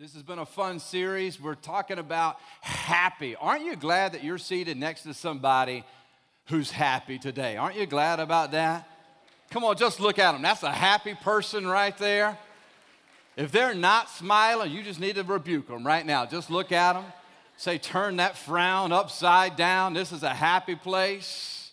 This 0.00 0.14
has 0.14 0.22
been 0.22 0.38
a 0.38 0.46
fun 0.46 0.78
series. 0.78 1.38
We're 1.38 1.54
talking 1.54 1.98
about 1.98 2.38
happy. 2.62 3.36
Aren't 3.36 3.66
you 3.66 3.76
glad 3.76 4.12
that 4.12 4.24
you're 4.24 4.38
seated 4.38 4.78
next 4.78 5.02
to 5.02 5.12
somebody 5.12 5.84
who's 6.46 6.70
happy 6.70 7.18
today? 7.18 7.58
Aren't 7.58 7.76
you 7.76 7.84
glad 7.84 8.18
about 8.18 8.52
that? 8.52 8.88
Come 9.50 9.62
on, 9.62 9.76
just 9.76 10.00
look 10.00 10.18
at 10.18 10.32
them. 10.32 10.40
That's 10.40 10.62
a 10.62 10.72
happy 10.72 11.12
person 11.12 11.66
right 11.66 11.94
there. 11.98 12.38
If 13.36 13.52
they're 13.52 13.74
not 13.74 14.08
smiling, 14.08 14.72
you 14.72 14.82
just 14.82 15.00
need 15.00 15.16
to 15.16 15.22
rebuke 15.22 15.68
them 15.68 15.86
right 15.86 16.06
now. 16.06 16.24
Just 16.24 16.50
look 16.50 16.72
at 16.72 16.94
them. 16.94 17.04
Say, 17.58 17.76
turn 17.76 18.16
that 18.16 18.38
frown 18.38 18.92
upside 18.92 19.54
down. 19.56 19.92
This 19.92 20.12
is 20.12 20.22
a 20.22 20.32
happy 20.32 20.76
place. 20.76 21.72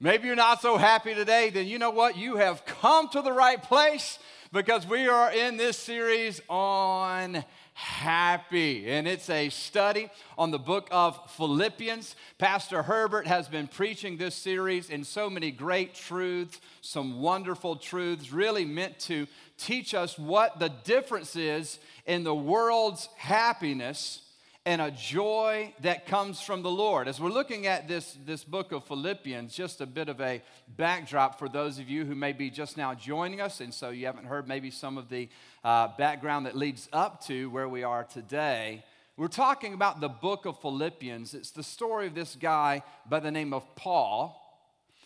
Maybe 0.00 0.28
you're 0.28 0.34
not 0.34 0.62
so 0.62 0.78
happy 0.78 1.14
today, 1.14 1.50
then 1.50 1.66
you 1.66 1.78
know 1.78 1.90
what? 1.90 2.16
You 2.16 2.36
have 2.36 2.64
come 2.64 3.10
to 3.10 3.20
the 3.20 3.32
right 3.32 3.62
place 3.62 4.18
because 4.52 4.86
we 4.86 5.06
are 5.06 5.32
in 5.32 5.56
this 5.56 5.76
series 5.76 6.40
on 6.48 7.44
happy. 7.74 8.90
And 8.90 9.06
it's 9.06 9.30
a 9.30 9.48
study 9.48 10.10
on 10.36 10.50
the 10.50 10.58
book 10.58 10.88
of 10.90 11.18
Philippians. 11.36 12.16
Pastor 12.36 12.82
Herbert 12.82 13.26
has 13.28 13.48
been 13.48 13.68
preaching 13.68 14.16
this 14.16 14.34
series 14.34 14.90
in 14.90 15.04
so 15.04 15.30
many 15.30 15.52
great 15.52 15.94
truths, 15.94 16.60
some 16.80 17.20
wonderful 17.20 17.76
truths, 17.76 18.32
really 18.32 18.64
meant 18.64 18.98
to 19.00 19.28
teach 19.56 19.94
us 19.94 20.18
what 20.18 20.58
the 20.58 20.68
difference 20.84 21.36
is 21.36 21.78
in 22.06 22.24
the 22.24 22.34
world's 22.34 23.08
happiness 23.16 24.22
and 24.66 24.82
a 24.82 24.90
joy 24.90 25.74
that 25.80 26.06
comes 26.06 26.40
from 26.40 26.62
the 26.62 26.70
Lord. 26.70 27.08
As 27.08 27.18
we're 27.18 27.30
looking 27.30 27.66
at 27.66 27.88
this, 27.88 28.18
this 28.26 28.44
book 28.44 28.72
of 28.72 28.84
Philippians, 28.84 29.54
just 29.54 29.80
a 29.80 29.86
bit 29.86 30.10
of 30.10 30.20
a 30.20 30.42
backdrop 30.76 31.38
for 31.38 31.48
those 31.48 31.78
of 31.78 31.88
you 31.88 32.04
who 32.04 32.14
may 32.14 32.32
be 32.32 32.50
just 32.50 32.76
now 32.76 32.94
joining 32.94 33.40
us, 33.40 33.60
and 33.60 33.72
so 33.72 33.88
you 33.88 34.04
haven't 34.04 34.26
heard 34.26 34.46
maybe 34.46 34.70
some 34.70 34.98
of 34.98 35.08
the 35.08 35.30
uh, 35.64 35.88
background 35.96 36.44
that 36.44 36.56
leads 36.56 36.90
up 36.92 37.24
to 37.26 37.48
where 37.50 37.68
we 37.68 37.84
are 37.84 38.04
today. 38.04 38.84
We're 39.16 39.28
talking 39.28 39.72
about 39.72 40.00
the 40.00 40.08
book 40.08 40.44
of 40.44 40.60
Philippians. 40.60 41.32
It's 41.32 41.52
the 41.52 41.62
story 41.62 42.06
of 42.06 42.14
this 42.14 42.36
guy 42.36 42.82
by 43.08 43.20
the 43.20 43.30
name 43.30 43.54
of 43.54 43.74
Paul 43.76 44.36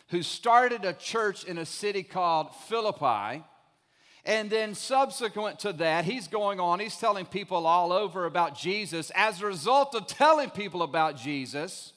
who 0.08 0.22
started 0.22 0.84
a 0.84 0.92
church 0.92 1.44
in 1.44 1.58
a 1.58 1.66
city 1.66 2.02
called 2.02 2.54
Philippi 2.68 3.44
and 4.26 4.48
then, 4.48 4.74
subsequent 4.74 5.58
to 5.60 5.72
that, 5.74 6.06
he's 6.06 6.28
going 6.28 6.58
on, 6.58 6.80
he's 6.80 6.96
telling 6.96 7.26
people 7.26 7.66
all 7.66 7.92
over 7.92 8.24
about 8.24 8.56
Jesus. 8.56 9.12
As 9.14 9.42
a 9.42 9.46
result 9.46 9.94
of 9.94 10.06
telling 10.06 10.48
people 10.48 10.82
about 10.82 11.16
Jesus, 11.16 11.92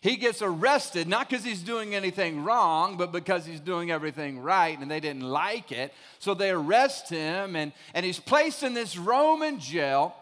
he 0.00 0.16
gets 0.16 0.42
arrested, 0.42 1.06
not 1.06 1.28
because 1.28 1.44
he's 1.44 1.62
doing 1.62 1.94
anything 1.94 2.42
wrong, 2.42 2.96
but 2.96 3.12
because 3.12 3.46
he's 3.46 3.60
doing 3.60 3.92
everything 3.92 4.40
right, 4.40 4.76
and 4.76 4.90
they 4.90 4.98
didn't 4.98 5.22
like 5.22 5.70
it. 5.70 5.92
So 6.18 6.34
they 6.34 6.50
arrest 6.50 7.10
him, 7.10 7.54
and, 7.54 7.72
and 7.94 8.04
he's 8.04 8.18
placed 8.18 8.64
in 8.64 8.74
this 8.74 8.98
Roman 8.98 9.60
jail, 9.60 10.16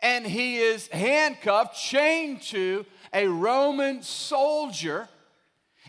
and 0.00 0.26
he 0.26 0.58
is 0.58 0.88
handcuffed, 0.88 1.74
chained 1.74 2.42
to 2.42 2.84
a 3.14 3.26
Roman 3.26 4.02
soldier 4.02 5.08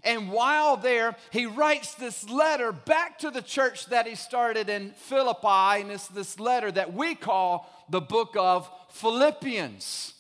and 0.04 0.32
while 0.32 0.78
there, 0.78 1.16
he 1.32 1.46
writes 1.46 1.96
this 1.96 2.30
letter 2.30 2.72
back 2.72 3.20
to 3.20 3.32
the 3.32 3.42
church 3.42 3.88
that 3.88 4.08
he 4.08 4.16
started 4.16 4.70
in 4.70 4.92
Philippi, 4.92 5.82
and 5.82 5.92
it's 5.92 6.08
this 6.08 6.40
letter 6.40 6.72
that 6.72 6.94
we 6.94 7.16
call 7.16 7.70
the 7.90 8.02
book 8.02 8.36
of 8.38 8.70
Philippians. 8.90 10.14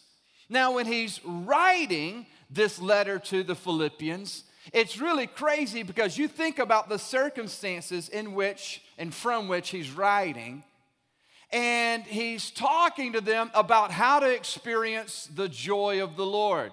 Now, 0.49 0.75
when 0.75 0.85
he's 0.85 1.19
writing 1.23 2.25
this 2.49 2.81
letter 2.81 3.19
to 3.19 3.43
the 3.43 3.55
Philippians, 3.55 4.43
it's 4.73 4.99
really 4.99 5.27
crazy 5.27 5.83
because 5.83 6.17
you 6.17 6.27
think 6.27 6.59
about 6.59 6.89
the 6.89 6.99
circumstances 6.99 8.09
in 8.09 8.33
which 8.33 8.81
and 8.97 9.13
from 9.13 9.47
which 9.47 9.69
he's 9.69 9.91
writing, 9.91 10.63
and 11.51 12.03
he's 12.03 12.51
talking 12.51 13.13
to 13.13 13.21
them 13.21 13.51
about 13.53 13.91
how 13.91 14.19
to 14.19 14.29
experience 14.29 15.29
the 15.33 15.47
joy 15.47 16.03
of 16.03 16.17
the 16.17 16.25
Lord. 16.25 16.71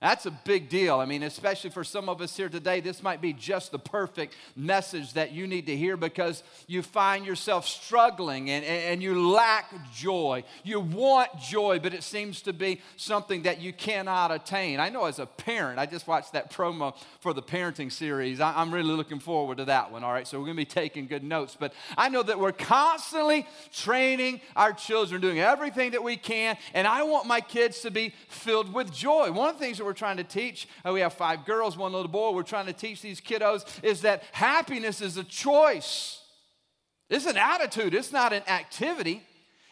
That's 0.00 0.26
a 0.26 0.30
big 0.30 0.68
deal. 0.68 1.00
I 1.00 1.06
mean, 1.06 1.24
especially 1.24 1.70
for 1.70 1.82
some 1.82 2.08
of 2.08 2.20
us 2.20 2.36
here 2.36 2.48
today, 2.48 2.78
this 2.78 3.02
might 3.02 3.20
be 3.20 3.32
just 3.32 3.72
the 3.72 3.80
perfect 3.80 4.36
message 4.54 5.14
that 5.14 5.32
you 5.32 5.48
need 5.48 5.66
to 5.66 5.76
hear 5.76 5.96
because 5.96 6.44
you 6.68 6.82
find 6.82 7.26
yourself 7.26 7.66
struggling 7.66 8.48
and, 8.48 8.64
and, 8.64 9.02
you 9.02 9.28
lack 9.32 9.74
joy. 9.92 10.44
You 10.62 10.78
want 10.78 11.30
joy, 11.40 11.80
but 11.80 11.94
it 11.94 12.04
seems 12.04 12.42
to 12.42 12.52
be 12.52 12.80
something 12.96 13.42
that 13.42 13.60
you 13.60 13.72
cannot 13.72 14.30
attain. 14.30 14.78
I 14.78 14.88
know 14.88 15.06
as 15.06 15.18
a 15.18 15.26
parent, 15.26 15.80
I 15.80 15.86
just 15.86 16.06
watched 16.06 16.32
that 16.32 16.52
promo 16.52 16.94
for 17.18 17.32
the 17.32 17.42
parenting 17.42 17.90
series. 17.90 18.40
I'm 18.40 18.72
really 18.72 18.94
looking 18.94 19.18
forward 19.18 19.58
to 19.58 19.64
that 19.64 19.90
one, 19.90 20.04
all 20.04 20.12
right? 20.12 20.28
So 20.28 20.38
we're 20.38 20.46
going 20.46 20.56
to 20.56 20.60
be 20.60 20.64
taking 20.64 21.08
good 21.08 21.24
notes. 21.24 21.56
But 21.58 21.72
I 21.96 22.08
know 22.08 22.22
that 22.22 22.38
we're 22.38 22.52
constantly 22.52 23.48
training 23.72 24.42
our 24.54 24.72
children, 24.72 25.20
doing 25.20 25.40
everything 25.40 25.90
that 25.90 26.04
we 26.04 26.16
can, 26.16 26.56
and 26.72 26.86
I 26.86 27.02
want 27.02 27.26
my 27.26 27.40
kids 27.40 27.80
to 27.80 27.90
be 27.90 28.14
filled 28.28 28.72
with 28.72 28.92
joy. 28.92 29.32
One 29.32 29.48
of 29.48 29.58
the 29.58 29.64
things 29.64 29.78
that 29.78 29.87
we're 29.88 29.94
trying 29.94 30.18
to 30.18 30.24
teach, 30.24 30.68
uh, 30.86 30.92
we 30.92 31.00
have 31.00 31.14
five 31.14 31.46
girls, 31.46 31.78
one 31.78 31.92
little 31.92 32.10
boy, 32.10 32.30
we're 32.32 32.42
trying 32.42 32.66
to 32.66 32.74
teach 32.74 33.00
these 33.00 33.22
kiddos 33.22 33.64
is 33.82 34.02
that 34.02 34.22
happiness 34.32 35.00
is 35.00 35.16
a 35.16 35.24
choice. 35.24 36.20
It's 37.08 37.24
an 37.24 37.38
attitude, 37.38 37.94
it's 37.94 38.12
not 38.12 38.34
an 38.34 38.42
activity. 38.46 39.22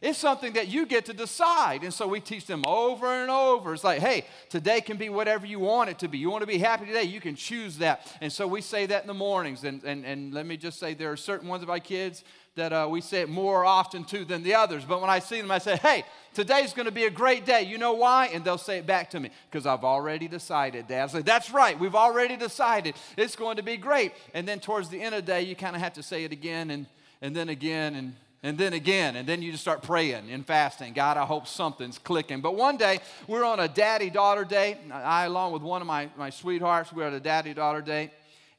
It's 0.02 0.18
something 0.18 0.52
that 0.54 0.68
you 0.68 0.84
get 0.84 1.06
to 1.06 1.14
decide. 1.14 1.82
And 1.82 1.92
so 1.92 2.06
we 2.06 2.20
teach 2.20 2.46
them 2.46 2.64
over 2.66 3.06
and 3.06 3.30
over. 3.30 3.72
It's 3.72 3.82
like, 3.82 4.00
hey, 4.00 4.26
today 4.50 4.82
can 4.82 4.98
be 4.98 5.08
whatever 5.08 5.46
you 5.46 5.58
want 5.58 5.88
it 5.88 5.98
to 6.00 6.08
be. 6.08 6.18
You 6.18 6.28
want 6.30 6.42
to 6.42 6.46
be 6.46 6.58
happy 6.58 6.84
today, 6.84 7.04
you 7.04 7.20
can 7.20 7.34
choose 7.34 7.78
that. 7.78 8.14
And 8.20 8.30
so 8.30 8.46
we 8.46 8.60
say 8.60 8.84
that 8.86 9.02
in 9.02 9.08
the 9.08 9.14
mornings. 9.14 9.64
And, 9.64 9.82
and, 9.84 10.04
and 10.04 10.34
let 10.34 10.44
me 10.44 10.58
just 10.58 10.78
say, 10.78 10.92
there 10.92 11.10
are 11.10 11.16
certain 11.16 11.48
ones 11.48 11.62
of 11.62 11.68
my 11.68 11.80
kids 11.80 12.24
that 12.56 12.72
uh, 12.72 12.88
we 12.90 13.00
say 13.00 13.20
it 13.22 13.28
more 13.28 13.64
often 13.64 14.04
to 14.04 14.24
than 14.24 14.42
the 14.42 14.54
others. 14.54 14.84
But 14.84 15.00
when 15.00 15.10
I 15.10 15.18
see 15.18 15.40
them, 15.40 15.50
I 15.50 15.58
say, 15.58 15.76
hey, 15.76 16.04
today's 16.34 16.74
going 16.74 16.86
to 16.86 16.92
be 16.92 17.04
a 17.04 17.10
great 17.10 17.46
day. 17.46 17.62
You 17.62 17.78
know 17.78 17.94
why? 17.94 18.26
And 18.26 18.44
they'll 18.44 18.58
say 18.58 18.78
it 18.78 18.86
back 18.86 19.10
to 19.10 19.20
me 19.20 19.30
because 19.50 19.66
I've 19.66 19.84
already 19.84 20.28
decided, 20.28 20.88
Dad. 20.88 21.04
I 21.04 21.06
say, 21.06 21.22
that's 21.22 21.50
right. 21.50 21.78
We've 21.78 21.94
already 21.94 22.36
decided 22.36 22.96
it's 23.16 23.36
going 23.36 23.56
to 23.56 23.62
be 23.62 23.78
great. 23.78 24.12
And 24.34 24.46
then 24.46 24.60
towards 24.60 24.90
the 24.90 25.00
end 25.00 25.14
of 25.14 25.24
the 25.24 25.32
day, 25.32 25.42
you 25.42 25.56
kind 25.56 25.74
of 25.74 25.80
have 25.80 25.94
to 25.94 26.02
say 26.02 26.24
it 26.24 26.32
again 26.32 26.70
and, 26.70 26.86
and 27.22 27.34
then 27.34 27.48
again 27.48 27.94
and 27.94 28.14
and 28.42 28.58
then 28.58 28.72
again, 28.72 29.16
and 29.16 29.26
then 29.26 29.42
you 29.42 29.50
just 29.50 29.62
start 29.62 29.82
praying 29.82 30.30
and 30.30 30.46
fasting. 30.46 30.92
God, 30.92 31.16
I 31.16 31.24
hope 31.24 31.46
something's 31.46 31.98
clicking. 31.98 32.40
But 32.40 32.54
one 32.54 32.76
day, 32.76 33.00
we're 33.26 33.44
on 33.44 33.60
a 33.60 33.68
daddy 33.68 34.10
daughter 34.10 34.44
date. 34.44 34.76
I, 34.92 35.24
along 35.24 35.52
with 35.52 35.62
one 35.62 35.80
of 35.80 35.86
my, 35.86 36.10
my 36.16 36.30
sweethearts, 36.30 36.92
we're 36.92 37.04
at 37.04 37.12
a 37.12 37.20
daddy 37.20 37.54
daughter 37.54 37.80
date. 37.80 38.10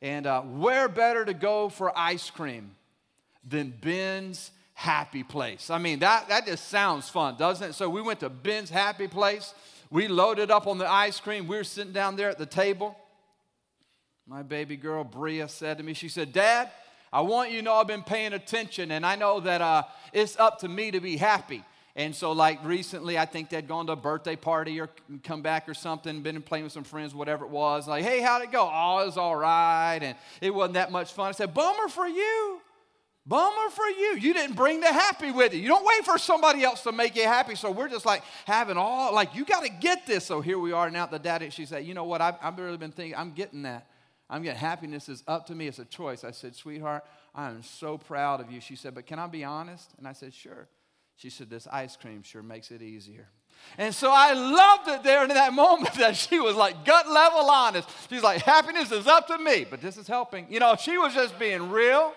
And 0.01 0.27
uh, 0.27 0.41
where 0.41 0.89
better 0.89 1.23
to 1.25 1.33
go 1.33 1.69
for 1.69 1.97
ice 1.97 2.29
cream 2.29 2.71
than 3.47 3.71
Ben's 3.81 4.51
Happy 4.73 5.23
Place. 5.23 5.69
I 5.69 5.77
mean, 5.77 5.99
that, 5.99 6.29
that 6.29 6.45
just 6.45 6.67
sounds 6.67 7.09
fun, 7.09 7.35
doesn't 7.37 7.69
it? 7.69 7.73
So 7.73 7.89
we 7.89 8.01
went 8.01 8.19
to 8.19 8.29
Ben's 8.29 8.69
Happy 8.69 9.07
Place. 9.07 9.53
We 9.89 10.07
loaded 10.07 10.51
up 10.51 10.67
on 10.67 10.77
the 10.77 10.89
ice 10.89 11.19
cream. 11.19 11.47
We 11.47 11.55
were 11.55 11.63
sitting 11.63 11.93
down 11.93 12.15
there 12.15 12.29
at 12.29 12.37
the 12.37 12.45
table. 12.45 12.95
My 14.27 14.43
baby 14.43 14.75
girl, 14.75 15.03
Bria, 15.03 15.47
said 15.47 15.77
to 15.77 15.83
me, 15.83 15.93
she 15.93 16.09
said, 16.09 16.33
Dad, 16.33 16.69
I 17.11 17.21
want 17.21 17.51
you 17.51 17.57
to 17.59 17.63
know 17.63 17.75
I've 17.75 17.87
been 17.87 18.03
paying 18.03 18.33
attention, 18.33 18.91
and 18.91 19.05
I 19.05 19.15
know 19.15 19.39
that 19.39 19.61
uh, 19.61 19.83
it's 20.13 20.37
up 20.37 20.59
to 20.59 20.67
me 20.67 20.91
to 20.91 20.99
be 20.99 21.17
happy. 21.17 21.63
And 21.95 22.15
so, 22.15 22.31
like 22.31 22.63
recently, 22.63 23.17
I 23.17 23.25
think 23.25 23.49
they'd 23.49 23.67
gone 23.67 23.87
to 23.87 23.93
a 23.93 23.95
birthday 23.95 24.35
party 24.35 24.79
or 24.79 24.87
come 25.23 25.41
back 25.41 25.67
or 25.67 25.73
something, 25.73 26.21
been 26.21 26.39
playing 26.43 26.65
with 26.65 26.73
some 26.73 26.83
friends, 26.83 27.15
whatever 27.15 27.43
it 27.43 27.49
was. 27.49 27.87
Like, 27.87 28.03
hey, 28.03 28.21
how'd 28.21 28.43
it 28.43 28.51
go? 28.51 28.69
Oh, 28.71 28.99
it 28.99 29.07
was 29.07 29.17
all 29.17 29.35
right. 29.35 29.97
And 29.99 30.15
it 30.39 30.53
wasn't 30.53 30.75
that 30.75 30.91
much 30.91 31.11
fun. 31.11 31.29
I 31.29 31.31
said, 31.31 31.55
bummer 31.55 31.87
for 31.87 32.07
you. 32.07 32.61
Bummer 33.25 33.71
for 33.71 33.87
you. 33.87 34.15
You 34.19 34.31
didn't 34.33 34.55
bring 34.55 34.79
the 34.79 34.93
happy 34.93 35.31
with 35.31 35.55
you. 35.55 35.59
You 35.59 35.67
don't 35.69 35.85
wait 35.85 36.05
for 36.05 36.19
somebody 36.19 36.63
else 36.63 36.83
to 36.83 36.91
make 36.91 37.15
you 37.15 37.23
happy. 37.23 37.55
So 37.55 37.71
we're 37.71 37.89
just 37.89 38.05
like 38.05 38.21
having 38.45 38.77
all, 38.77 39.11
like, 39.13 39.33
you 39.33 39.43
got 39.43 39.63
to 39.63 39.69
get 39.69 40.05
this. 40.05 40.23
So 40.23 40.39
here 40.39 40.59
we 40.59 40.73
are 40.73 40.91
now. 40.91 41.07
The 41.07 41.17
daddy, 41.17 41.49
she 41.49 41.65
said, 41.65 41.83
You 41.83 41.95
know 41.95 42.05
what? 42.05 42.21
I've, 42.21 42.35
I've 42.43 42.57
really 42.59 42.77
been 42.77 42.91
thinking, 42.91 43.17
I'm 43.17 43.31
getting 43.31 43.63
that. 43.63 43.87
I'm 44.29 44.43
getting 44.43 44.59
happiness 44.59 45.07
is 45.07 45.23
up 45.27 45.47
to 45.47 45.55
me. 45.55 45.67
It's 45.67 45.79
a 45.79 45.85
choice. 45.85 46.23
I 46.23 46.31
said, 46.31 46.55
Sweetheart, 46.55 47.05
I 47.33 47.49
am 47.49 47.63
so 47.63 47.97
proud 47.97 48.41
of 48.41 48.51
you. 48.51 48.59
She 48.59 48.75
said, 48.75 48.93
But 48.93 49.05
can 49.05 49.19
I 49.19 49.27
be 49.27 49.43
honest? 49.43 49.91
And 49.97 50.07
I 50.07 50.13
said, 50.13 50.33
Sure. 50.33 50.67
She 51.15 51.29
said, 51.29 51.49
This 51.49 51.67
ice 51.71 51.95
cream 51.95 52.23
sure 52.23 52.43
makes 52.43 52.71
it 52.71 52.81
easier. 52.81 53.29
And 53.77 53.93
so 53.95 54.11
I 54.13 54.33
loved 54.33 54.87
it 54.89 55.03
there 55.03 55.23
in 55.23 55.29
that 55.29 55.53
moment 55.53 55.93
that 55.97 56.15
she 56.15 56.39
was 56.39 56.55
like 56.55 56.85
gut 56.85 57.09
level 57.09 57.49
honest. 57.49 57.89
She's 58.09 58.23
like, 58.23 58.41
Happiness 58.41 58.91
is 58.91 59.07
up 59.07 59.27
to 59.27 59.37
me, 59.37 59.65
but 59.69 59.81
this 59.81 59.97
is 59.97 60.07
helping. 60.07 60.47
You 60.49 60.59
know, 60.59 60.75
she 60.75 60.97
was 60.97 61.13
just 61.13 61.39
being 61.39 61.69
real. 61.69 62.13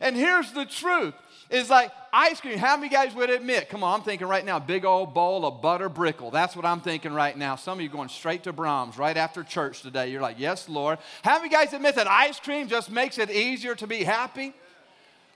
And 0.00 0.16
here's 0.16 0.52
the 0.52 0.64
truth 0.64 1.14
is 1.50 1.68
like 1.68 1.90
ice 2.12 2.40
cream. 2.40 2.58
How 2.58 2.76
many 2.76 2.88
guys 2.88 3.14
would 3.14 3.30
admit? 3.30 3.68
Come 3.68 3.82
on, 3.82 4.00
I'm 4.00 4.04
thinking 4.04 4.26
right 4.26 4.44
now, 4.44 4.58
big 4.58 4.84
old 4.84 5.14
bowl 5.14 5.44
of 5.44 5.60
butter 5.60 5.88
brickle. 5.88 6.30
That's 6.30 6.56
what 6.56 6.64
I'm 6.64 6.80
thinking 6.80 7.12
right 7.12 7.36
now. 7.36 7.56
Some 7.56 7.78
of 7.78 7.82
you 7.82 7.88
going 7.88 8.08
straight 8.08 8.44
to 8.44 8.52
Braum's 8.52 8.96
right 8.96 9.16
after 9.16 9.42
church 9.42 9.82
today. 9.82 10.10
You're 10.10 10.22
like, 10.22 10.38
yes, 10.38 10.68
Lord. 10.68 10.98
How 11.22 11.38
many 11.38 11.50
guys 11.50 11.72
admit 11.72 11.96
that 11.96 12.08
ice 12.08 12.38
cream 12.40 12.68
just 12.68 12.90
makes 12.90 13.18
it 13.18 13.30
easier 13.30 13.74
to 13.74 13.86
be 13.86 14.04
happy? 14.04 14.54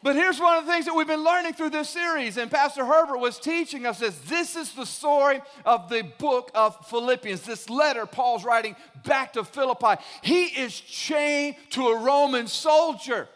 But 0.05 0.17
here's 0.17 0.39
one 0.39 0.59
of 0.59 0.67
the 0.67 0.71
things 0.71 0.85
that 0.85 0.95
we've 0.95 1.07
been 1.07 1.25
learning 1.25 1.55
through 1.55 1.71
this 1.71 1.89
series, 1.89 2.37
and 2.37 2.51
Pastor 2.51 2.85
Herbert 2.85 3.17
was 3.17 3.39
teaching 3.39 3.87
us 3.87 4.01
this. 4.01 4.19
This 4.29 4.55
is 4.55 4.71
the 4.73 4.85
story 4.85 5.41
of 5.65 5.89
the 5.89 6.03
book 6.19 6.51
of 6.55 6.77
Philippians, 6.89 7.41
this 7.41 7.71
letter 7.71 8.05
Paul's 8.05 8.45
writing 8.45 8.77
back 9.07 9.33
to 9.33 9.45
Philippi. 9.45 9.95
He 10.21 10.45
is 10.45 10.79
chained 10.79 11.57
to 11.71 11.87
a 11.87 11.99
Roman 11.99 12.49
soldier. 12.49 13.29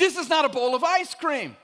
This 0.00 0.16
is 0.16 0.30
not 0.30 0.46
a 0.46 0.48
bowl 0.48 0.74
of 0.74 0.82
ice 0.82 1.14
cream. 1.14 1.54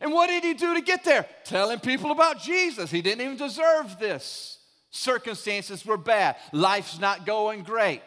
And 0.00 0.12
what 0.12 0.26
did 0.26 0.42
he 0.42 0.54
do 0.54 0.74
to 0.74 0.80
get 0.80 1.04
there? 1.04 1.24
Telling 1.44 1.78
people 1.78 2.10
about 2.10 2.40
Jesus. 2.40 2.90
He 2.90 3.00
didn't 3.00 3.24
even 3.24 3.36
deserve 3.36 3.96
this. 4.00 4.58
Circumstances 4.90 5.86
were 5.86 5.96
bad, 5.96 6.34
life's 6.52 6.98
not 6.98 7.24
going 7.24 7.62
great. 7.62 8.02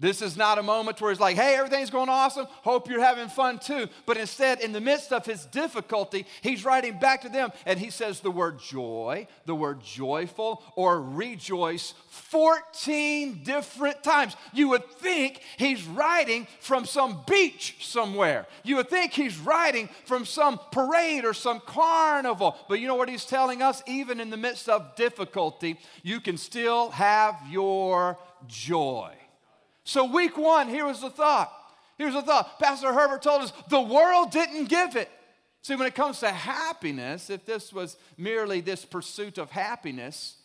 This 0.00 0.22
is 0.22 0.36
not 0.36 0.58
a 0.58 0.62
moment 0.62 1.00
where 1.00 1.12
he's 1.12 1.20
like, 1.20 1.36
hey, 1.36 1.54
everything's 1.54 1.90
going 1.90 2.08
awesome. 2.08 2.46
Hope 2.48 2.90
you're 2.90 3.00
having 3.00 3.28
fun 3.28 3.60
too. 3.60 3.88
But 4.06 4.16
instead, 4.16 4.60
in 4.60 4.72
the 4.72 4.80
midst 4.80 5.12
of 5.12 5.24
his 5.24 5.46
difficulty, 5.46 6.26
he's 6.42 6.64
writing 6.64 6.98
back 6.98 7.20
to 7.22 7.28
them 7.28 7.52
and 7.64 7.78
he 7.78 7.90
says 7.90 8.18
the 8.18 8.30
word 8.30 8.58
joy, 8.58 9.28
the 9.46 9.54
word 9.54 9.82
joyful, 9.84 10.64
or 10.74 11.00
rejoice 11.00 11.94
14 12.08 13.44
different 13.44 14.02
times. 14.02 14.34
You 14.52 14.70
would 14.70 14.90
think 14.94 15.40
he's 15.58 15.84
writing 15.84 16.48
from 16.58 16.86
some 16.86 17.20
beach 17.28 17.76
somewhere. 17.80 18.48
You 18.64 18.76
would 18.76 18.90
think 18.90 19.12
he's 19.12 19.38
writing 19.38 19.88
from 20.06 20.24
some 20.24 20.58
parade 20.72 21.24
or 21.24 21.34
some 21.34 21.60
carnival. 21.60 22.56
But 22.68 22.80
you 22.80 22.88
know 22.88 22.96
what 22.96 23.08
he's 23.08 23.24
telling 23.24 23.62
us? 23.62 23.80
Even 23.86 24.18
in 24.18 24.30
the 24.30 24.36
midst 24.36 24.68
of 24.68 24.96
difficulty, 24.96 25.78
you 26.02 26.20
can 26.20 26.36
still 26.36 26.90
have 26.90 27.36
your 27.48 28.18
joy. 28.48 29.14
So, 29.84 30.04
week 30.04 30.36
one, 30.38 30.68
here 30.68 30.86
was 30.86 31.00
the 31.00 31.10
thought. 31.10 31.52
Here's 31.96 32.14
the 32.14 32.22
thought. 32.22 32.58
Pastor 32.58 32.92
Herbert 32.92 33.22
told 33.22 33.42
us 33.42 33.52
the 33.68 33.80
world 33.80 34.30
didn't 34.30 34.64
give 34.66 34.96
it. 34.96 35.10
See, 35.62 35.76
when 35.76 35.86
it 35.86 35.94
comes 35.94 36.20
to 36.20 36.30
happiness, 36.30 37.30
if 37.30 37.46
this 37.46 37.72
was 37.72 37.96
merely 38.18 38.60
this 38.60 38.84
pursuit 38.84 39.38
of 39.38 39.50
happiness, 39.50 40.36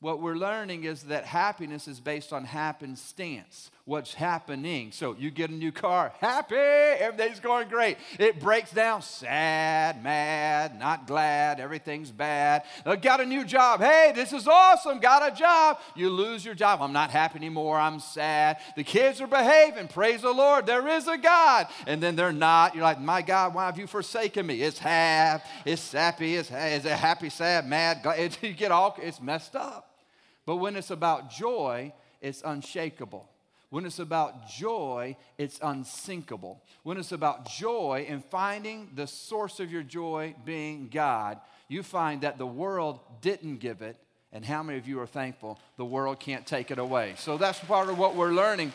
what 0.00 0.20
we're 0.20 0.34
learning 0.34 0.84
is 0.84 1.04
that 1.04 1.24
happiness 1.24 1.86
is 1.86 2.00
based 2.00 2.32
on 2.32 2.44
happenstance, 2.44 3.70
what's 3.84 4.14
happening. 4.14 4.92
So 4.92 5.16
you 5.18 5.30
get 5.30 5.50
a 5.50 5.54
new 5.54 5.72
car, 5.72 6.12
happy, 6.20 6.54
everything's 6.54 7.40
going 7.40 7.68
great. 7.68 7.96
It 8.18 8.38
breaks 8.38 8.70
down, 8.70 9.02
sad, 9.02 10.02
mad, 10.04 10.78
not 10.78 11.08
glad, 11.08 11.58
everything's 11.58 12.12
bad. 12.12 12.62
I 12.86 12.94
got 12.94 13.20
a 13.20 13.26
new 13.26 13.44
job, 13.44 13.80
hey, 13.80 14.12
this 14.14 14.32
is 14.32 14.46
awesome, 14.46 15.00
got 15.00 15.32
a 15.32 15.34
job. 15.34 15.80
You 15.96 16.10
lose 16.10 16.44
your 16.44 16.54
job, 16.54 16.80
I'm 16.80 16.92
not 16.92 17.10
happy 17.10 17.38
anymore, 17.38 17.76
I'm 17.76 17.98
sad. 17.98 18.58
The 18.76 18.84
kids 18.84 19.20
are 19.20 19.26
behaving, 19.26 19.88
praise 19.88 20.22
the 20.22 20.32
Lord, 20.32 20.64
there 20.64 20.86
is 20.86 21.08
a 21.08 21.18
God. 21.18 21.66
And 21.86 22.00
then 22.00 22.14
they're 22.14 22.32
not. 22.32 22.74
You're 22.74 22.84
like, 22.84 23.00
my 23.00 23.20
God, 23.20 23.52
why 23.52 23.66
have 23.66 23.78
you 23.78 23.88
forsaken 23.88 24.46
me? 24.46 24.62
It's 24.62 24.78
half, 24.78 25.44
it's 25.64 25.82
sappy, 25.82 26.36
it's, 26.36 26.50
it's 26.52 26.86
a 26.86 26.96
happy, 26.96 27.30
sad, 27.30 27.66
mad. 27.66 28.02
Glad. 28.02 28.12
You 28.42 28.52
get 28.52 28.70
all, 28.70 28.96
it's 29.00 29.20
messed 29.20 29.56
up. 29.56 29.96
But 30.44 30.56
when 30.56 30.76
it's 30.76 30.90
about 30.90 31.30
joy, 31.30 31.92
it's 32.20 32.42
unshakable. 32.44 33.31
When 33.72 33.86
it's 33.86 34.00
about 34.00 34.50
joy, 34.50 35.16
it's 35.38 35.58
unsinkable. 35.62 36.62
When 36.82 36.98
it's 36.98 37.12
about 37.12 37.48
joy 37.48 38.04
and 38.06 38.22
finding 38.22 38.90
the 38.94 39.06
source 39.06 39.60
of 39.60 39.72
your 39.72 39.82
joy 39.82 40.34
being 40.44 40.90
God, 40.92 41.40
you 41.68 41.82
find 41.82 42.20
that 42.20 42.36
the 42.36 42.46
world 42.46 43.00
didn't 43.22 43.60
give 43.60 43.80
it. 43.80 43.96
And 44.30 44.44
how 44.44 44.62
many 44.62 44.78
of 44.78 44.86
you 44.86 45.00
are 45.00 45.06
thankful 45.06 45.58
the 45.78 45.86
world 45.86 46.20
can't 46.20 46.46
take 46.46 46.70
it 46.70 46.78
away? 46.78 47.14
So 47.16 47.38
that's 47.38 47.60
part 47.60 47.88
of 47.88 47.96
what 47.96 48.14
we're 48.14 48.32
learning 48.32 48.74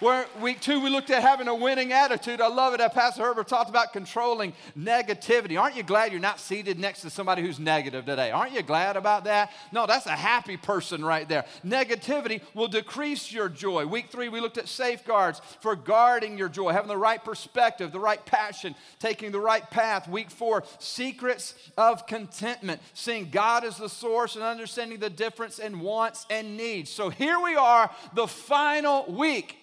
where 0.00 0.26
week 0.40 0.60
two, 0.60 0.80
we 0.80 0.90
looked 0.90 1.10
at 1.10 1.22
having 1.22 1.48
a 1.48 1.54
winning 1.54 1.92
attitude. 1.92 2.40
I 2.40 2.48
love 2.48 2.74
it 2.74 2.78
that 2.78 2.94
Pastor 2.94 3.22
Herbert 3.22 3.48
talked 3.48 3.70
about 3.70 3.92
controlling 3.92 4.52
negativity. 4.78 5.60
Aren't 5.60 5.76
you 5.76 5.82
glad 5.82 6.12
you're 6.12 6.20
not 6.20 6.38
seated 6.38 6.78
next 6.78 7.02
to 7.02 7.10
somebody 7.10 7.42
who's 7.42 7.58
negative 7.58 8.04
today? 8.04 8.30
Aren't 8.30 8.52
you 8.52 8.62
glad 8.62 8.96
about 8.96 9.24
that? 9.24 9.52
No, 9.72 9.86
that's 9.86 10.06
a 10.06 10.10
happy 10.10 10.56
person 10.56 11.04
right 11.04 11.28
there. 11.28 11.44
Negativity 11.64 12.42
will 12.54 12.68
decrease 12.68 13.32
your 13.32 13.48
joy. 13.48 13.86
Week 13.86 14.10
three, 14.10 14.28
we 14.28 14.40
looked 14.40 14.58
at 14.58 14.68
safeguards 14.68 15.40
for 15.60 15.74
guarding 15.74 16.36
your 16.36 16.48
joy, 16.48 16.72
having 16.72 16.88
the 16.88 16.96
right 16.96 17.24
perspective, 17.24 17.92
the 17.92 18.00
right 18.00 18.24
passion, 18.26 18.74
taking 18.98 19.32
the 19.32 19.40
right 19.40 19.68
path. 19.70 20.08
Week 20.08 20.30
four, 20.30 20.64
secrets 20.78 21.54
of 21.78 22.06
contentment, 22.06 22.80
seeing 22.92 23.30
God 23.30 23.64
as 23.64 23.78
the 23.78 23.88
source 23.88 24.36
and 24.36 24.44
understanding 24.44 24.98
the 24.98 25.10
difference 25.10 25.58
in 25.58 25.80
wants 25.80 26.26
and 26.28 26.56
needs. 26.56 26.90
So 26.90 27.08
here 27.08 27.40
we 27.40 27.56
are, 27.56 27.90
the 28.14 28.26
final 28.26 29.10
week 29.10 29.56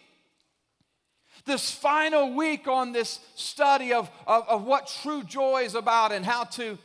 this 1.46 1.72
final 1.72 2.34
week 2.34 2.68
on 2.68 2.92
this 2.92 3.20
study 3.36 3.94
of, 3.94 4.10
of, 4.26 4.48
of, 4.48 4.64
what 4.64 4.88
true 5.02 5.24
joy 5.24 5.64
is 5.64 5.76
about 5.76 6.12
and 6.12 6.26
how 6.26 6.46
to 6.46 6.78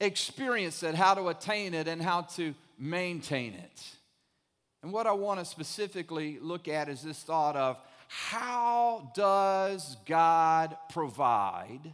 experience 0.00 0.82
it, 0.82 0.94
how 0.94 1.14
to 1.14 1.28
attain 1.28 1.74
it, 1.74 1.86
and 1.86 2.00
how 2.00 2.22
to 2.22 2.54
maintain 2.78 3.54
it. 3.54 3.84
And 4.82 4.92
what 4.92 5.06
I 5.06 5.12
want 5.12 5.40
to 5.40 5.44
specifically 5.44 6.38
look 6.40 6.68
at 6.68 6.88
is 6.88 7.02
this 7.02 7.22
thought 7.22 7.56
of 7.56 7.78
how 8.08 9.10
does 9.14 9.96
God 10.06 10.76
provide? 10.90 11.92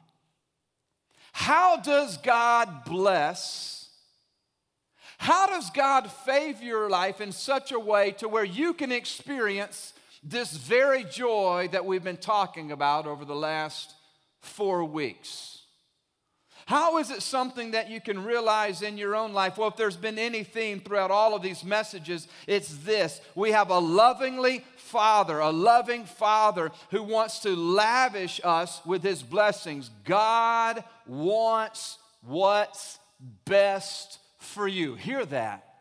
How 1.32 1.78
does 1.78 2.18
God 2.18 2.84
bless? 2.84 3.88
How 5.18 5.46
does 5.46 5.70
God 5.70 6.10
favor 6.10 6.64
your 6.64 6.90
life 6.90 7.20
in 7.20 7.32
such 7.32 7.72
a 7.72 7.78
way 7.78 8.10
to 8.18 8.28
where 8.28 8.44
you 8.44 8.74
can 8.74 8.92
experience 8.92 9.94
this 10.22 10.52
very 10.52 11.04
joy 11.04 11.68
that 11.72 11.84
we've 11.84 12.04
been 12.04 12.16
talking 12.16 12.70
about 12.72 13.06
over 13.06 13.24
the 13.24 13.34
last 13.34 13.94
four 14.40 14.84
weeks. 14.84 15.52
How 16.66 16.98
is 16.98 17.10
it 17.10 17.22
something 17.22 17.72
that 17.72 17.90
you 17.90 18.00
can 18.00 18.22
realize 18.22 18.82
in 18.82 18.96
your 18.96 19.16
own 19.16 19.32
life? 19.32 19.58
Well, 19.58 19.68
if 19.68 19.76
there's 19.76 19.96
been 19.96 20.18
any 20.18 20.44
theme 20.44 20.80
throughout 20.80 21.10
all 21.10 21.34
of 21.34 21.42
these 21.42 21.64
messages, 21.64 22.28
it's 22.46 22.76
this. 22.78 23.20
We 23.34 23.50
have 23.50 23.70
a 23.70 23.78
lovingly 23.78 24.64
Father, 24.76 25.40
a 25.40 25.50
loving 25.50 26.04
Father 26.04 26.70
who 26.90 27.02
wants 27.02 27.40
to 27.40 27.56
lavish 27.56 28.40
us 28.44 28.80
with 28.86 29.02
His 29.02 29.22
blessings. 29.22 29.90
God 30.04 30.84
wants 31.06 31.98
what's 32.22 33.00
best 33.44 34.18
for 34.38 34.68
you. 34.68 34.94
Hear 34.94 35.26
that. 35.26 35.71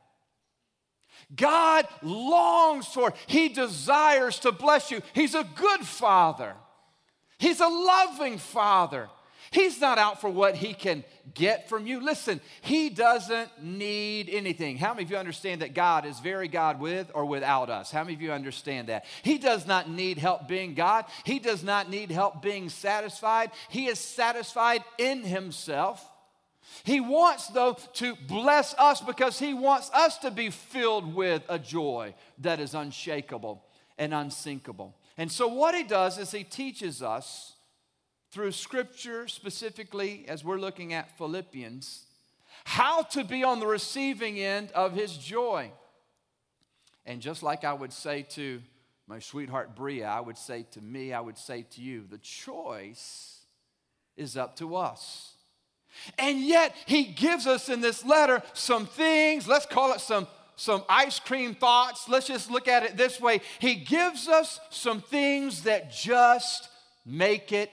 God 1.35 1.87
longs 2.01 2.87
for, 2.87 3.13
He 3.27 3.49
desires 3.49 4.39
to 4.39 4.51
bless 4.51 4.91
you. 4.91 5.01
He's 5.13 5.35
a 5.35 5.47
good 5.55 5.81
father, 5.81 6.55
He's 7.37 7.59
a 7.59 7.67
loving 7.67 8.37
father. 8.37 9.09
He's 9.51 9.81
not 9.81 9.97
out 9.97 10.21
for 10.21 10.29
what 10.29 10.55
He 10.55 10.73
can 10.73 11.03
get 11.33 11.67
from 11.67 11.85
you. 11.85 11.99
Listen, 11.99 12.39
He 12.61 12.89
doesn't 12.89 13.61
need 13.61 14.29
anything. 14.29 14.77
How 14.77 14.93
many 14.93 15.03
of 15.03 15.11
you 15.11 15.17
understand 15.17 15.61
that 15.61 15.73
God 15.73 16.05
is 16.05 16.19
very 16.21 16.47
God 16.47 16.79
with 16.79 17.11
or 17.13 17.25
without 17.25 17.69
us? 17.69 17.91
How 17.91 18.03
many 18.03 18.15
of 18.15 18.21
you 18.21 18.31
understand 18.31 18.87
that? 18.87 19.03
He 19.23 19.37
does 19.37 19.67
not 19.67 19.89
need 19.89 20.17
help 20.17 20.47
being 20.47 20.73
God, 20.73 21.05
He 21.25 21.39
does 21.39 21.63
not 21.63 21.89
need 21.89 22.11
help 22.11 22.41
being 22.41 22.69
satisfied. 22.69 23.51
He 23.69 23.87
is 23.87 23.99
satisfied 23.99 24.85
in 24.97 25.23
Himself. 25.23 26.10
He 26.83 26.99
wants, 26.99 27.47
though, 27.47 27.77
to 27.93 28.15
bless 28.27 28.73
us 28.75 29.01
because 29.01 29.39
He 29.39 29.53
wants 29.53 29.89
us 29.91 30.17
to 30.19 30.31
be 30.31 30.49
filled 30.49 31.13
with 31.13 31.43
a 31.49 31.59
joy 31.59 32.15
that 32.39 32.59
is 32.59 32.73
unshakable 32.73 33.63
and 33.97 34.13
unsinkable. 34.13 34.95
And 35.17 35.31
so, 35.31 35.47
what 35.47 35.75
He 35.75 35.83
does 35.83 36.17
is 36.17 36.31
He 36.31 36.43
teaches 36.43 37.01
us 37.01 37.53
through 38.31 38.53
Scripture, 38.53 39.27
specifically 39.27 40.25
as 40.27 40.43
we're 40.43 40.59
looking 40.59 40.93
at 40.93 41.17
Philippians, 41.17 42.05
how 42.63 43.03
to 43.03 43.23
be 43.23 43.43
on 43.43 43.59
the 43.59 43.67
receiving 43.67 44.39
end 44.39 44.71
of 44.71 44.93
His 44.93 45.17
joy. 45.17 45.71
And 47.05 47.21
just 47.21 47.43
like 47.43 47.63
I 47.63 47.73
would 47.73 47.93
say 47.93 48.21
to 48.31 48.61
my 49.07 49.19
sweetheart 49.19 49.75
Bria, 49.75 50.07
I 50.07 50.21
would 50.21 50.37
say 50.37 50.65
to 50.71 50.81
me, 50.81 51.11
I 51.11 51.19
would 51.19 51.37
say 51.37 51.65
to 51.71 51.81
you, 51.81 52.05
the 52.09 52.19
choice 52.19 53.41
is 54.15 54.37
up 54.37 54.55
to 54.57 54.75
us. 54.75 55.33
And 56.17 56.39
yet, 56.39 56.75
he 56.85 57.03
gives 57.03 57.47
us 57.47 57.69
in 57.69 57.81
this 57.81 58.05
letter 58.05 58.41
some 58.53 58.85
things, 58.85 59.47
let's 59.47 59.65
call 59.65 59.93
it 59.93 60.01
some, 60.01 60.27
some 60.55 60.83
ice 60.89 61.19
cream 61.19 61.55
thoughts. 61.55 62.07
Let's 62.07 62.27
just 62.27 62.51
look 62.51 62.67
at 62.67 62.83
it 62.83 62.97
this 62.97 63.19
way. 63.19 63.41
He 63.59 63.75
gives 63.75 64.27
us 64.27 64.59
some 64.69 65.01
things 65.01 65.63
that 65.63 65.91
just 65.91 66.69
make 67.05 67.51
it 67.51 67.71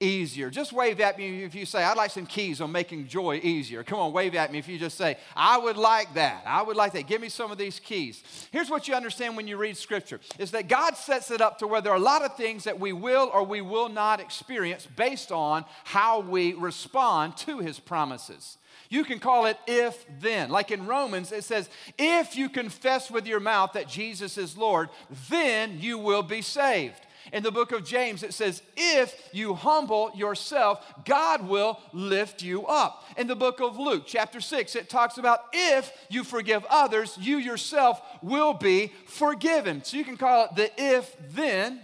easier. 0.00 0.48
Just 0.48 0.72
wave 0.72 1.00
at 1.00 1.18
me 1.18 1.42
if 1.42 1.54
you 1.54 1.66
say, 1.66 1.82
I'd 1.82 1.96
like 1.96 2.12
some 2.12 2.26
keys 2.26 2.60
on 2.60 2.70
making 2.70 3.08
joy 3.08 3.40
easier. 3.42 3.82
Come 3.82 3.98
on, 3.98 4.12
wave 4.12 4.34
at 4.34 4.52
me 4.52 4.58
if 4.58 4.68
you 4.68 4.78
just 4.78 4.96
say, 4.96 5.16
I 5.34 5.58
would 5.58 5.76
like 5.76 6.14
that. 6.14 6.44
I 6.46 6.62
would 6.62 6.76
like 6.76 6.92
that. 6.92 7.06
Give 7.08 7.20
me 7.20 7.28
some 7.28 7.50
of 7.50 7.58
these 7.58 7.80
keys. 7.80 8.22
Here's 8.52 8.70
what 8.70 8.86
you 8.86 8.94
understand 8.94 9.36
when 9.36 9.48
you 9.48 9.56
read 9.56 9.76
scripture 9.76 10.20
is 10.38 10.52
that 10.52 10.68
God 10.68 10.96
sets 10.96 11.30
it 11.30 11.40
up 11.40 11.58
to 11.58 11.66
where 11.66 11.80
there 11.80 11.92
are 11.92 11.96
a 11.96 12.00
lot 12.00 12.22
of 12.22 12.36
things 12.36 12.64
that 12.64 12.78
we 12.78 12.92
will 12.92 13.30
or 13.32 13.42
we 13.42 13.60
will 13.60 13.88
not 13.88 14.20
experience 14.20 14.86
based 14.86 15.32
on 15.32 15.64
how 15.84 16.20
we 16.20 16.52
respond 16.54 17.36
to 17.38 17.58
his 17.58 17.80
promises. 17.80 18.58
You 18.90 19.04
can 19.04 19.18
call 19.18 19.46
it 19.46 19.58
if 19.66 20.06
then. 20.20 20.48
Like 20.48 20.70
in 20.70 20.86
Romans, 20.86 21.32
it 21.32 21.44
says, 21.44 21.68
if 21.98 22.36
you 22.36 22.48
confess 22.48 23.10
with 23.10 23.26
your 23.26 23.40
mouth 23.40 23.72
that 23.72 23.88
Jesus 23.88 24.38
is 24.38 24.56
Lord, 24.56 24.88
then 25.28 25.78
you 25.80 25.98
will 25.98 26.22
be 26.22 26.40
saved. 26.40 27.00
In 27.32 27.42
the 27.42 27.50
book 27.50 27.72
of 27.72 27.84
James, 27.84 28.22
it 28.22 28.34
says, 28.34 28.62
If 28.76 29.30
you 29.32 29.54
humble 29.54 30.10
yourself, 30.14 30.84
God 31.04 31.46
will 31.46 31.78
lift 31.92 32.42
you 32.42 32.66
up. 32.66 33.04
In 33.16 33.26
the 33.26 33.36
book 33.36 33.60
of 33.60 33.78
Luke, 33.78 34.04
chapter 34.06 34.40
6, 34.40 34.76
it 34.76 34.88
talks 34.88 35.18
about 35.18 35.40
if 35.52 35.92
you 36.08 36.24
forgive 36.24 36.64
others, 36.70 37.16
you 37.20 37.38
yourself 37.38 38.00
will 38.22 38.54
be 38.54 38.92
forgiven. 39.06 39.84
So 39.84 39.96
you 39.96 40.04
can 40.04 40.16
call 40.16 40.44
it 40.44 40.56
the 40.56 40.70
if 40.76 41.16
then, 41.34 41.80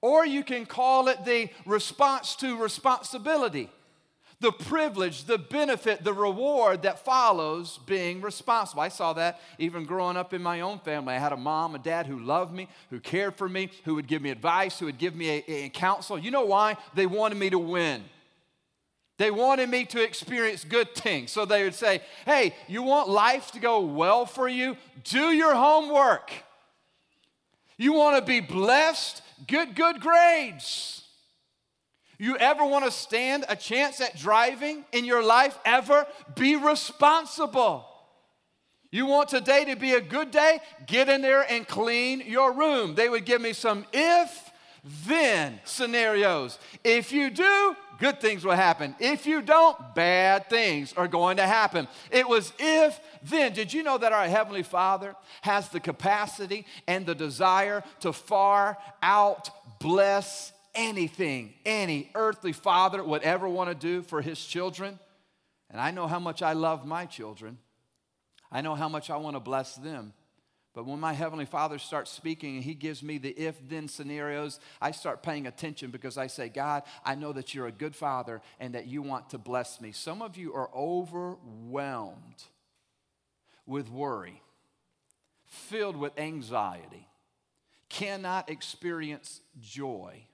or 0.00 0.26
you 0.26 0.44
can 0.44 0.66
call 0.66 1.08
it 1.08 1.24
the 1.24 1.48
response 1.64 2.36
to 2.36 2.56
responsibility. 2.56 3.70
The 4.40 4.52
privilege, 4.52 5.24
the 5.24 5.38
benefit, 5.38 6.04
the 6.04 6.12
reward 6.12 6.82
that 6.82 7.04
follows 7.04 7.78
being 7.86 8.20
responsible. 8.20 8.82
I 8.82 8.88
saw 8.88 9.14
that 9.14 9.40
even 9.58 9.86
growing 9.86 10.16
up 10.16 10.34
in 10.34 10.42
my 10.42 10.60
own 10.60 10.78
family. 10.80 11.14
I 11.14 11.18
had 11.18 11.32
a 11.32 11.38
mom, 11.38 11.74
a 11.74 11.78
dad 11.78 12.06
who 12.06 12.18
loved 12.18 12.52
me, 12.52 12.68
who 12.90 13.00
cared 13.00 13.36
for 13.36 13.48
me, 13.48 13.70
who 13.84 13.94
would 13.94 14.06
give 14.06 14.20
me 14.20 14.30
advice, 14.30 14.78
who 14.78 14.86
would 14.86 14.98
give 14.98 15.14
me 15.14 15.42
a, 15.48 15.52
a 15.52 15.68
counsel. 15.70 16.18
You 16.18 16.30
know 16.30 16.44
why? 16.44 16.76
They 16.94 17.06
wanted 17.06 17.38
me 17.38 17.48
to 17.50 17.58
win. 17.58 18.04
They 19.18 19.30
wanted 19.30 19.70
me 19.70 19.86
to 19.86 20.02
experience 20.02 20.64
good 20.64 20.94
things. 20.94 21.32
So 21.32 21.46
they 21.46 21.64
would 21.64 21.74
say, 21.74 22.02
Hey, 22.26 22.54
you 22.68 22.82
want 22.82 23.08
life 23.08 23.52
to 23.52 23.58
go 23.58 23.80
well 23.80 24.26
for 24.26 24.46
you? 24.46 24.76
Do 25.04 25.30
your 25.30 25.54
homework. 25.54 26.30
You 27.78 27.94
want 27.94 28.18
to 28.18 28.26
be 28.26 28.40
blessed? 28.40 29.22
Get 29.46 29.74
good 29.74 30.00
grades. 30.00 31.05
You 32.18 32.36
ever 32.38 32.64
want 32.64 32.84
to 32.84 32.90
stand 32.90 33.44
a 33.48 33.56
chance 33.56 34.00
at 34.00 34.16
driving 34.16 34.84
in 34.92 35.04
your 35.04 35.22
life? 35.22 35.58
Ever? 35.64 36.06
Be 36.34 36.56
responsible. 36.56 37.86
You 38.90 39.06
want 39.06 39.28
today 39.28 39.66
to 39.66 39.76
be 39.76 39.94
a 39.94 40.00
good 40.00 40.30
day? 40.30 40.60
Get 40.86 41.08
in 41.08 41.20
there 41.20 41.44
and 41.50 41.66
clean 41.66 42.22
your 42.26 42.52
room. 42.52 42.94
They 42.94 43.08
would 43.08 43.24
give 43.24 43.40
me 43.40 43.52
some 43.52 43.84
if 43.92 44.50
then 45.06 45.60
scenarios. 45.64 46.58
If 46.84 47.12
you 47.12 47.28
do, 47.30 47.76
good 47.98 48.20
things 48.20 48.44
will 48.44 48.54
happen. 48.54 48.94
If 49.00 49.26
you 49.26 49.42
don't, 49.42 49.76
bad 49.94 50.48
things 50.48 50.92
are 50.92 51.08
going 51.08 51.38
to 51.38 51.46
happen. 51.46 51.88
It 52.10 52.28
was 52.28 52.52
if 52.58 52.98
then. 53.24 53.52
Did 53.52 53.72
you 53.72 53.82
know 53.82 53.98
that 53.98 54.12
our 54.12 54.28
Heavenly 54.28 54.62
Father 54.62 55.16
has 55.42 55.68
the 55.70 55.80
capacity 55.80 56.66
and 56.86 57.04
the 57.04 57.16
desire 57.16 57.82
to 58.00 58.12
far 58.12 58.78
out 59.02 59.50
bless 59.80 60.52
anything 60.76 61.54
any 61.64 62.10
earthly 62.14 62.52
father 62.52 63.02
would 63.02 63.22
ever 63.22 63.48
want 63.48 63.70
to 63.70 63.74
do 63.74 64.02
for 64.02 64.22
his 64.22 64.44
children. 64.44 64.98
And 65.70 65.80
I 65.80 65.90
know 65.90 66.06
how 66.06 66.20
much 66.20 66.42
I 66.42 66.52
love 66.52 66.86
my 66.86 67.06
children. 67.06 67.58
I 68.52 68.60
know 68.60 68.74
how 68.74 68.88
much 68.88 69.10
I 69.10 69.16
want 69.16 69.34
to 69.34 69.40
bless 69.40 69.74
them. 69.74 70.12
But 70.72 70.84
when 70.84 71.00
my 71.00 71.14
Heavenly 71.14 71.46
Father 71.46 71.78
starts 71.78 72.10
speaking 72.10 72.56
and 72.56 72.64
He 72.64 72.74
gives 72.74 73.02
me 73.02 73.16
the 73.16 73.30
if 73.30 73.56
then 73.66 73.88
scenarios, 73.88 74.60
I 74.80 74.90
start 74.90 75.22
paying 75.22 75.46
attention 75.46 75.90
because 75.90 76.18
I 76.18 76.26
say, 76.26 76.50
God, 76.50 76.82
I 77.02 77.14
know 77.14 77.32
that 77.32 77.54
you're 77.54 77.66
a 77.66 77.72
good 77.72 77.96
Father 77.96 78.42
and 78.60 78.74
that 78.74 78.86
you 78.86 79.00
want 79.00 79.30
to 79.30 79.38
bless 79.38 79.80
me. 79.80 79.92
Some 79.92 80.20
of 80.20 80.36
you 80.36 80.52
are 80.52 80.68
overwhelmed 80.76 82.44
with 83.64 83.88
worry, 83.88 84.42
filled 85.46 85.96
with 85.96 86.18
anxiety, 86.18 87.08
cannot 87.88 88.50
experience 88.50 89.40
joy 89.58 90.26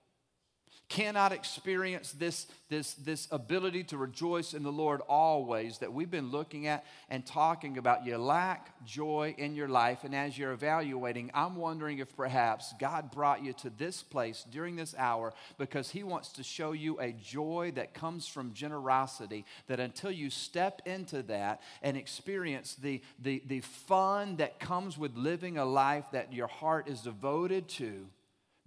cannot 0.93 1.33
experience 1.33 2.13
this, 2.13 2.47
this, 2.69 2.93
this 2.93 3.27
ability 3.31 3.83
to 3.83 3.97
rejoice 3.97 4.53
in 4.53 4.63
the 4.63 4.71
Lord 4.71 5.01
always 5.09 5.79
that 5.79 5.91
we've 5.91 6.11
been 6.11 6.31
looking 6.31 6.67
at 6.67 6.85
and 7.09 7.25
talking 7.25 7.79
about, 7.79 8.05
you 8.05 8.19
lack 8.19 8.85
joy 8.85 9.35
in 9.39 9.55
your 9.55 9.69
life. 9.69 10.05
And 10.05 10.15
as 10.15 10.37
you're 10.37 10.53
evaluating, 10.53 11.31
I'm 11.33 11.57
wondering 11.57 11.99
if 11.99 12.15
perhaps 12.15 12.75
God 12.79 13.11
brought 13.11 13.43
you 13.43 13.55
to 13.55 13.71
this 13.71 14.03
place 14.03 14.45
during 14.51 14.77
this 14.77 14.95
hour 14.99 15.33
because 15.57 15.89
He 15.89 16.03
wants 16.03 16.29
to 16.33 16.43
show 16.43 16.73
you 16.73 17.01
a 17.01 17.13
joy 17.13 17.73
that 17.75 17.95
comes 17.95 18.29
from 18.29 18.53
generosity. 18.53 19.47
That 19.69 19.81
until 19.81 20.11
you 20.11 20.29
step 20.29 20.83
into 20.85 21.23
that 21.23 21.63
and 21.81 21.97
experience 21.97 22.75
the, 22.75 23.01
the, 23.19 23.43
the 23.47 23.61
fun 23.61 24.37
that 24.37 24.61
comes 24.61 24.99
with 24.99 25.17
living 25.17 25.57
a 25.57 25.65
life 25.65 26.05
that 26.13 26.35
your 26.35 26.49
heart 26.49 26.87
is 26.87 27.01
devoted 27.01 27.67
to, 27.71 28.09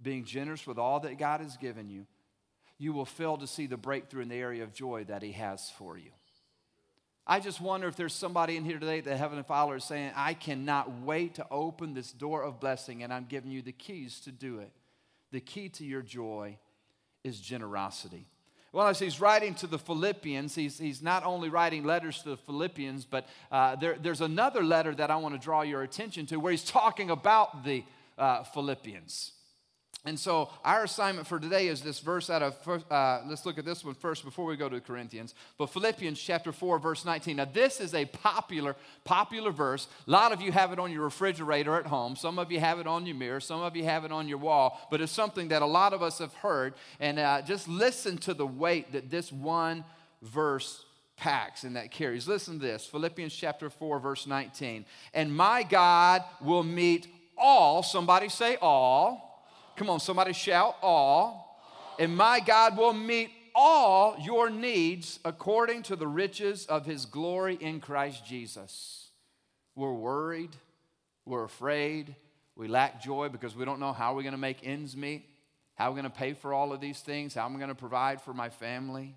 being 0.02 0.24
generous 0.24 0.66
with 0.66 0.76
all 0.76 0.98
that 1.00 1.18
God 1.18 1.40
has 1.40 1.56
given 1.56 1.88
you, 1.88 2.04
you 2.78 2.92
will 2.92 3.04
fail 3.04 3.36
to 3.38 3.46
see 3.46 3.66
the 3.66 3.76
breakthrough 3.76 4.22
in 4.22 4.28
the 4.28 4.36
area 4.36 4.62
of 4.62 4.72
joy 4.72 5.04
that 5.04 5.22
He 5.22 5.32
has 5.32 5.70
for 5.70 5.96
you. 5.96 6.10
I 7.26 7.40
just 7.40 7.60
wonder 7.60 7.88
if 7.88 7.96
there's 7.96 8.14
somebody 8.14 8.56
in 8.56 8.64
here 8.64 8.78
today 8.78 9.00
that 9.00 9.16
Heavenly 9.16 9.42
Father 9.42 9.76
is 9.76 9.84
saying, 9.84 10.12
I 10.14 10.34
cannot 10.34 11.00
wait 11.00 11.34
to 11.36 11.46
open 11.50 11.92
this 11.92 12.12
door 12.12 12.42
of 12.42 12.60
blessing, 12.60 13.02
and 13.02 13.12
I'm 13.12 13.26
giving 13.28 13.50
you 13.50 13.62
the 13.62 13.72
keys 13.72 14.20
to 14.20 14.30
do 14.30 14.60
it. 14.60 14.70
The 15.32 15.40
key 15.40 15.68
to 15.70 15.84
your 15.84 16.02
joy 16.02 16.58
is 17.24 17.40
generosity. 17.40 18.28
Well, 18.72 18.86
as 18.86 18.98
he's 18.98 19.20
writing 19.20 19.54
to 19.56 19.66
the 19.66 19.78
Philippians, 19.78 20.54
he's, 20.54 20.78
he's 20.78 21.02
not 21.02 21.24
only 21.24 21.48
writing 21.48 21.82
letters 21.82 22.22
to 22.22 22.30
the 22.30 22.36
Philippians, 22.36 23.06
but 23.06 23.26
uh, 23.50 23.74
there, 23.76 23.96
there's 24.00 24.20
another 24.20 24.62
letter 24.62 24.94
that 24.94 25.10
I 25.10 25.16
want 25.16 25.34
to 25.34 25.40
draw 25.40 25.62
your 25.62 25.82
attention 25.82 26.26
to 26.26 26.36
where 26.36 26.52
he's 26.52 26.62
talking 26.62 27.10
about 27.10 27.64
the 27.64 27.84
uh, 28.18 28.44
Philippians. 28.44 29.32
And 30.06 30.18
so 30.18 30.50
our 30.64 30.84
assignment 30.84 31.26
for 31.26 31.40
today 31.40 31.66
is 31.66 31.82
this 31.82 31.98
verse 31.98 32.30
out 32.30 32.40
of, 32.40 32.84
uh, 32.92 33.22
let's 33.26 33.44
look 33.44 33.58
at 33.58 33.64
this 33.64 33.84
one 33.84 33.94
first 33.94 34.24
before 34.24 34.44
we 34.44 34.56
go 34.56 34.68
to 34.68 34.80
Corinthians. 34.80 35.34
But 35.58 35.66
Philippians 35.70 36.20
chapter 36.20 36.52
4, 36.52 36.78
verse 36.78 37.04
19. 37.04 37.36
Now, 37.36 37.44
this 37.44 37.80
is 37.80 37.92
a 37.92 38.04
popular, 38.04 38.76
popular 39.02 39.50
verse. 39.50 39.88
A 40.06 40.10
lot 40.10 40.30
of 40.30 40.40
you 40.40 40.52
have 40.52 40.72
it 40.72 40.78
on 40.78 40.92
your 40.92 41.02
refrigerator 41.02 41.74
at 41.74 41.86
home. 41.86 42.14
Some 42.14 42.38
of 42.38 42.52
you 42.52 42.60
have 42.60 42.78
it 42.78 42.86
on 42.86 43.04
your 43.04 43.16
mirror. 43.16 43.40
Some 43.40 43.62
of 43.62 43.74
you 43.74 43.82
have 43.82 44.04
it 44.04 44.12
on 44.12 44.28
your 44.28 44.38
wall. 44.38 44.80
But 44.92 45.00
it's 45.00 45.10
something 45.10 45.48
that 45.48 45.62
a 45.62 45.66
lot 45.66 45.92
of 45.92 46.04
us 46.04 46.20
have 46.20 46.34
heard. 46.34 46.74
And 47.00 47.18
uh, 47.18 47.42
just 47.42 47.66
listen 47.66 48.16
to 48.18 48.34
the 48.34 48.46
weight 48.46 48.92
that 48.92 49.10
this 49.10 49.32
one 49.32 49.84
verse 50.22 50.84
packs 51.16 51.64
and 51.64 51.74
that 51.74 51.90
carries. 51.90 52.28
Listen 52.28 52.60
to 52.60 52.64
this 52.64 52.86
Philippians 52.86 53.34
chapter 53.34 53.68
4, 53.70 53.98
verse 53.98 54.28
19. 54.28 54.84
And 55.14 55.34
my 55.34 55.64
God 55.64 56.22
will 56.40 56.62
meet 56.62 57.08
all, 57.36 57.82
somebody 57.82 58.28
say 58.28 58.56
all 58.62 59.25
Come 59.76 59.90
on, 59.90 60.00
somebody 60.00 60.32
shout, 60.32 60.76
all. 60.82 61.60
And 61.98 62.16
my 62.16 62.40
God 62.40 62.76
will 62.76 62.92
meet 62.92 63.30
all 63.54 64.16
your 64.20 64.50
needs 64.50 65.18
according 65.24 65.82
to 65.84 65.96
the 65.96 66.06
riches 66.06 66.66
of 66.66 66.84
his 66.84 67.06
glory 67.06 67.56
in 67.60 67.80
Christ 67.80 68.24
Jesus. 68.26 69.08
We're 69.74 69.92
worried, 69.92 70.56
we're 71.24 71.44
afraid, 71.44 72.14
we 72.54 72.68
lack 72.68 73.02
joy 73.02 73.28
because 73.28 73.54
we 73.54 73.64
don't 73.64 73.80
know 73.80 73.92
how 73.92 74.14
we're 74.14 74.22
going 74.22 74.32
to 74.32 74.38
make 74.38 74.66
ends 74.66 74.96
meet, 74.96 75.26
how 75.74 75.90
we're 75.90 76.00
going 76.00 76.10
to 76.10 76.18
pay 76.18 76.32
for 76.32 76.54
all 76.54 76.72
of 76.72 76.80
these 76.80 77.00
things, 77.00 77.34
how 77.34 77.44
I'm 77.44 77.56
going 77.56 77.68
to 77.68 77.74
provide 77.74 78.20
for 78.22 78.32
my 78.32 78.48
family. 78.48 79.14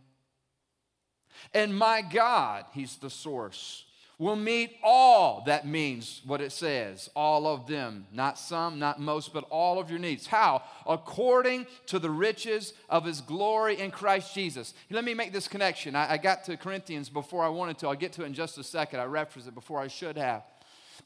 And 1.54 1.78
my 1.78 2.01
God, 2.01 2.66
he's 2.74 2.98
the 2.98 3.10
source 3.10 3.86
will 4.19 4.35
meet 4.35 4.77
all. 4.83 5.43
That 5.47 5.65
means 5.65 6.21
what 6.25 6.41
it 6.41 6.51
says 6.51 7.09
all 7.15 7.47
of 7.47 7.65
them, 7.65 8.05
not 8.11 8.38
some, 8.38 8.77
not 8.77 8.99
most, 8.99 9.33
but 9.33 9.45
all 9.49 9.79
of 9.79 9.89
your 9.89 9.97
needs. 9.97 10.27
How? 10.27 10.61
According 10.85 11.65
to 11.88 11.97
the 11.97 12.09
riches 12.11 12.73
of 12.89 13.05
his 13.05 13.21
glory 13.21 13.79
in 13.79 13.89
Christ 13.89 14.35
Jesus. 14.35 14.73
Let 14.91 15.05
me 15.05 15.13
make 15.13 15.31
this 15.31 15.47
connection. 15.47 15.95
I, 15.95 16.13
I 16.13 16.17
got 16.17 16.43
to 16.43 16.57
Corinthians 16.57 17.09
before 17.09 17.43
I 17.43 17.49
wanted 17.49 17.79
to. 17.79 17.88
I'll 17.88 17.95
get 17.95 18.13
to 18.13 18.23
it 18.23 18.27
in 18.27 18.33
just 18.33 18.57
a 18.57 18.63
second. 18.63 18.99
I 18.99 19.05
referenced 19.05 19.47
it 19.47 19.55
before 19.55 19.79
I 19.79 19.88
should 19.88 20.17
have. 20.17 20.43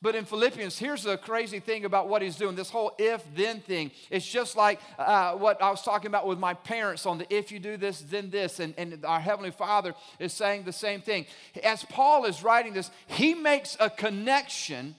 But 0.01 0.15
in 0.15 0.25
Philippians, 0.25 0.77
here's 0.77 1.03
the 1.03 1.17
crazy 1.17 1.59
thing 1.59 1.85
about 1.85 2.09
what 2.09 2.21
he's 2.21 2.35
doing 2.35 2.55
this 2.55 2.69
whole 2.69 2.93
if 2.97 3.23
then 3.35 3.61
thing. 3.61 3.91
It's 4.09 4.27
just 4.27 4.55
like 4.55 4.79
uh, 4.97 5.33
what 5.33 5.61
I 5.61 5.69
was 5.69 5.81
talking 5.81 6.07
about 6.07 6.27
with 6.27 6.39
my 6.39 6.53
parents 6.53 7.05
on 7.05 7.17
the 7.17 7.33
if 7.33 7.51
you 7.51 7.59
do 7.59 7.77
this, 7.77 8.01
then 8.01 8.29
this. 8.29 8.59
And, 8.59 8.73
and 8.77 9.05
our 9.05 9.19
Heavenly 9.19 9.51
Father 9.51 9.93
is 10.19 10.33
saying 10.33 10.63
the 10.63 10.73
same 10.73 11.01
thing. 11.01 11.25
As 11.63 11.83
Paul 11.83 12.25
is 12.25 12.43
writing 12.43 12.73
this, 12.73 12.91
he 13.07 13.33
makes 13.33 13.77
a 13.79 13.89
connection 13.89 14.95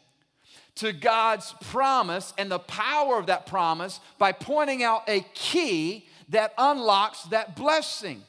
to 0.77 0.93
God's 0.93 1.55
promise 1.71 2.33
and 2.37 2.51
the 2.51 2.59
power 2.59 3.19
of 3.19 3.27
that 3.27 3.47
promise 3.47 4.01
by 4.19 4.33
pointing 4.33 4.83
out 4.83 5.03
a 5.09 5.21
key 5.35 6.07
that 6.31 6.53
unlocks 6.59 7.23
that 7.25 7.55
blessing. 7.57 8.23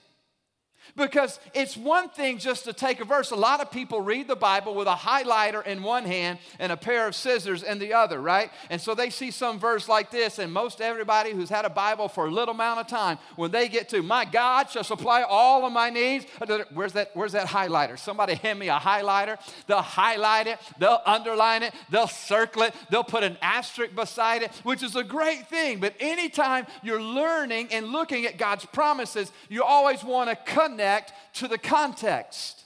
Because 0.96 1.42
it's 1.54 1.76
one 1.76 2.08
thing 2.08 2.38
just 2.38 2.64
to 2.64 2.72
take 2.72 3.02
a 3.02 3.06
verse. 3.06 3.32
A 3.32 3.36
lot 3.36 3.60
of 3.60 3.70
people 3.70 4.00
read 4.00 4.30
the 4.30 4.36
Bible 4.36 4.74
with 4.74 4.88
a 4.88 4.96
highlighter 4.96 5.66
in 5.66 5.84
one 5.84 6.06
hand 6.06 6.40
and 6.58 6.72
a 6.72 6.78
pair 6.78 7.06
of 7.06 7.16
scissors 7.16 7.64
in 7.64 7.80
the 7.80 7.94
other, 7.94 8.22
right? 8.22 8.50
And 8.70 8.80
so 8.80 8.96
they 8.96 9.10
see 9.10 9.30
some 9.30 9.60
verse 9.60 9.90
like 9.90 10.10
this, 10.10 10.40
and 10.40 10.54
most 10.54 10.80
everybody 10.80 11.34
who's 11.34 11.50
had 11.50 11.66
a 11.66 11.70
Bible 11.70 12.08
for 12.08 12.28
a 12.28 12.32
little 12.32 12.54
amount 12.54 12.80
of 12.80 12.88
time, 12.88 13.18
when 13.36 13.52
they 13.52 13.68
get 13.68 13.90
to, 13.90 14.02
my 14.02 14.24
God 14.24 14.70
shall 14.70 14.86
supply 14.86 15.24
all 15.24 15.66
of 15.66 15.74
my 15.74 15.90
needs, 15.90 16.26
uh, 16.40 16.60
where's 16.74 16.94
that, 16.94 17.12
where's 17.14 17.34
that 17.34 17.48
highlighter? 17.48 18.00
Somebody 18.00 18.36
hand 18.36 18.58
me 18.58 18.70
a 18.70 18.78
highlighter. 18.78 19.38
They'll 19.68 19.82
highlight 19.82 20.48
it, 20.48 20.60
they'll 20.80 21.02
underline 21.06 21.64
it, 21.64 21.74
they'll 21.90 22.08
circle 22.08 22.62
it, 22.62 22.74
they'll 22.90 23.04
put 23.04 23.24
an 23.24 23.38
asterisk 23.42 23.94
beside 23.96 24.44
it, 24.44 24.52
which 24.64 24.82
is 24.82 24.96
a 24.96 25.04
great 25.04 25.50
thing. 25.50 25.82
But 25.82 25.94
anytime 26.00 26.68
you're 26.84 27.02
learning 27.02 27.68
and 27.74 27.88
looking 27.88 28.26
at 28.26 28.38
God's 28.38 28.66
promises, 28.66 29.34
you 29.50 29.62
always 29.62 30.02
want 30.02 30.30
to 30.30 30.38
connect 30.54 30.85
connect 30.86 31.14
to 31.34 31.48
the 31.48 31.58
context. 31.58 32.64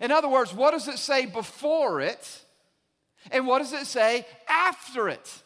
In 0.00 0.10
other 0.10 0.28
words, 0.28 0.52
what 0.52 0.70
does 0.72 0.88
it 0.88 0.98
say 0.98 1.26
before 1.26 2.00
it? 2.00 2.44
And 3.30 3.46
what 3.46 3.58
does 3.58 3.72
it 3.72 3.86
say 3.86 4.26
after 4.48 5.08
it? 5.08 5.42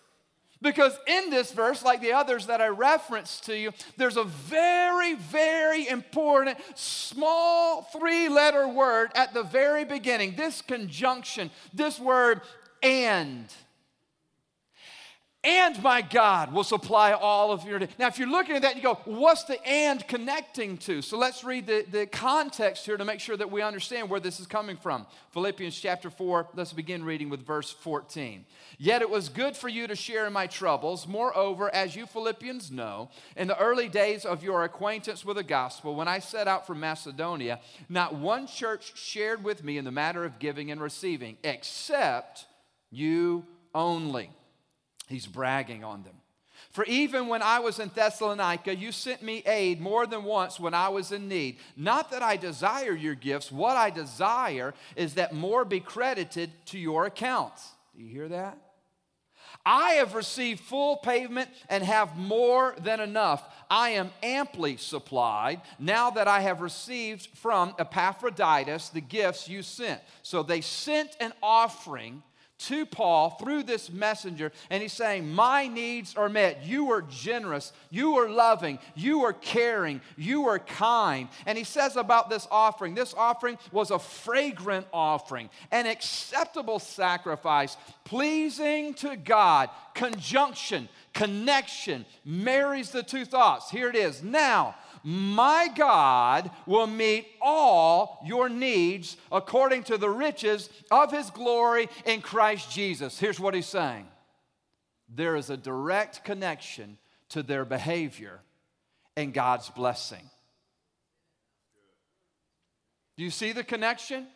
Because 0.60 0.96
in 1.06 1.30
this 1.30 1.52
verse, 1.52 1.84
like 1.84 2.00
the 2.00 2.12
others 2.12 2.46
that 2.46 2.60
I 2.60 2.68
referenced 2.68 3.44
to 3.44 3.56
you, 3.56 3.72
there's 3.96 4.16
a 4.16 4.24
very, 4.24 5.14
very 5.14 5.86
important 5.86 6.58
small 6.74 7.82
three 7.82 8.28
letter 8.28 8.66
word 8.66 9.10
at 9.14 9.34
the 9.34 9.44
very 9.44 9.84
beginning. 9.84 10.34
This 10.36 10.62
conjunction, 10.62 11.50
this 11.72 12.00
word 12.00 12.40
and. 12.82 13.46
And 15.48 15.82
my 15.82 16.02
God 16.02 16.52
will 16.52 16.62
supply 16.62 17.12
all 17.12 17.52
of 17.52 17.64
your. 17.64 17.78
Now, 17.98 18.08
if 18.08 18.18
you're 18.18 18.28
looking 18.28 18.54
at 18.56 18.62
that, 18.62 18.76
you 18.76 18.82
go, 18.82 18.98
what's 19.06 19.44
the 19.44 19.58
and 19.66 20.06
connecting 20.06 20.76
to? 20.78 21.00
So 21.00 21.16
let's 21.16 21.42
read 21.42 21.66
the, 21.66 21.86
the 21.90 22.06
context 22.06 22.84
here 22.84 22.98
to 22.98 23.04
make 23.04 23.18
sure 23.18 23.36
that 23.36 23.50
we 23.50 23.62
understand 23.62 24.10
where 24.10 24.20
this 24.20 24.40
is 24.40 24.46
coming 24.46 24.76
from. 24.76 25.06
Philippians 25.32 25.80
chapter 25.80 26.10
4, 26.10 26.48
let's 26.54 26.74
begin 26.74 27.02
reading 27.02 27.30
with 27.30 27.46
verse 27.46 27.70
14. 27.70 28.44
Yet 28.76 29.00
it 29.00 29.08
was 29.08 29.30
good 29.30 29.56
for 29.56 29.70
you 29.70 29.86
to 29.86 29.96
share 29.96 30.26
in 30.26 30.34
my 30.34 30.46
troubles. 30.46 31.08
Moreover, 31.08 31.74
as 31.74 31.96
you 31.96 32.04
Philippians 32.04 32.70
know, 32.70 33.08
in 33.34 33.48
the 33.48 33.58
early 33.58 33.88
days 33.88 34.26
of 34.26 34.44
your 34.44 34.64
acquaintance 34.64 35.24
with 35.24 35.38
the 35.38 35.42
gospel, 35.42 35.94
when 35.94 36.08
I 36.08 36.18
set 36.18 36.46
out 36.46 36.66
from 36.66 36.80
Macedonia, 36.80 37.60
not 37.88 38.14
one 38.14 38.46
church 38.46 38.98
shared 38.98 39.42
with 39.42 39.64
me 39.64 39.78
in 39.78 39.86
the 39.86 39.90
matter 39.90 40.26
of 40.26 40.38
giving 40.38 40.70
and 40.70 40.80
receiving, 40.82 41.38
except 41.42 42.44
you 42.90 43.46
only. 43.74 44.30
He's 45.08 45.26
bragging 45.26 45.84
on 45.84 46.02
them. 46.02 46.14
For 46.70 46.84
even 46.84 47.28
when 47.28 47.40
I 47.40 47.60
was 47.60 47.78
in 47.78 47.90
Thessalonica, 47.94 48.74
you 48.74 48.92
sent 48.92 49.22
me 49.22 49.42
aid 49.46 49.80
more 49.80 50.06
than 50.06 50.24
once 50.24 50.60
when 50.60 50.74
I 50.74 50.90
was 50.90 51.12
in 51.12 51.28
need. 51.28 51.58
Not 51.76 52.10
that 52.10 52.22
I 52.22 52.36
desire 52.36 52.92
your 52.92 53.14
gifts, 53.14 53.50
what 53.50 53.76
I 53.76 53.90
desire 53.90 54.74
is 54.94 55.14
that 55.14 55.32
more 55.32 55.64
be 55.64 55.80
credited 55.80 56.50
to 56.66 56.78
your 56.78 57.06
accounts. 57.06 57.70
Do 57.96 58.02
you 58.02 58.10
hear 58.10 58.28
that? 58.28 58.58
I 59.64 59.92
have 59.94 60.14
received 60.14 60.60
full 60.60 60.96
payment 60.96 61.48
and 61.68 61.82
have 61.84 62.16
more 62.16 62.74
than 62.82 63.00
enough. 63.00 63.42
I 63.70 63.90
am 63.90 64.10
amply 64.22 64.76
supplied 64.76 65.60
now 65.78 66.10
that 66.10 66.28
I 66.28 66.40
have 66.40 66.60
received 66.60 67.28
from 67.36 67.74
Epaphroditus 67.78 68.90
the 68.90 69.00
gifts 69.00 69.48
you 69.48 69.62
sent. 69.62 70.00
So 70.22 70.42
they 70.42 70.60
sent 70.60 71.16
an 71.20 71.32
offering 71.42 72.22
to 72.58 72.84
Paul 72.84 73.30
through 73.30 73.62
this 73.62 73.90
messenger, 73.90 74.50
and 74.68 74.82
he's 74.82 74.92
saying, 74.92 75.32
My 75.32 75.68
needs 75.68 76.16
are 76.16 76.28
met. 76.28 76.64
You 76.66 76.90
are 76.90 77.02
generous, 77.02 77.72
you 77.90 78.16
are 78.16 78.28
loving, 78.28 78.78
you 78.96 79.24
are 79.24 79.32
caring, 79.32 80.00
you 80.16 80.46
are 80.46 80.58
kind. 80.58 81.28
And 81.46 81.56
he 81.56 81.64
says 81.64 81.96
about 81.96 82.30
this 82.30 82.48
offering 82.50 82.94
this 82.94 83.14
offering 83.16 83.58
was 83.70 83.90
a 83.90 83.98
fragrant 83.98 84.86
offering, 84.92 85.50
an 85.70 85.86
acceptable 85.86 86.78
sacrifice, 86.78 87.76
pleasing 88.04 88.94
to 88.94 89.16
God. 89.16 89.70
Conjunction, 89.94 90.88
connection 91.12 92.04
marries 92.24 92.90
the 92.90 93.02
two 93.02 93.24
thoughts. 93.24 93.70
Here 93.70 93.88
it 93.88 93.96
is. 93.96 94.22
Now, 94.22 94.74
my 95.02 95.68
God 95.74 96.50
will 96.66 96.86
meet 96.86 97.26
all 97.40 98.20
your 98.24 98.48
needs 98.48 99.16
according 99.30 99.84
to 99.84 99.98
the 99.98 100.10
riches 100.10 100.70
of 100.90 101.12
his 101.12 101.30
glory 101.30 101.88
in 102.04 102.20
Christ 102.20 102.70
Jesus. 102.70 103.18
Here's 103.18 103.40
what 103.40 103.54
he's 103.54 103.66
saying 103.66 104.06
there 105.08 105.36
is 105.36 105.50
a 105.50 105.56
direct 105.56 106.24
connection 106.24 106.98
to 107.30 107.42
their 107.42 107.64
behavior 107.64 108.40
and 109.16 109.32
God's 109.32 109.70
blessing. 109.70 110.30
Do 113.16 113.24
you 113.24 113.30
see 113.30 113.52
the 113.52 113.64
connection? 113.64 114.26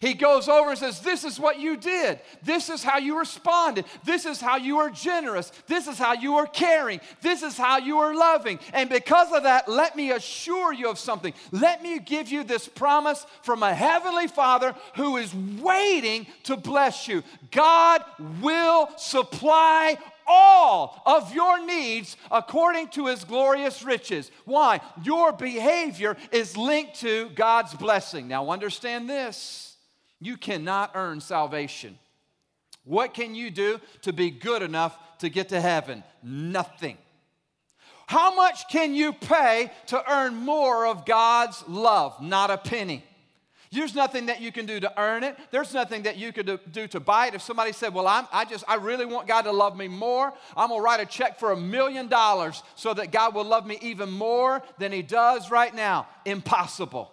He 0.00 0.14
goes 0.14 0.48
over 0.48 0.70
and 0.70 0.78
says, 0.78 1.00
This 1.00 1.24
is 1.24 1.40
what 1.40 1.58
you 1.58 1.76
did. 1.76 2.20
This 2.42 2.68
is 2.68 2.82
how 2.82 2.98
you 2.98 3.18
responded. 3.18 3.84
This 4.04 4.26
is 4.26 4.40
how 4.40 4.56
you 4.56 4.78
are 4.78 4.90
generous. 4.90 5.50
This 5.66 5.86
is 5.86 5.98
how 5.98 6.12
you 6.14 6.36
are 6.36 6.46
caring. 6.46 7.00
This 7.20 7.42
is 7.42 7.56
how 7.56 7.78
you 7.78 7.98
are 7.98 8.14
loving. 8.14 8.58
And 8.72 8.88
because 8.88 9.32
of 9.32 9.42
that, 9.42 9.68
let 9.68 9.96
me 9.96 10.12
assure 10.12 10.72
you 10.72 10.88
of 10.88 10.98
something. 10.98 11.34
Let 11.50 11.82
me 11.82 11.98
give 11.98 12.28
you 12.28 12.44
this 12.44 12.68
promise 12.68 13.26
from 13.42 13.62
a 13.62 13.74
heavenly 13.74 14.28
Father 14.28 14.74
who 14.94 15.16
is 15.16 15.34
waiting 15.34 16.26
to 16.44 16.56
bless 16.56 17.08
you. 17.08 17.22
God 17.50 18.02
will 18.40 18.88
supply 18.96 19.96
all 20.28 21.02
of 21.06 21.34
your 21.34 21.64
needs 21.64 22.16
according 22.30 22.88
to 22.88 23.06
his 23.06 23.24
glorious 23.24 23.82
riches. 23.82 24.30
Why? 24.44 24.80
Your 25.02 25.32
behavior 25.32 26.16
is 26.30 26.56
linked 26.56 27.00
to 27.00 27.30
God's 27.30 27.74
blessing. 27.74 28.28
Now, 28.28 28.50
understand 28.50 29.08
this 29.08 29.67
you 30.20 30.36
cannot 30.36 30.92
earn 30.94 31.20
salvation. 31.20 31.98
What 32.84 33.14
can 33.14 33.34
you 33.34 33.50
do 33.50 33.80
to 34.02 34.12
be 34.12 34.30
good 34.30 34.62
enough 34.62 34.98
to 35.18 35.28
get 35.28 35.50
to 35.50 35.60
heaven? 35.60 36.02
Nothing. 36.22 36.96
How 38.06 38.34
much 38.34 38.68
can 38.70 38.94
you 38.94 39.12
pay 39.12 39.70
to 39.88 40.10
earn 40.10 40.34
more 40.34 40.86
of 40.86 41.04
God's 41.04 41.62
love? 41.68 42.22
Not 42.22 42.50
a 42.50 42.56
penny. 42.56 43.04
There's 43.70 43.94
nothing 43.94 44.26
that 44.26 44.40
you 44.40 44.50
can 44.50 44.64
do 44.64 44.80
to 44.80 44.98
earn 44.98 45.24
it. 45.24 45.36
There's 45.50 45.74
nothing 45.74 46.04
that 46.04 46.16
you 46.16 46.32
could 46.32 46.58
do 46.72 46.86
to 46.88 47.00
buy 47.00 47.26
it. 47.26 47.34
If 47.34 47.42
somebody 47.42 47.72
said, 47.72 47.92
Well, 47.92 48.08
I'm, 48.08 48.26
I 48.32 48.46
just, 48.46 48.64
I 48.66 48.76
really 48.76 49.04
want 49.04 49.28
God 49.28 49.42
to 49.42 49.52
love 49.52 49.76
me 49.76 49.88
more, 49.88 50.32
I'm 50.56 50.70
gonna 50.70 50.80
write 50.80 51.00
a 51.00 51.06
check 51.06 51.38
for 51.38 51.52
a 51.52 51.56
million 51.56 52.08
dollars 52.08 52.62
so 52.76 52.94
that 52.94 53.12
God 53.12 53.34
will 53.34 53.44
love 53.44 53.66
me 53.66 53.78
even 53.82 54.10
more 54.10 54.62
than 54.78 54.90
He 54.90 55.02
does 55.02 55.50
right 55.50 55.74
now. 55.74 56.08
Impossible. 56.24 57.12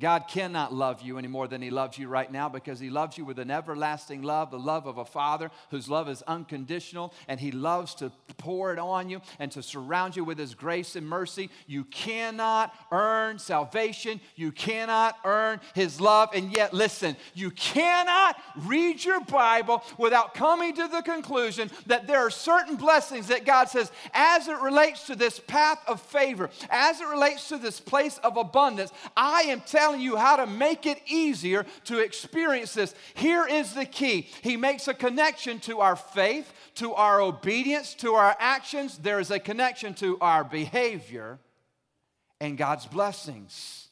God 0.00 0.28
cannot 0.28 0.72
love 0.72 1.02
you 1.02 1.18
any 1.18 1.28
more 1.28 1.48
than 1.48 1.60
He 1.60 1.70
loves 1.70 1.98
you 1.98 2.08
right 2.08 2.30
now 2.30 2.48
because 2.48 2.78
He 2.78 2.90
loves 2.90 3.18
you 3.18 3.24
with 3.24 3.38
an 3.38 3.50
everlasting 3.50 4.22
love, 4.22 4.50
the 4.50 4.58
love 4.58 4.86
of 4.86 4.98
a 4.98 5.04
Father 5.04 5.50
whose 5.70 5.88
love 5.88 6.08
is 6.08 6.22
unconditional, 6.22 7.12
and 7.26 7.40
He 7.40 7.50
loves 7.50 7.94
to 7.96 8.12
pour 8.36 8.72
it 8.72 8.78
on 8.78 9.10
you 9.10 9.20
and 9.38 9.50
to 9.52 9.62
surround 9.62 10.14
you 10.14 10.24
with 10.24 10.38
His 10.38 10.54
grace 10.54 10.94
and 10.94 11.08
mercy. 11.08 11.50
You 11.66 11.84
cannot 11.84 12.74
earn 12.92 13.38
salvation, 13.38 14.20
you 14.36 14.52
cannot 14.52 15.16
earn 15.24 15.60
His 15.74 16.00
love, 16.00 16.30
and 16.32 16.54
yet, 16.54 16.72
listen, 16.72 17.16
you 17.34 17.50
cannot 17.50 18.36
read 18.66 19.04
your 19.04 19.20
Bible 19.20 19.82
without 19.96 20.34
coming 20.34 20.74
to 20.76 20.86
the 20.86 21.02
conclusion 21.02 21.70
that 21.86 22.06
there 22.06 22.20
are 22.20 22.30
certain 22.30 22.76
blessings 22.76 23.28
that 23.28 23.44
God 23.44 23.68
says, 23.68 23.90
as 24.12 24.46
it 24.46 24.60
relates 24.60 25.06
to 25.06 25.16
this 25.16 25.40
path 25.40 25.80
of 25.88 26.00
favor, 26.00 26.50
as 26.70 27.00
it 27.00 27.08
relates 27.08 27.48
to 27.48 27.58
this 27.58 27.80
place 27.80 28.18
of 28.18 28.36
abundance, 28.36 28.92
I 29.16 29.42
am 29.42 29.60
telling 29.62 29.87
telling 29.88 30.02
you 30.02 30.16
how 30.16 30.36
to 30.36 30.46
make 30.46 30.84
it 30.84 31.00
easier 31.06 31.64
to 31.84 31.98
experience 31.98 32.74
this. 32.74 32.94
Here 33.14 33.46
is 33.46 33.72
the 33.72 33.86
key 33.86 34.28
He 34.42 34.56
makes 34.56 34.86
a 34.86 34.92
connection 34.92 35.60
to 35.60 35.80
our 35.80 35.96
faith, 35.96 36.52
to 36.74 36.92
our 36.92 37.22
obedience, 37.22 37.94
to 37.94 38.12
our 38.12 38.36
actions. 38.38 38.98
There 38.98 39.18
is 39.18 39.30
a 39.30 39.38
connection 39.38 39.94
to 39.94 40.18
our 40.20 40.44
behavior 40.44 41.38
and 42.38 42.58
God's 42.58 42.84
blessings. 42.84 43.88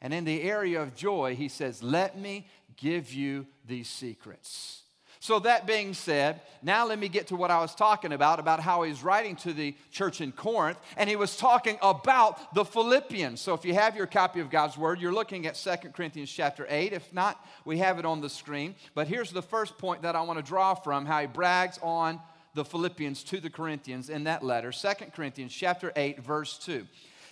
And 0.00 0.12
in 0.12 0.24
the 0.24 0.42
area 0.42 0.82
of 0.82 0.96
joy, 0.96 1.36
He 1.36 1.48
says, 1.48 1.80
Let 1.80 2.18
me 2.18 2.48
give 2.76 3.12
you 3.12 3.46
these 3.64 3.88
secrets. 3.88 4.82
So, 5.20 5.38
that 5.40 5.66
being 5.66 5.94
said, 5.94 6.40
now 6.62 6.86
let 6.86 6.98
me 6.98 7.08
get 7.08 7.28
to 7.28 7.36
what 7.36 7.50
I 7.50 7.60
was 7.60 7.74
talking 7.74 8.12
about, 8.12 8.38
about 8.38 8.60
how 8.60 8.82
he's 8.82 9.02
writing 9.02 9.36
to 9.36 9.52
the 9.52 9.74
church 9.90 10.20
in 10.20 10.32
Corinth, 10.32 10.78
and 10.96 11.08
he 11.08 11.16
was 11.16 11.36
talking 11.36 11.78
about 11.80 12.54
the 12.54 12.64
Philippians. 12.64 13.40
So, 13.40 13.54
if 13.54 13.64
you 13.64 13.74
have 13.74 13.96
your 13.96 14.06
copy 14.06 14.40
of 14.40 14.50
God's 14.50 14.76
Word, 14.76 15.00
you're 15.00 15.12
looking 15.12 15.46
at 15.46 15.56
Second 15.56 15.94
Corinthians 15.94 16.30
chapter 16.30 16.66
8. 16.68 16.92
If 16.92 17.12
not, 17.12 17.44
we 17.64 17.78
have 17.78 17.98
it 17.98 18.04
on 18.04 18.20
the 18.20 18.28
screen. 18.28 18.74
But 18.94 19.08
here's 19.08 19.32
the 19.32 19.42
first 19.42 19.78
point 19.78 20.02
that 20.02 20.16
I 20.16 20.22
want 20.22 20.38
to 20.38 20.44
draw 20.44 20.74
from 20.74 21.06
how 21.06 21.20
he 21.20 21.26
brags 21.26 21.78
on 21.82 22.20
the 22.54 22.64
Philippians 22.64 23.22
to 23.24 23.38
the 23.38 23.50
Corinthians 23.50 24.08
in 24.10 24.24
that 24.24 24.42
letter, 24.42 24.72
Second 24.72 25.12
Corinthians 25.12 25.52
chapter 25.52 25.92
8, 25.94 26.20
verse 26.20 26.58
2. 26.58 26.86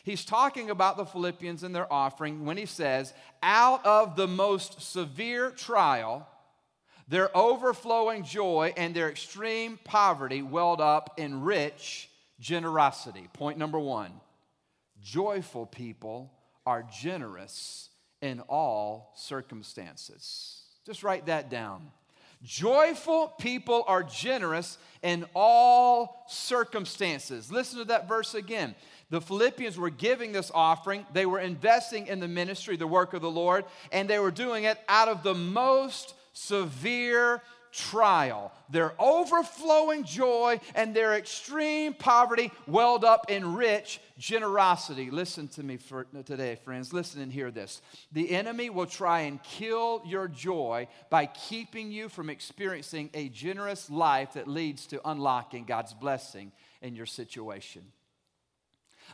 He's 0.05 0.25
talking 0.25 0.69
about 0.69 0.99
the 0.99 1.07
Philippians 1.07 1.63
and 1.63 1.75
their 1.75 1.91
offering 1.91 2.45
when 2.45 2.59
he 2.59 2.67
says, 2.67 3.15
Out 3.43 3.85
of 3.87 4.17
the 4.17 4.29
most 4.29 4.83
severe 4.83 5.51
trial, 5.51 6.29
their 7.09 7.37
overflowing 7.37 8.25
joy 8.25 8.73
and 8.77 8.95
their 8.95 9.11
extreme 9.11 9.79
poverty 9.85 10.43
welled 10.43 10.81
up 10.81 11.15
in 11.19 11.43
rich 11.43 12.09
generosity. 12.41 13.29
Point 13.33 13.59
number 13.59 13.79
one 13.79 14.13
joyful 15.03 15.67
people 15.67 16.33
are 16.67 16.83
generous 16.83 17.91
in 18.23 18.41
all 18.49 19.13
circumstances. 19.17 20.63
Just 20.87 21.03
write 21.03 21.27
that 21.27 21.51
down. 21.51 21.91
Joyful 22.43 23.29
people 23.39 23.85
are 23.87 24.03
generous 24.03 24.77
in 25.03 25.25
all 25.35 26.25
circumstances. 26.29 27.51
Listen 27.51 27.79
to 27.79 27.85
that 27.87 28.07
verse 28.07 28.35
again. 28.35 28.75
The 29.09 29.21
Philippians 29.21 29.79
were 29.79 29.91
giving 29.91 30.33
this 30.33 30.51
offering, 30.55 31.07
they 31.13 31.27
were 31.27 31.39
investing 31.39 32.07
in 32.07 32.21
the 32.21 32.29
ministry, 32.29 32.77
the 32.77 32.87
work 32.87 33.15
of 33.15 33.23
the 33.23 33.31
Lord, 33.31 33.65
and 33.93 34.09
they 34.09 34.19
were 34.19 34.31
doing 34.31 34.65
it 34.65 34.79
out 34.89 35.09
of 35.09 35.23
the 35.23 35.35
most 35.35 36.15
severe 36.35 37.41
trial. 37.75 38.53
Their 38.71 38.93
overflowing 39.01 40.05
joy 40.05 40.61
and 40.75 40.95
their 40.95 41.15
extreme 41.15 41.93
poverty 41.95 42.53
welled 42.67 43.05
up 43.05 43.31
in 43.31 43.55
rich 43.55 44.01
generosity. 44.17 45.11
Listen 45.11 45.49
to 45.49 45.63
me 45.63 45.77
for 45.77 46.05
today, 46.25 46.57
friends. 46.57 46.93
Listen 46.93 47.21
and 47.21 47.33
hear 47.33 47.51
this. 47.51 47.83
The 48.13 48.31
enemy 48.31 48.71
will 48.71 48.87
try 48.87 49.21
and 49.21 49.43
kill 49.43 50.03
your 50.07 50.29
joy 50.29 50.87
by 51.11 51.27
keeping 51.27 51.91
you 51.91 52.09
from 52.09 52.31
experiencing 52.31 53.11
a 53.13 53.29
generous 53.29 53.91
life 53.91 54.35
that 54.35 54.47
leads 54.47 54.87
to 54.89 55.01
unlocking 55.09 55.65
God's 55.65 55.95
blessing 55.95 56.53
in 56.81 56.95
your 56.95 57.07
situation. 57.07 57.83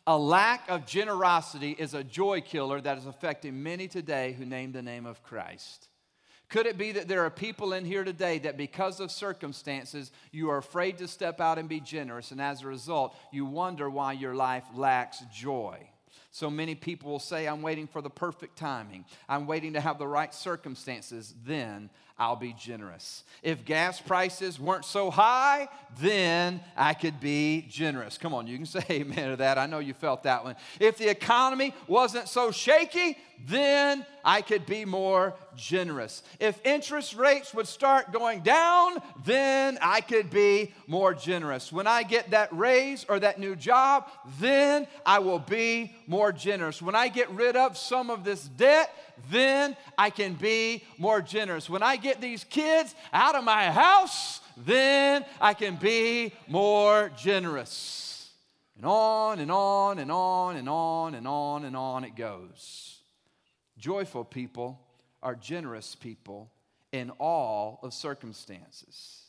A 0.07 0.17
lack 0.17 0.71
of 0.71 0.87
generosity 0.87 1.73
is 1.73 1.95
a 1.95 2.05
joy 2.05 2.41
killer 2.41 2.81
that 2.81 2.99
is 2.99 3.07
affecting 3.07 3.63
many 3.63 3.89
today 3.89 4.33
who 4.33 4.45
name 4.45 4.73
the 4.73 4.83
name 4.83 5.07
of 5.07 5.23
Christ. 5.23 5.90
Could 6.51 6.67
it 6.67 6.77
be 6.77 6.93
that 6.93 7.07
there 7.07 7.25
are 7.25 7.31
people 7.31 7.73
in 7.73 7.85
here 7.85 8.03
today 8.03 8.41
that 8.41 8.57
because 8.57 8.99
of 8.99 9.13
circumstances, 9.13 10.11
you 10.33 10.51
are 10.51 10.59
afraid 10.59 10.99
to 10.99 11.07
step 11.07 11.41
out 11.41 11.59
and 11.59 11.69
be 11.69 11.81
generous, 11.81 12.33
and 12.33 12.41
as 12.41 12.63
a 12.63 12.67
result, 12.67 13.17
you 13.33 13.47
wonder 13.47 13.89
why 13.89 14.13
your 14.13 14.35
life 14.35 14.65
lacks 14.75 15.23
joy? 15.33 15.89
So 16.33 16.51
many 16.51 16.75
people 16.75 17.11
will 17.11 17.19
say, 17.19 17.47
I'm 17.47 17.63
waiting 17.63 17.87
for 17.87 18.03
the 18.03 18.11
perfect 18.11 18.57
timing. 18.57 19.05
I'm 19.29 19.47
waiting 19.47 19.73
to 19.73 19.81
have 19.81 19.99
the 19.99 20.07
right 20.07 20.33
circumstances. 20.35 21.35
Then 21.45 21.91
I'll 22.21 22.37
be 22.37 22.53
generous. 22.53 23.25
If 23.43 23.65
gas 23.65 23.99
prices 23.99 24.61
weren't 24.61 24.85
so 24.85 25.11
high, 25.11 25.69
then 25.99 26.61
I 26.77 26.93
could 26.93 27.19
be 27.19 27.65
generous. 27.71 28.19
Come 28.19 28.35
on, 28.35 28.47
you 28.47 28.59
can 28.59 28.67
say 28.67 28.85
amen 28.91 29.31
to 29.31 29.37
that. 29.37 29.57
I 29.57 29.65
know 29.65 29.79
you 29.79 29.95
felt 29.95 30.25
that 30.25 30.45
one. 30.45 30.55
If 30.79 30.99
the 30.99 31.09
economy 31.09 31.75
wasn't 31.89 32.29
so 32.29 32.51
shaky, 32.51 33.17
then 33.47 34.05
I 34.23 34.43
could 34.43 34.67
be 34.67 34.85
more 34.85 35.35
generous. 35.57 36.23
If 36.39 36.61
interest 36.65 37.15
rates 37.15 37.55
would 37.55 37.67
start 37.67 38.13
going 38.13 38.41
down, 38.41 38.99
then 39.25 39.79
I 39.81 40.03
could 40.03 40.29
be 40.29 40.75
more 40.87 41.15
generous. 41.15 41.73
When 41.73 41.87
I 41.87 42.03
get 42.03 42.33
that 42.33 42.51
raise 42.53 43.07
or 43.09 43.19
that 43.21 43.41
new 43.41 43.57
job, 43.57 44.09
then 44.39 44.87
I 45.07 45.21
will 45.21 45.39
be 45.39 45.95
more 46.07 46.33
generous. 46.33 46.83
When 46.83 46.95
I 46.95 47.09
get 47.09 47.31
rid 47.31 47.57
of 47.57 47.79
some 47.79 48.11
of 48.11 48.25
this 48.25 48.45
debt, 48.45 48.95
then 49.31 49.77
I 49.99 50.11
can 50.11 50.35
be 50.35 50.85
more 50.99 51.21
generous. 51.21 51.69
When 51.69 51.83
I 51.83 51.97
get 51.97 52.21
these 52.21 52.45
kids 52.45 52.95
out 53.13 53.35
of 53.35 53.45
my 53.45 53.71
house, 53.71 54.41
then 54.57 55.25
I 55.41 55.55
can 55.55 55.77
be 55.77 56.33
more 56.49 57.11
generous. 57.17 58.31
And 58.77 58.87
on 58.87 59.41
and 59.41 59.51
on 59.51 59.99
and 59.99 60.11
on 60.11 60.57
and 60.57 60.69
on 60.69 61.15
and 61.15 61.29
on 61.29 61.65
and 61.65 61.77
on 61.77 62.05
it 62.05 62.17
goes. 62.17 62.99
Joyful 63.79 64.25
people 64.25 64.81
are 65.23 65.35
generous 65.35 65.95
people 65.95 66.51
in 66.93 67.11
all 67.19 67.81
of 67.83 67.93
circumstances. 67.93 69.21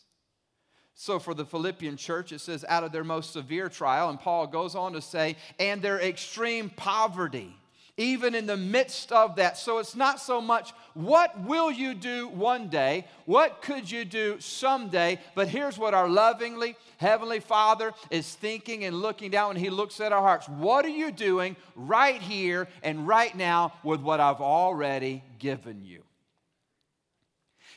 So, 0.94 1.18
for 1.20 1.34
the 1.34 1.46
Philippian 1.46 1.98
church, 1.98 2.32
it 2.32 2.40
says, 2.40 2.64
out 2.68 2.84
of 2.84 2.92
their 2.92 3.04
most 3.04 3.34
severe 3.34 3.70
trial, 3.70 4.10
and 4.10 4.20
Paul 4.20 4.46
goes 4.46 4.76
on 4.76 4.94
to 4.94 5.02
say, 5.02 5.36
and 5.60 5.82
their 5.82 6.00
extreme 6.00 6.70
poverty 6.70 7.56
even 7.98 8.36
in 8.36 8.46
the 8.46 8.58
midst 8.58 9.12
of 9.12 9.36
that. 9.36 9.58
So 9.58 9.78
it's 9.80 9.96
not 9.96 10.20
so 10.20 10.42
much 10.42 10.74
what 10.94 11.40
will 11.42 11.72
you 11.72 11.94
do 11.94 12.28
one 12.28 12.68
day, 12.68 13.06
what 13.26 13.62
could 13.62 13.90
you 13.90 14.06
do 14.06 14.40
someday, 14.40 15.20
but 15.36 15.48
here's 15.48 15.78
what 15.78 15.94
our 15.94 16.10
lovingly 16.10 16.76
Heavenly 16.98 17.40
Father 17.40 17.94
is 18.10 18.34
thinking 18.34 18.84
and 18.84 19.02
looking 19.02 19.32
down 19.32 19.50
when 19.50 19.58
He 19.58 19.70
looks 19.70 20.00
at 20.00 20.12
our 20.12 20.22
hearts. 20.22 20.48
What 20.48 20.86
are 20.86 20.90
you 20.90 21.12
doing 21.12 21.56
right 21.76 22.22
here 22.22 22.68
and 22.84 23.08
right 23.08 23.36
now 23.36 23.74
with 23.84 24.02
what 24.02 24.20
I've 24.20 24.42
already 24.42 25.24
given 25.40 25.84
you? 25.84 26.04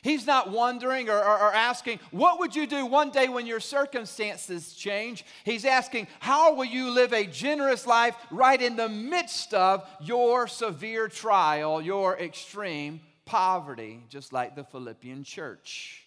He's 0.05 0.27
not 0.27 0.51
wondering 0.51 1.09
or, 1.09 1.17
or, 1.17 1.39
or, 1.39 1.51
asking, 1.51 1.99
What 2.11 2.37
would 2.37 2.55
you 2.55 2.67
do 2.67 2.85
one 2.85 3.09
day 3.09 3.27
when 3.27 3.47
your 3.47 3.59
circumstances 3.59 4.75
change? 4.75 5.25
He's 5.43 5.65
asking, 5.65 6.05
How 6.19 6.53
will 6.53 6.65
you 6.65 6.91
live 6.91 7.11
a 7.11 7.25
generous 7.25 7.87
life 7.87 8.15
right 8.29 8.61
in 8.61 8.75
the 8.75 8.87
midst 8.87 9.55
of 9.55 9.83
your 9.99 10.47
severe 10.47 11.07
trial, 11.07 11.81
your 11.81 12.19
extreme 12.19 13.01
poverty, 13.25 14.03
just 14.07 14.31
like 14.31 14.55
the 14.55 14.63
Philippian 14.63 15.23
church? 15.23 16.04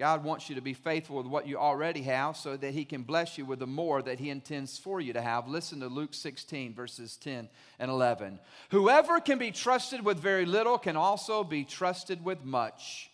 God 0.00 0.24
wants 0.24 0.48
you 0.48 0.54
to 0.54 0.62
be 0.62 0.72
faithful 0.72 1.18
with 1.18 1.26
what 1.26 1.46
you 1.46 1.58
already 1.58 2.00
have 2.04 2.34
so 2.34 2.56
that 2.56 2.72
He 2.72 2.86
can 2.86 3.02
bless 3.02 3.36
you 3.36 3.44
with 3.44 3.58
the 3.58 3.66
more 3.66 4.00
that 4.00 4.18
He 4.18 4.30
intends 4.30 4.78
for 4.78 4.98
you 4.98 5.12
to 5.12 5.20
have. 5.20 5.46
Listen 5.46 5.80
to 5.80 5.88
Luke 5.88 6.14
16, 6.14 6.72
verses 6.72 7.18
10 7.18 7.50
and 7.78 7.90
11. 7.90 8.40
Whoever 8.70 9.20
can 9.20 9.36
be 9.36 9.50
trusted 9.50 10.02
with 10.02 10.18
very 10.18 10.46
little 10.46 10.78
can 10.78 10.96
also 10.96 11.44
be 11.44 11.64
trusted 11.64 12.24
with 12.24 12.42
much. 12.42 13.10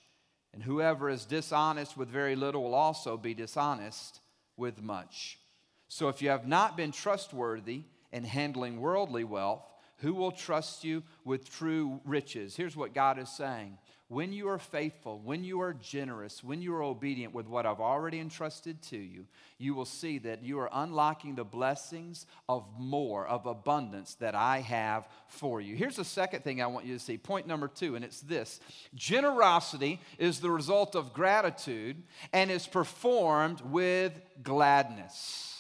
And 0.55 0.62
whoever 0.62 1.11
is 1.11 1.25
dishonest 1.25 1.96
with 1.96 2.09
very 2.09 2.37
little 2.37 2.62
will 2.62 2.75
also 2.77 3.16
be 3.16 3.35
dishonest 3.35 4.20
with 4.57 4.81
much. 4.81 5.40
So 5.88 6.09
if 6.09 6.22
you 6.22 6.29
have 6.29 6.46
not 6.46 6.77
been 6.77 6.92
trustworthy 6.92 7.83
in 8.12 8.22
handling 8.22 8.81
worldly 8.81 9.25
wealth, 9.25 9.64
who 9.96 10.14
will 10.14 10.31
trust 10.31 10.85
you 10.85 11.03
with 11.25 11.51
true 11.51 12.01
riches? 12.05 12.55
Here's 12.55 12.77
what 12.77 12.94
God 12.94 13.18
is 13.18 13.29
saying 13.29 13.77
when 14.08 14.32
you 14.32 14.48
are 14.48 14.58
faithful, 14.58 15.20
when 15.24 15.42
you 15.42 15.60
are 15.60 15.74
generous, 15.74 16.44
when 16.44 16.62
you 16.62 16.72
are 16.74 16.82
obedient 16.82 17.34
with 17.34 17.48
what 17.48 17.66
I've 17.66 17.80
already 17.80 18.20
entrusted 18.20 18.80
to 18.82 18.96
you, 18.96 19.26
you 19.58 19.74
will 19.74 19.84
see 19.84 20.18
that 20.18 20.44
you 20.44 20.60
are 20.60 20.70
unlocking 20.72 21.34
the 21.34 21.44
blessings 21.44 22.26
of 22.48 22.64
more, 22.78 23.26
of 23.26 23.46
abundance 23.46 24.14
that 24.14 24.36
I 24.36 24.60
have 24.60 25.08
for 25.26 25.60
you. 25.60 25.74
Here's 25.74 25.96
the 25.96 26.04
second 26.04 26.44
thing 26.44 26.62
I 26.62 26.66
want 26.68 26.86
you 26.86 26.94
to 26.94 27.00
see. 27.00 27.18
Point 27.18 27.48
number 27.48 27.66
two, 27.66 27.96
and 27.96 28.04
it's 28.04 28.20
this 28.20 28.60
generosity 28.94 30.00
is 30.18 30.38
the 30.38 30.50
result 30.50 30.94
of 30.94 31.12
gratitude 31.12 32.00
and 32.32 32.48
is 32.48 32.66
performed 32.66 33.60
with 33.62 34.12
gladness. 34.40 35.55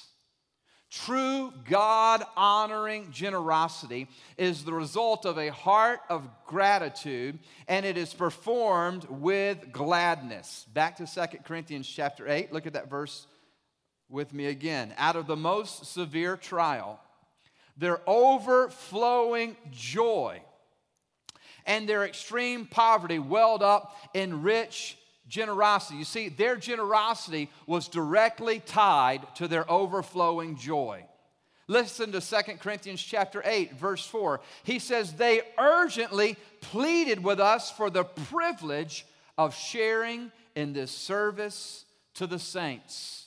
True 1.04 1.52
God 1.68 2.24
honoring 2.36 3.10
generosity 3.12 4.08
is 4.38 4.64
the 4.64 4.72
result 4.72 5.26
of 5.26 5.36
a 5.36 5.52
heart 5.52 6.00
of 6.08 6.26
gratitude 6.46 7.38
and 7.68 7.84
it 7.84 7.98
is 7.98 8.14
performed 8.14 9.04
with 9.10 9.72
gladness. 9.72 10.64
Back 10.72 10.96
to 10.96 11.06
Second 11.06 11.44
Corinthians 11.44 11.86
chapter 11.86 12.26
8. 12.26 12.50
Look 12.52 12.66
at 12.66 12.72
that 12.72 12.88
verse 12.88 13.26
with 14.08 14.32
me 14.32 14.46
again. 14.46 14.94
Out 14.96 15.16
of 15.16 15.26
the 15.26 15.36
most 15.36 15.84
severe 15.84 16.36
trial, 16.36 16.98
their 17.76 18.00
overflowing 18.08 19.56
joy 19.70 20.40
and 21.66 21.86
their 21.86 22.04
extreme 22.04 22.66
poverty 22.66 23.18
welled 23.18 23.62
up 23.62 23.94
in 24.14 24.42
rich 24.42 24.96
generosity. 25.28 25.98
You 25.98 26.04
see, 26.04 26.28
their 26.28 26.56
generosity 26.56 27.50
was 27.66 27.88
directly 27.88 28.60
tied 28.60 29.34
to 29.36 29.48
their 29.48 29.70
overflowing 29.70 30.56
joy. 30.56 31.04
Listen 31.68 32.12
to 32.12 32.20
2 32.20 32.36
Corinthians 32.60 33.02
chapter 33.02 33.42
8 33.44 33.74
verse 33.74 34.06
4. 34.06 34.40
He 34.62 34.78
says 34.78 35.14
they 35.14 35.42
urgently 35.58 36.36
pleaded 36.60 37.22
with 37.24 37.40
us 37.40 37.70
for 37.70 37.90
the 37.90 38.04
privilege 38.04 39.04
of 39.36 39.54
sharing 39.54 40.30
in 40.54 40.72
this 40.72 40.92
service 40.92 41.84
to 42.14 42.26
the 42.26 42.38
saints. 42.38 43.25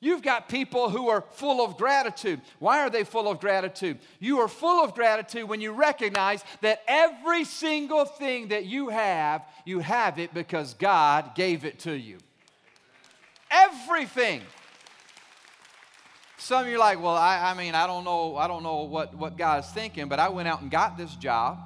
You've 0.00 0.22
got 0.22 0.48
people 0.48 0.90
who 0.90 1.08
are 1.08 1.24
full 1.32 1.64
of 1.64 1.76
gratitude. 1.76 2.40
Why 2.58 2.80
are 2.80 2.90
they 2.90 3.04
full 3.04 3.28
of 3.28 3.40
gratitude? 3.40 3.98
You 4.20 4.38
are 4.40 4.48
full 4.48 4.84
of 4.84 4.94
gratitude 4.94 5.48
when 5.48 5.60
you 5.60 5.72
recognize 5.72 6.44
that 6.60 6.82
every 6.86 7.44
single 7.44 8.04
thing 8.04 8.48
that 8.48 8.66
you 8.66 8.90
have, 8.90 9.42
you 9.64 9.80
have 9.80 10.18
it 10.18 10.32
because 10.32 10.74
God 10.74 11.34
gave 11.34 11.64
it 11.64 11.80
to 11.80 11.92
you. 11.92 12.18
Everything. 13.50 14.42
Some 16.36 16.62
of 16.62 16.68
you 16.68 16.76
are 16.76 16.78
like, 16.78 17.02
well, 17.02 17.16
I, 17.16 17.50
I 17.50 17.54
mean, 17.54 17.74
I 17.74 17.88
don't 17.88 18.04
know, 18.04 18.36
I 18.36 18.46
don't 18.46 18.62
know 18.62 18.82
what, 18.82 19.14
what 19.14 19.36
God 19.36 19.64
is 19.64 19.70
thinking, 19.70 20.08
but 20.08 20.20
I 20.20 20.28
went 20.28 20.46
out 20.46 20.62
and 20.62 20.70
got 20.70 20.96
this 20.96 21.14
job. 21.16 21.58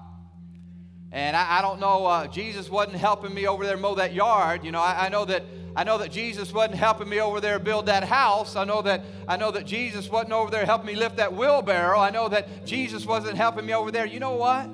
And 1.12 1.36
I, 1.36 1.58
I 1.58 1.62
don't 1.62 1.78
know, 1.78 2.06
uh, 2.06 2.26
Jesus 2.26 2.70
wasn't 2.70 2.96
helping 2.96 3.34
me 3.34 3.46
over 3.46 3.66
there 3.66 3.76
mow 3.76 3.96
that 3.96 4.14
yard. 4.14 4.64
You 4.64 4.72
know, 4.72 4.80
I, 4.80 5.06
I 5.06 5.08
know 5.10 5.26
that 5.26 5.44
I 5.74 5.84
know 5.84 5.98
that 5.98 6.12
Jesus 6.12 6.52
wasn't 6.52 6.74
helping 6.74 7.08
me 7.08 7.20
over 7.20 7.40
there 7.40 7.58
build 7.58 7.86
that 7.86 8.04
house. 8.04 8.56
I 8.56 8.64
know 8.64 8.82
that 8.82 9.04
I 9.26 9.36
know 9.36 9.50
that 9.50 9.64
Jesus 9.64 10.10
wasn't 10.10 10.32
over 10.32 10.50
there 10.50 10.66
helping 10.66 10.88
me 10.88 10.94
lift 10.94 11.16
that 11.16 11.32
wheelbarrow. 11.32 11.98
I 11.98 12.10
know 12.10 12.28
that 12.28 12.66
Jesus 12.66 13.06
wasn't 13.06 13.36
helping 13.36 13.64
me 13.64 13.74
over 13.74 13.90
there. 13.90 14.04
You 14.04 14.20
know 14.20 14.36
what? 14.36 14.68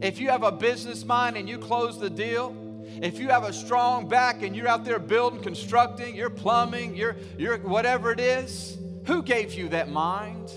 If 0.00 0.20
you 0.20 0.30
have 0.30 0.42
a 0.42 0.52
business 0.52 1.04
mind 1.04 1.36
and 1.36 1.48
you 1.48 1.58
close 1.58 1.98
the 1.98 2.10
deal, 2.10 2.56
if 3.00 3.18
you 3.18 3.28
have 3.28 3.44
a 3.44 3.52
strong 3.52 4.08
back 4.08 4.42
and 4.42 4.54
you're 4.54 4.68
out 4.68 4.84
there 4.84 4.98
building, 4.98 5.40
constructing, 5.40 6.14
you're 6.14 6.30
plumbing, 6.30 6.94
you're, 6.94 7.16
you're 7.38 7.58
whatever 7.58 8.12
it 8.12 8.20
is, 8.20 8.76
who 9.06 9.22
gave 9.22 9.54
you 9.54 9.68
that 9.70 9.90
mind? 9.90 10.50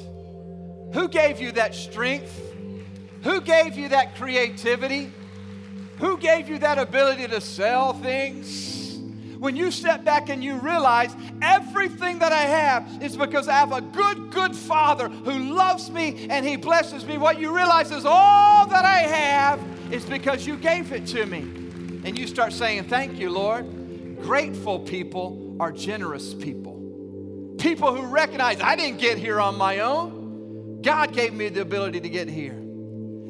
Who 0.94 1.08
gave 1.08 1.40
you 1.40 1.52
that 1.54 1.74
strength? 1.74 2.40
Who 3.24 3.42
gave 3.42 3.76
you 3.78 3.90
that 3.90 4.16
creativity? 4.16 5.12
Who 6.00 6.18
gave 6.18 6.50
you 6.50 6.60
that 6.60 6.78
ability 6.78 7.28
to 7.28 7.42
sell 7.42 7.94
things? 7.94 8.85
When 9.46 9.56
you 9.56 9.70
step 9.70 10.04
back 10.04 10.30
and 10.30 10.44
you 10.44 10.56
realize 10.56 11.16
everything 11.40 12.18
that 12.18 12.34
I 12.34 12.42
have 12.42 13.04
is 13.04 13.16
because 13.16 13.48
I 13.48 13.54
have 13.54 13.72
a 13.72 13.80
good, 13.80 14.32
good 14.32 14.56
Father 14.56 15.08
who 15.08 15.54
loves 15.54 15.92
me 15.92 16.26
and 16.32 16.44
He 16.44 16.56
blesses 16.56 17.06
me, 17.06 17.20
what 17.20 17.40
you 17.40 17.56
realize 17.56 17.92
is 17.92 18.06
all 18.08 18.66
that 18.66 18.86
I 18.86 19.02
have 19.02 19.94
is 19.94 20.04
because 20.04 20.48
you 20.48 20.58
gave 20.58 20.92
it 20.92 21.06
to 21.10 21.28
me. 21.28 21.42
And 22.04 22.18
you 22.18 22.26
start 22.26 22.54
saying, 22.54 22.86
Thank 22.86 23.20
you, 23.20 23.30
Lord. 23.30 24.20
Grateful 24.24 24.80
people 24.80 25.58
are 25.60 25.72
generous 25.72 26.34
people. 26.34 27.54
People 27.60 27.96
who 27.96 28.08
recognize 28.08 28.60
I 28.60 28.76
didn't 28.76 29.00
get 29.00 29.20
here 29.20 29.40
on 29.40 29.60
my 29.60 29.82
own, 29.82 30.82
God 30.82 31.14
gave 31.14 31.36
me 31.36 31.50
the 31.50 31.62
ability 31.62 32.00
to 32.00 32.10
get 32.10 32.28
here. 32.28 32.54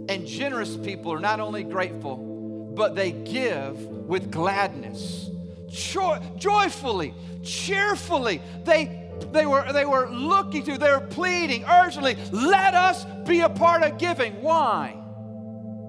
And 0.08 0.26
generous 0.26 0.78
people 0.78 1.12
are 1.12 1.20
not 1.20 1.42
only 1.42 1.66
grateful, 1.66 2.72
but 2.74 2.96
they 2.96 3.12
give 3.12 3.78
with 3.78 4.32
gladness 4.32 5.30
joy, 5.76 6.20
joyfully, 6.38 7.14
cheerfully. 7.44 8.42
They, 8.64 9.10
they, 9.32 9.46
were, 9.46 9.72
they 9.72 9.86
were 9.86 10.10
looking 10.10 10.64
to, 10.64 10.78
they 10.78 10.92
were 10.92 11.00
pleading 11.00 11.66
urgently, 11.66 12.18
let 12.32 12.74
us 12.74 13.06
be 13.28 13.42
a 13.42 13.50
part 13.50 13.84
of 13.84 13.98
giving. 13.98 14.42
Why? 14.42 14.98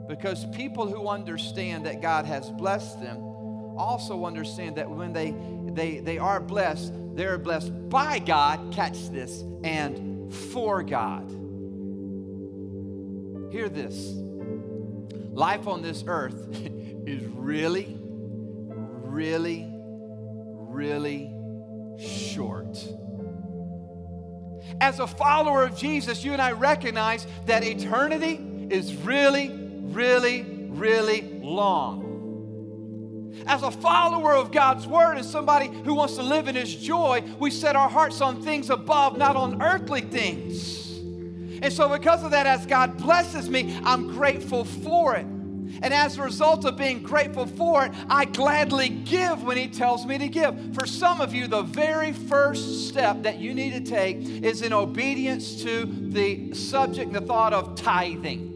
Because 0.09 0.47
people 0.47 0.87
who 0.87 1.09
understand 1.09 1.87
that 1.87 2.01
God 2.01 2.27
has 2.27 2.51
blessed 2.51 3.01
them 3.01 3.19
also 3.77 4.25
understand 4.25 4.77
that 4.77 4.91
when 4.91 5.13
they, 5.13 5.35
they, 5.73 6.01
they 6.01 6.19
are 6.19 6.41
blessed, 6.41 6.93
they're 7.15 7.39
blessed 7.39 7.89
by 7.89 8.19
God, 8.19 8.73
catch 8.73 9.11
this, 9.11 9.43
and 9.65 10.33
for 10.33 10.83
God. 10.83 11.31
Hear 13.53 13.69
this 13.69 14.13
life 15.37 15.67
on 15.69 15.83
this 15.83 16.05
earth 16.07 16.49
is 17.07 17.23
really, 17.27 17.97
really, 18.01 19.71
really 20.77 21.33
short. 21.99 22.77
As 24.81 25.01
a 25.01 25.07
follower 25.07 25.65
of 25.65 25.75
Jesus, 25.77 26.23
you 26.23 26.35
and 26.35 26.43
I 26.43 26.53
recognize 26.53 27.27
that 27.47 27.65
eternity 27.65 28.69
is 28.71 28.95
really, 28.95 29.51
really, 29.51 30.43
really 30.43 31.23
long. 31.41 32.05
As 33.47 33.63
a 33.63 33.71
follower 33.71 34.35
of 34.35 34.53
God's 34.53 34.87
word 34.87 35.17
and 35.17 35.25
somebody 35.25 35.69
who 35.69 35.95
wants 35.95 36.17
to 36.17 36.23
live 36.23 36.47
in 36.47 36.55
his 36.55 36.75
joy, 36.75 37.23
we 37.39 37.51
set 37.51 37.75
our 37.75 37.89
hearts 37.89 38.21
on 38.21 38.43
things 38.43 38.69
above, 38.69 39.17
not 39.17 39.35
on 39.35 39.63
earthly 39.63 40.03
things. 40.03 40.99
And 41.63 41.73
so, 41.73 41.89
because 41.89 42.23
of 42.23 42.33
that, 42.33 42.47
as 42.47 42.67
God 42.67 42.99
blesses 42.99 43.49
me, 43.49 43.79
I'm 43.83 44.09
grateful 44.09 44.65
for 44.65 45.17
it. 45.17 45.27
And 45.83 45.93
as 45.93 46.19
a 46.19 46.23
result 46.23 46.65
of 46.65 46.77
being 46.77 47.03
grateful 47.03 47.47
for 47.47 47.87
it, 47.87 47.93
I 48.09 48.25
gladly 48.25 48.89
give 48.89 49.43
when 49.43 49.57
He 49.57 49.69
tells 49.69 50.07
me 50.07 50.19
to 50.19 50.29
give. 50.29 50.75
For 50.75 50.87
some 50.87 51.21
of 51.21 51.35
you, 51.35 51.47
the 51.47 51.63
very 51.63 52.13
first 52.13 52.89
step 52.89 53.23
that 53.23 53.39
you 53.39 53.55
need 53.55 53.73
to 53.73 53.81
take 53.81 54.19
is 54.19 54.63
in 54.63 54.73
obedience 54.73 55.63
to 55.63 55.87
the 55.87 56.55
subject, 56.55 57.13
the 57.13 57.21
thought 57.21 57.53
of 57.53 57.75
tithing. 57.77 58.53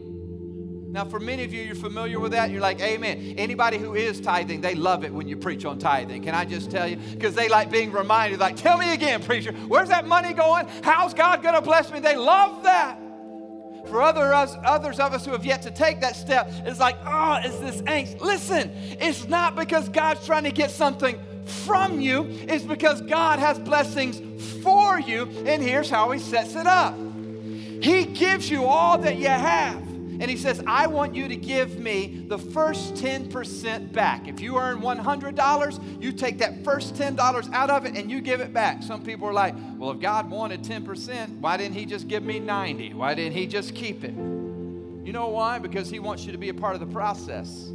Now, 0.91 1.05
for 1.05 1.21
many 1.21 1.45
of 1.45 1.53
you, 1.53 1.61
you're 1.61 1.73
familiar 1.73 2.19
with 2.19 2.33
that. 2.33 2.51
You're 2.51 2.59
like, 2.59 2.81
Amen. 2.81 3.35
Anybody 3.37 3.77
who 3.77 3.93
is 3.93 4.19
tithing, 4.19 4.59
they 4.59 4.75
love 4.75 5.05
it 5.05 5.13
when 5.13 5.25
you 5.25 5.37
preach 5.37 5.63
on 5.63 5.79
tithing. 5.79 6.23
Can 6.23 6.35
I 6.35 6.43
just 6.43 6.69
tell 6.69 6.85
you? 6.85 6.97
Because 6.97 7.33
they 7.33 7.47
like 7.47 7.71
being 7.71 7.93
reminded, 7.93 8.41
like, 8.41 8.57
tell 8.57 8.77
me 8.77 8.93
again, 8.93 9.23
preacher, 9.23 9.53
where's 9.69 9.87
that 9.87 10.05
money 10.05 10.33
going? 10.33 10.67
How's 10.83 11.13
God 11.13 11.41
going 11.43 11.55
to 11.55 11.61
bless 11.61 11.91
me? 11.91 12.01
They 12.01 12.17
love 12.17 12.63
that. 12.63 12.99
For 13.91 14.01
other, 14.01 14.33
us, 14.33 14.55
others 14.63 15.01
of 15.01 15.13
us 15.13 15.25
who 15.25 15.33
have 15.33 15.45
yet 15.45 15.61
to 15.63 15.71
take 15.71 15.99
that 15.99 16.15
step, 16.15 16.49
it's 16.65 16.79
like, 16.79 16.95
oh, 17.05 17.41
is 17.43 17.59
this 17.59 17.81
angst. 17.81 18.21
Listen, 18.21 18.71
it's 19.01 19.27
not 19.27 19.57
because 19.57 19.89
God's 19.89 20.25
trying 20.25 20.45
to 20.45 20.51
get 20.51 20.71
something 20.71 21.19
from 21.45 21.99
you, 21.99 22.25
it's 22.47 22.63
because 22.63 23.01
God 23.01 23.39
has 23.39 23.59
blessings 23.59 24.21
for 24.63 24.97
you, 24.97 25.23
and 25.45 25.61
here's 25.61 25.89
how 25.89 26.09
He 26.11 26.19
sets 26.19 26.55
it 26.55 26.67
up 26.67 26.95
He 27.81 28.05
gives 28.05 28.49
you 28.49 28.65
all 28.65 28.97
that 28.99 29.17
you 29.17 29.27
have. 29.27 29.90
And 30.21 30.29
he 30.29 30.37
says, 30.37 30.61
I 30.67 30.85
want 30.85 31.15
you 31.15 31.27
to 31.27 31.35
give 31.35 31.79
me 31.79 32.25
the 32.27 32.37
first 32.37 32.93
10% 32.93 33.91
back. 33.91 34.27
If 34.27 34.39
you 34.39 34.55
earn 34.55 34.79
$100, 34.79 36.01
you 36.01 36.11
take 36.11 36.37
that 36.37 36.63
first 36.63 36.93
$10 36.93 37.51
out 37.51 37.71
of 37.71 37.87
it 37.87 37.97
and 37.97 38.11
you 38.11 38.21
give 38.21 38.39
it 38.39 38.53
back. 38.53 38.83
Some 38.83 39.01
people 39.01 39.27
are 39.27 39.33
like, 39.33 39.55
well, 39.77 39.89
if 39.89 39.99
God 39.99 40.29
wanted 40.29 40.61
10%, 40.61 41.39
why 41.39 41.57
didn't 41.57 41.73
he 41.73 41.87
just 41.87 42.07
give 42.07 42.21
me 42.21 42.39
90? 42.39 42.93
Why 42.93 43.15
didn't 43.15 43.33
he 43.33 43.47
just 43.47 43.73
keep 43.73 44.03
it? 44.03 44.13
You 44.13 45.11
know 45.11 45.29
why? 45.29 45.57
Because 45.57 45.89
he 45.89 45.97
wants 45.97 46.23
you 46.23 46.31
to 46.33 46.37
be 46.37 46.49
a 46.49 46.53
part 46.53 46.75
of 46.75 46.81
the 46.81 46.93
process. 46.93 47.71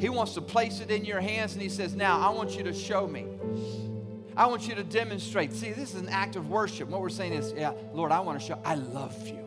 He 0.00 0.08
wants 0.08 0.34
to 0.34 0.40
place 0.40 0.80
it 0.80 0.90
in 0.90 1.04
your 1.04 1.20
hands 1.20 1.52
and 1.52 1.62
he 1.62 1.68
says, 1.68 1.94
now 1.94 2.18
I 2.18 2.34
want 2.34 2.56
you 2.56 2.64
to 2.64 2.74
show 2.74 3.06
me. 3.06 3.26
I 4.36 4.46
want 4.46 4.66
you 4.66 4.74
to 4.74 4.82
demonstrate. 4.82 5.52
See, 5.52 5.70
this 5.70 5.94
is 5.94 6.00
an 6.00 6.08
act 6.08 6.34
of 6.34 6.48
worship. 6.48 6.88
What 6.88 7.00
we're 7.00 7.10
saying 7.10 7.32
is, 7.32 7.52
yeah, 7.56 7.74
Lord, 7.94 8.10
I 8.10 8.18
want 8.18 8.40
to 8.40 8.44
show 8.44 8.58
I 8.64 8.74
love 8.74 9.24
you. 9.28 9.45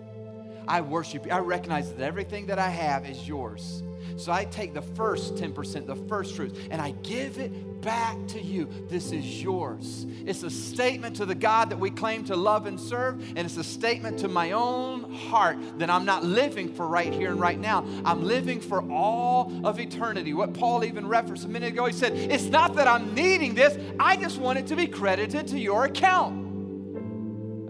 I 0.70 0.82
worship 0.82 1.26
you. 1.26 1.32
I 1.32 1.40
recognize 1.40 1.92
that 1.92 2.02
everything 2.02 2.46
that 2.46 2.60
I 2.60 2.70
have 2.70 3.10
is 3.10 3.28
yours. 3.28 3.82
So 4.18 4.32
I 4.32 4.46
take 4.46 4.74
the 4.74 4.82
first 4.82 5.36
10%, 5.36 5.86
the 5.88 5.96
first 5.96 6.36
fruits, 6.36 6.60
and 6.70 6.82
I 6.82 6.92
give 7.04 7.40
it 7.40 7.82
back 7.82 8.16
to 8.28 8.42
you. 8.42 8.68
This 8.90 9.12
is 9.12 9.42
yours. 9.42 10.06
It's 10.26 10.44
a 10.44 10.50
statement 10.50 11.16
to 11.18 11.26
the 11.26 11.36
God 11.36 11.70
that 11.70 11.80
we 11.80 11.90
claim 11.90 12.24
to 12.26 12.36
love 12.36 12.66
and 12.66 12.80
serve, 12.80 13.22
and 13.30 13.40
it's 13.40 13.58
a 13.58 13.64
statement 13.64 14.20
to 14.20 14.28
my 14.28 14.52
own 14.52 15.12
heart 15.12 15.58
that 15.80 15.90
I'm 15.90 16.06
not 16.06 16.24
living 16.24 16.74
for 16.74 16.86
right 16.86 17.14
here 17.14 17.32
and 17.32 17.40
right 17.40 17.60
now. 17.60 17.86
I'm 18.06 18.24
living 18.24 18.60
for 18.60 18.82
all 18.92 19.52
of 19.66 19.80
eternity. 19.80 20.34
What 20.34 20.54
Paul 20.54 20.84
even 20.84 21.08
referenced 21.08 21.46
a 21.46 21.50
minute 21.50 21.74
ago, 21.74 21.86
he 21.86 21.94
said, 21.94 22.14
It's 22.14 22.46
not 22.46 22.76
that 22.76 22.88
I'm 22.88 23.16
needing 23.16 23.56
this, 23.56 23.78
I 24.00 24.18
just 24.18 24.38
want 24.38 24.60
it 24.60 24.68
to 24.68 24.76
be 24.76 24.86
credited 24.86 25.48
to 25.48 25.60
your 25.60 25.86
account. 25.86 26.36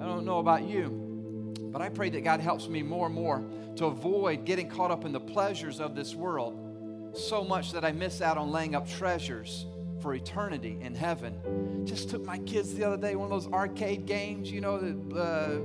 I 0.01 0.05
don't 0.05 0.25
know 0.25 0.39
about 0.39 0.67
you. 0.67 1.08
But 1.71 1.81
I 1.81 1.89
pray 1.89 2.09
that 2.09 2.21
God 2.21 2.39
helps 2.39 2.67
me 2.67 2.81
more 2.81 3.05
and 3.07 3.15
more 3.15 3.43
to 3.75 3.85
avoid 3.85 4.45
getting 4.45 4.69
caught 4.69 4.91
up 4.91 5.05
in 5.05 5.11
the 5.11 5.19
pleasures 5.19 5.79
of 5.79 5.95
this 5.95 6.15
world 6.15 6.65
so 7.13 7.43
much 7.43 7.71
that 7.71 7.83
I 7.85 7.91
miss 7.91 8.21
out 8.21 8.37
on 8.37 8.51
laying 8.51 8.75
up 8.75 8.87
treasures 8.87 9.65
for 10.01 10.13
eternity 10.13 10.77
in 10.81 10.95
heaven. 10.95 11.85
Just 11.85 12.09
took 12.09 12.23
my 12.23 12.37
kids 12.39 12.73
the 12.73 12.83
other 12.83 12.97
day, 12.97 13.15
one 13.15 13.31
of 13.31 13.43
those 13.43 13.51
arcade 13.51 14.05
games, 14.05 14.51
you 14.51 14.61
know, 14.61 14.75
uh, 15.15 15.59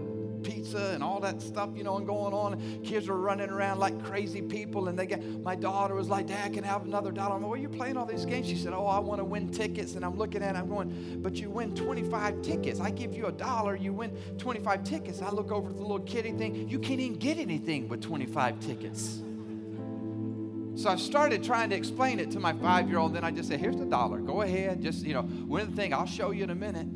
pizza 0.44 0.92
and 0.94 1.02
all 1.02 1.18
that 1.20 1.42
stuff, 1.42 1.70
you 1.74 1.82
know, 1.82 1.96
and 1.96 2.06
going 2.06 2.32
on. 2.32 2.82
Kids 2.84 3.08
were 3.08 3.18
running 3.18 3.50
around 3.50 3.78
like 3.78 4.04
crazy 4.04 4.42
people, 4.42 4.88
and 4.88 4.98
they 4.98 5.06
get 5.06 5.22
my 5.42 5.56
daughter 5.56 5.94
was 5.94 6.08
like, 6.08 6.26
Dad, 6.26 6.52
can 6.52 6.64
I 6.64 6.68
have 6.68 6.84
another 6.84 7.10
dollar? 7.10 7.34
I'm 7.36 7.42
like, 7.42 7.50
well, 7.50 7.60
you're 7.60 7.70
playing 7.70 7.96
all 7.96 8.06
these 8.06 8.24
games. 8.24 8.46
She 8.46 8.56
said, 8.56 8.72
Oh, 8.72 8.86
I 8.86 8.98
want 8.98 9.20
to 9.20 9.24
win 9.24 9.50
tickets. 9.50 9.94
And 9.94 10.04
I'm 10.04 10.16
looking 10.16 10.42
at 10.42 10.54
it, 10.54 10.58
I'm 10.58 10.68
going, 10.68 11.20
But 11.22 11.36
you 11.36 11.50
win 11.50 11.74
25 11.74 12.42
tickets. 12.42 12.80
I 12.80 12.90
give 12.90 13.14
you 13.14 13.26
a 13.26 13.32
dollar, 13.32 13.74
you 13.74 13.92
win 13.92 14.10
25 14.38 14.84
tickets. 14.84 15.22
I 15.22 15.30
look 15.30 15.50
over 15.50 15.70
at 15.70 15.76
the 15.76 15.82
little 15.82 16.00
kitty 16.00 16.32
thing. 16.32 16.68
You 16.68 16.78
can't 16.78 17.00
even 17.00 17.18
get 17.18 17.38
anything 17.38 17.88
with 17.88 18.02
25 18.02 18.60
tickets. 18.60 19.20
So 20.76 20.90
I 20.90 20.96
started 20.96 21.44
trying 21.44 21.70
to 21.70 21.76
explain 21.76 22.18
it 22.18 22.32
to 22.32 22.40
my 22.40 22.52
five 22.52 22.88
year 22.88 22.98
old. 22.98 23.14
Then 23.14 23.24
I 23.24 23.30
just 23.30 23.48
said, 23.48 23.60
Here's 23.60 23.76
the 23.76 23.84
dollar. 23.84 24.18
Go 24.18 24.42
ahead. 24.42 24.82
Just, 24.82 25.04
you 25.04 25.14
know, 25.14 25.28
win 25.46 25.70
the 25.70 25.76
thing. 25.76 25.94
I'll 25.94 26.06
show 26.06 26.30
you 26.30 26.44
in 26.44 26.50
a 26.50 26.54
minute. 26.54 26.88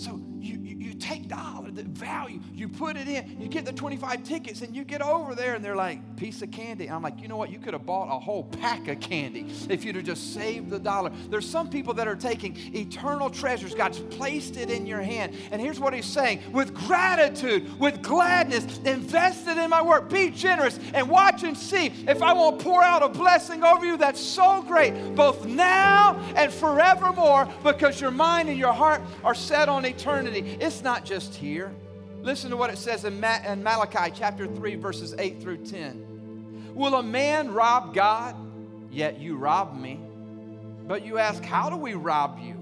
So 0.00 0.20
you, 0.38 0.58
you, 0.62 0.76
you 0.78 0.94
take 0.94 1.28
dollar, 1.28 1.69
the 1.74 1.82
value, 1.84 2.40
you 2.54 2.68
put 2.68 2.96
it 2.96 3.08
in, 3.08 3.40
you 3.40 3.48
get 3.48 3.64
the 3.64 3.72
25 3.72 4.24
tickets, 4.24 4.62
and 4.62 4.74
you 4.74 4.84
get 4.84 5.02
over 5.02 5.34
there, 5.34 5.54
and 5.54 5.64
they're 5.64 5.76
like, 5.76 6.16
piece 6.16 6.42
of 6.42 6.50
candy. 6.50 6.86
And 6.86 6.94
I'm 6.94 7.02
like, 7.02 7.20
you 7.20 7.28
know 7.28 7.36
what? 7.36 7.50
You 7.50 7.58
could 7.58 7.72
have 7.72 7.86
bought 7.86 8.14
a 8.14 8.18
whole 8.18 8.44
pack 8.44 8.88
of 8.88 9.00
candy 9.00 9.46
if 9.70 9.84
you'd 9.84 9.96
have 9.96 10.04
just 10.04 10.34
saved 10.34 10.68
the 10.68 10.78
dollar. 10.78 11.10
There's 11.30 11.48
some 11.48 11.70
people 11.70 11.94
that 11.94 12.06
are 12.06 12.16
taking 12.16 12.56
eternal 12.74 13.30
treasures. 13.30 13.74
God's 13.74 14.00
placed 14.00 14.56
it 14.56 14.70
in 14.70 14.86
your 14.86 15.00
hand. 15.00 15.34
And 15.50 15.60
here's 15.60 15.80
what 15.80 15.94
he's 15.94 16.04
saying 16.04 16.40
with 16.52 16.74
gratitude, 16.74 17.78
with 17.80 18.02
gladness, 18.02 18.78
invest 18.84 19.48
it 19.48 19.56
in 19.56 19.70
my 19.70 19.82
work. 19.82 20.10
Be 20.10 20.30
generous 20.30 20.78
and 20.92 21.08
watch 21.08 21.42
and 21.42 21.56
see 21.56 21.86
if 22.06 22.22
I 22.22 22.34
won't 22.34 22.60
pour 22.60 22.82
out 22.82 23.02
a 23.02 23.08
blessing 23.08 23.64
over 23.64 23.86
you 23.86 23.96
that's 23.96 24.20
so 24.20 24.62
great, 24.62 25.14
both 25.14 25.46
now 25.46 26.20
and 26.36 26.52
forevermore, 26.52 27.48
because 27.64 28.00
your 28.00 28.10
mind 28.10 28.48
and 28.48 28.58
your 28.58 28.72
heart 28.72 29.00
are 29.24 29.34
set 29.34 29.68
on 29.68 29.86
eternity. 29.86 30.58
It's 30.60 30.82
not 30.82 31.04
just 31.04 31.34
here. 31.34 31.69
Listen 32.22 32.50
to 32.50 32.56
what 32.56 32.70
it 32.70 32.78
says 32.78 33.04
in, 33.04 33.18
Ma- 33.20 33.40
in 33.46 33.62
Malachi 33.62 34.12
chapter 34.14 34.46
3, 34.46 34.74
verses 34.76 35.14
8 35.18 35.40
through 35.40 35.64
10. 35.64 36.72
Will 36.74 36.96
a 36.96 37.02
man 37.02 37.52
rob 37.52 37.94
God? 37.94 38.36
Yet 38.90 39.20
you 39.20 39.36
rob 39.36 39.78
me. 39.78 40.00
But 40.86 41.04
you 41.04 41.18
ask, 41.18 41.42
How 41.42 41.70
do 41.70 41.76
we 41.76 41.94
rob 41.94 42.38
you? 42.42 42.56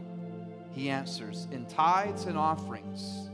He 0.72 0.90
answers, 0.90 1.48
In 1.50 1.66
tithes 1.66 2.24
and 2.24 2.38
offerings. 2.38 3.28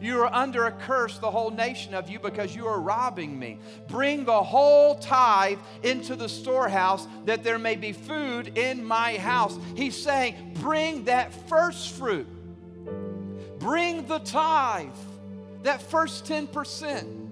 You 0.00 0.20
are 0.20 0.32
under 0.34 0.66
a 0.66 0.72
curse, 0.72 1.18
the 1.18 1.30
whole 1.30 1.50
nation 1.50 1.94
of 1.94 2.10
you, 2.10 2.18
because 2.18 2.54
you 2.54 2.66
are 2.66 2.80
robbing 2.80 3.38
me. 3.38 3.58
Bring 3.88 4.24
the 4.24 4.42
whole 4.42 4.96
tithe 4.96 5.58
into 5.82 6.14
the 6.14 6.28
storehouse, 6.28 7.06
that 7.24 7.42
there 7.42 7.58
may 7.58 7.76
be 7.76 7.92
food 7.92 8.58
in 8.58 8.84
my 8.84 9.16
house. 9.16 9.56
He's 9.74 9.96
saying, 10.00 10.56
Bring 10.60 11.04
that 11.04 11.32
first 11.48 11.94
fruit 11.94 12.26
Bring 13.64 14.06
the 14.06 14.18
tithe, 14.18 14.88
that 15.64 15.82
first 15.82 16.26
10%. 16.26 17.24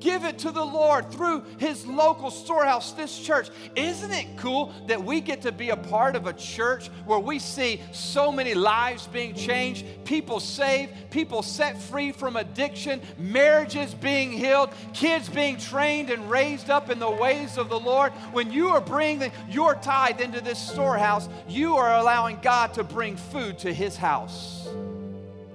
Give 0.00 0.24
it 0.24 0.38
to 0.40 0.52
the 0.52 0.64
Lord 0.64 1.10
through 1.10 1.44
His 1.58 1.84
local 1.84 2.30
storehouse, 2.30 2.92
this 2.92 3.18
church. 3.18 3.48
Isn't 3.74 4.12
it 4.12 4.26
cool 4.36 4.72
that 4.86 5.02
we 5.02 5.20
get 5.20 5.42
to 5.42 5.50
be 5.50 5.70
a 5.70 5.76
part 5.76 6.14
of 6.14 6.26
a 6.26 6.32
church 6.32 6.88
where 7.04 7.18
we 7.18 7.40
see 7.40 7.80
so 7.92 8.30
many 8.30 8.54
lives 8.54 9.08
being 9.08 9.34
changed, 9.34 9.84
people 10.04 10.38
saved, 10.38 10.92
people 11.10 11.42
set 11.42 11.80
free 11.80 12.12
from 12.12 12.36
addiction, 12.36 13.00
marriages 13.18 13.92
being 13.92 14.30
healed, 14.30 14.70
kids 14.94 15.28
being 15.28 15.56
trained 15.56 16.10
and 16.10 16.30
raised 16.30 16.70
up 16.70 16.90
in 16.90 17.00
the 17.00 17.10
ways 17.10 17.58
of 17.58 17.68
the 17.68 17.80
Lord? 17.80 18.12
When 18.32 18.52
you 18.52 18.68
are 18.68 18.80
bringing 18.80 19.32
your 19.50 19.74
tithe 19.74 20.20
into 20.20 20.40
this 20.40 20.58
storehouse, 20.60 21.28
you 21.48 21.74
are 21.76 21.98
allowing 21.98 22.38
God 22.40 22.74
to 22.74 22.84
bring 22.84 23.16
food 23.16 23.58
to 23.60 23.74
His 23.74 23.96
house 23.96 24.68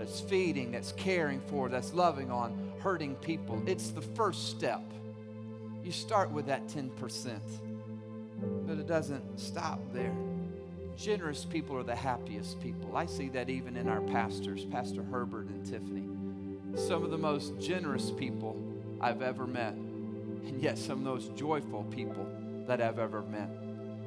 that's 0.03 0.19
feeding, 0.19 0.71
that's 0.73 0.91
caring 0.91 1.39
for, 1.47 1.69
that's 1.69 1.93
loving 1.93 2.29
on 2.29 2.73
hurting 2.81 3.15
people. 3.15 3.63
It's 3.65 3.91
the 3.91 4.01
first 4.01 4.49
step. 4.49 4.81
You 5.81 5.93
start 5.93 6.29
with 6.29 6.45
that 6.47 6.67
10%, 6.67 7.39
but 8.67 8.77
it 8.77 8.85
doesn't 8.85 9.39
stop 9.39 9.79
there. 9.93 10.13
Generous 10.97 11.45
people 11.45 11.77
are 11.77 11.83
the 11.83 11.95
happiest 11.95 12.59
people. 12.59 12.97
I 12.97 13.05
see 13.05 13.29
that 13.29 13.49
even 13.49 13.77
in 13.77 13.87
our 13.87 14.01
pastors, 14.01 14.65
Pastor 14.65 15.03
Herbert 15.03 15.47
and 15.47 15.65
Tiffany. 15.65 16.03
Some 16.75 17.05
of 17.05 17.09
the 17.09 17.17
most 17.17 17.57
generous 17.61 18.11
people 18.11 18.61
I've 18.99 19.21
ever 19.21 19.47
met. 19.47 19.73
and 19.73 20.61
yet 20.61 20.77
some 20.77 20.99
of 20.99 21.05
those 21.05 21.29
joyful 21.29 21.85
people 21.85 22.27
that 22.67 22.81
I've 22.81 22.99
ever 22.99 23.21
met. 23.21 23.49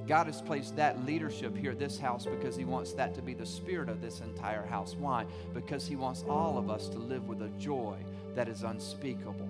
God 0.06 0.26
has 0.26 0.40
placed 0.40 0.76
that 0.76 1.04
leadership 1.04 1.56
here 1.56 1.72
at 1.72 1.78
this 1.78 1.98
house 1.98 2.26
because 2.26 2.56
He 2.56 2.64
wants 2.64 2.92
that 2.92 3.14
to 3.14 3.22
be 3.22 3.34
the 3.34 3.46
spirit 3.46 3.88
of 3.88 4.00
this 4.00 4.20
entire 4.20 4.64
house. 4.64 4.94
Why? 4.98 5.26
Because 5.52 5.86
He 5.86 5.96
wants 5.96 6.24
all 6.28 6.58
of 6.58 6.70
us 6.70 6.88
to 6.90 6.98
live 6.98 7.28
with 7.28 7.42
a 7.42 7.48
joy 7.58 7.96
that 8.34 8.48
is 8.48 8.62
unspeakable, 8.62 9.48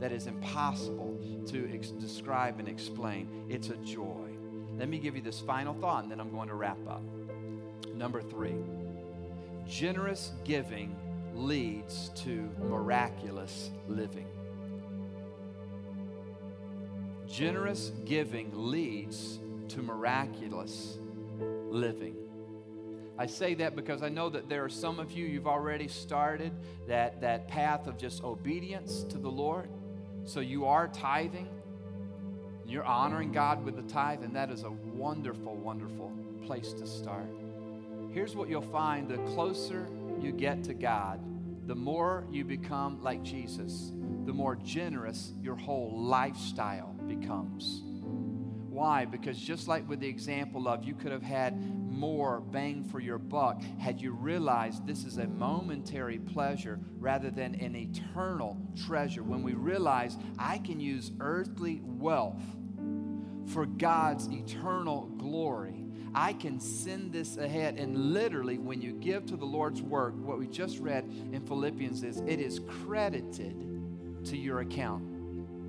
that 0.00 0.12
is 0.12 0.26
impossible 0.26 1.18
to 1.46 1.70
ex- 1.72 1.88
describe 1.88 2.58
and 2.58 2.68
explain. 2.68 3.46
It's 3.48 3.70
a 3.70 3.76
joy. 3.76 4.28
Let 4.76 4.88
me 4.88 4.98
give 4.98 5.16
you 5.16 5.22
this 5.22 5.40
final 5.40 5.74
thought, 5.74 6.02
and 6.02 6.12
then 6.12 6.20
I'm 6.20 6.30
going 6.30 6.48
to 6.48 6.54
wrap 6.54 6.78
up. 6.88 7.02
Number 7.94 8.20
three 8.20 8.56
generous 9.66 10.32
giving 10.44 10.94
leads 11.34 12.10
to 12.10 12.50
miraculous 12.60 13.70
living. 13.88 14.26
Generous 17.26 17.90
giving 18.04 18.50
leads 18.52 19.38
to 19.68 19.82
miraculous 19.82 20.98
living. 21.70 22.16
I 23.16 23.26
say 23.26 23.54
that 23.54 23.76
because 23.76 24.02
I 24.02 24.08
know 24.08 24.28
that 24.30 24.48
there 24.48 24.64
are 24.64 24.68
some 24.68 24.98
of 24.98 25.12
you, 25.12 25.24
you've 25.26 25.46
already 25.46 25.86
started 25.86 26.52
that, 26.88 27.20
that 27.20 27.46
path 27.46 27.86
of 27.86 27.96
just 27.96 28.24
obedience 28.24 29.04
to 29.04 29.18
the 29.18 29.30
Lord. 29.30 29.68
So 30.24 30.40
you 30.40 30.66
are 30.66 30.88
tithing, 30.88 31.48
you're 32.66 32.84
honoring 32.84 33.30
God 33.30 33.64
with 33.64 33.76
the 33.76 33.82
tithe, 33.82 34.24
and 34.24 34.34
that 34.34 34.50
is 34.50 34.64
a 34.64 34.70
wonderful, 34.70 35.54
wonderful 35.54 36.12
place 36.44 36.72
to 36.72 36.86
start. 36.86 37.28
Here's 38.10 38.34
what 38.34 38.48
you'll 38.48 38.62
find 38.62 39.08
the 39.08 39.18
closer 39.34 39.88
you 40.20 40.32
get 40.32 40.64
to 40.64 40.74
God, 40.74 41.20
the 41.68 41.74
more 41.74 42.26
you 42.32 42.44
become 42.44 43.02
like 43.02 43.22
Jesus, 43.22 43.92
the 44.24 44.32
more 44.32 44.56
generous 44.56 45.32
your 45.40 45.56
whole 45.56 45.92
lifestyle 45.96 46.94
becomes. 47.06 47.82
Why? 48.74 49.04
Because 49.04 49.38
just 49.38 49.68
like 49.68 49.88
with 49.88 50.00
the 50.00 50.08
example 50.08 50.66
of 50.66 50.82
you 50.82 50.96
could 50.96 51.12
have 51.12 51.22
had 51.22 51.56
more 51.88 52.40
bang 52.40 52.82
for 52.82 52.98
your 52.98 53.18
buck 53.18 53.62
had 53.78 54.00
you 54.00 54.10
realized 54.10 54.84
this 54.84 55.04
is 55.04 55.18
a 55.18 55.28
momentary 55.28 56.18
pleasure 56.18 56.80
rather 56.98 57.30
than 57.30 57.54
an 57.54 57.76
eternal 57.76 58.60
treasure. 58.84 59.22
When 59.22 59.44
we 59.44 59.52
realize 59.52 60.16
I 60.40 60.58
can 60.58 60.80
use 60.80 61.12
earthly 61.20 61.82
wealth 61.84 62.42
for 63.46 63.64
God's 63.64 64.28
eternal 64.28 65.02
glory, 65.18 65.84
I 66.12 66.32
can 66.32 66.58
send 66.58 67.12
this 67.12 67.36
ahead. 67.36 67.78
And 67.78 68.12
literally, 68.12 68.58
when 68.58 68.82
you 68.82 68.94
give 68.94 69.24
to 69.26 69.36
the 69.36 69.44
Lord's 69.44 69.82
work, 69.82 70.14
what 70.16 70.36
we 70.36 70.48
just 70.48 70.80
read 70.80 71.04
in 71.32 71.46
Philippians 71.46 72.02
is 72.02 72.16
it 72.26 72.40
is 72.40 72.58
credited 72.82 73.54
to 74.24 74.36
your 74.36 74.62
account. 74.62 75.13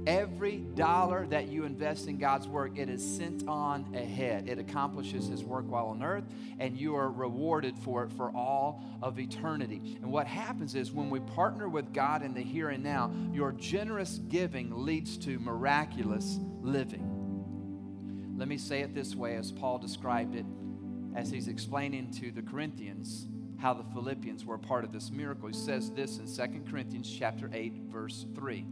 Every 0.07 0.57
dollar 0.57 1.25
that 1.27 1.47
you 1.47 1.63
invest 1.63 2.07
in 2.07 2.19
God's 2.19 2.47
work, 2.47 2.77
it 2.77 2.89
is 2.89 3.03
sent 3.03 3.47
on 3.47 3.95
ahead. 3.95 4.47
It 4.47 4.59
accomplishes 4.59 5.27
His 5.27 5.43
work 5.43 5.65
while 5.67 5.87
on 5.87 6.03
earth, 6.03 6.25
and 6.59 6.77
you 6.77 6.95
are 6.95 7.09
rewarded 7.09 7.75
for 7.79 8.03
it 8.03 8.11
for 8.11 8.29
all 8.29 8.83
of 9.01 9.19
eternity. 9.19 9.97
And 10.01 10.11
what 10.11 10.27
happens 10.27 10.75
is 10.75 10.91
when 10.91 11.09
we 11.09 11.21
partner 11.21 11.67
with 11.67 11.91
God 11.91 12.21
in 12.21 12.35
the 12.35 12.41
here 12.41 12.69
and 12.69 12.83
now, 12.83 13.11
your 13.33 13.51
generous 13.51 14.19
giving 14.29 14.85
leads 14.85 15.17
to 15.17 15.39
miraculous 15.39 16.37
living. 16.61 17.15
Let 18.37 18.47
me 18.47 18.57
say 18.57 18.81
it 18.81 18.93
this 18.93 19.15
way 19.15 19.35
as 19.37 19.51
Paul 19.51 19.79
described 19.79 20.35
it 20.35 20.45
as 21.15 21.31
he's 21.31 21.47
explaining 21.47 22.11
to 22.19 22.31
the 22.31 22.41
Corinthians 22.41 23.27
how 23.57 23.73
the 23.73 23.85
Philippians 23.93 24.45
were 24.45 24.55
a 24.55 24.59
part 24.59 24.83
of 24.83 24.91
this 24.91 25.09
miracle. 25.09 25.47
He 25.47 25.55
says 25.55 25.89
this 25.91 26.19
in 26.19 26.27
2 26.27 26.69
Corinthians 26.69 27.09
chapter 27.09 27.49
8 27.51 27.73
verse 27.89 28.25
3. 28.35 28.65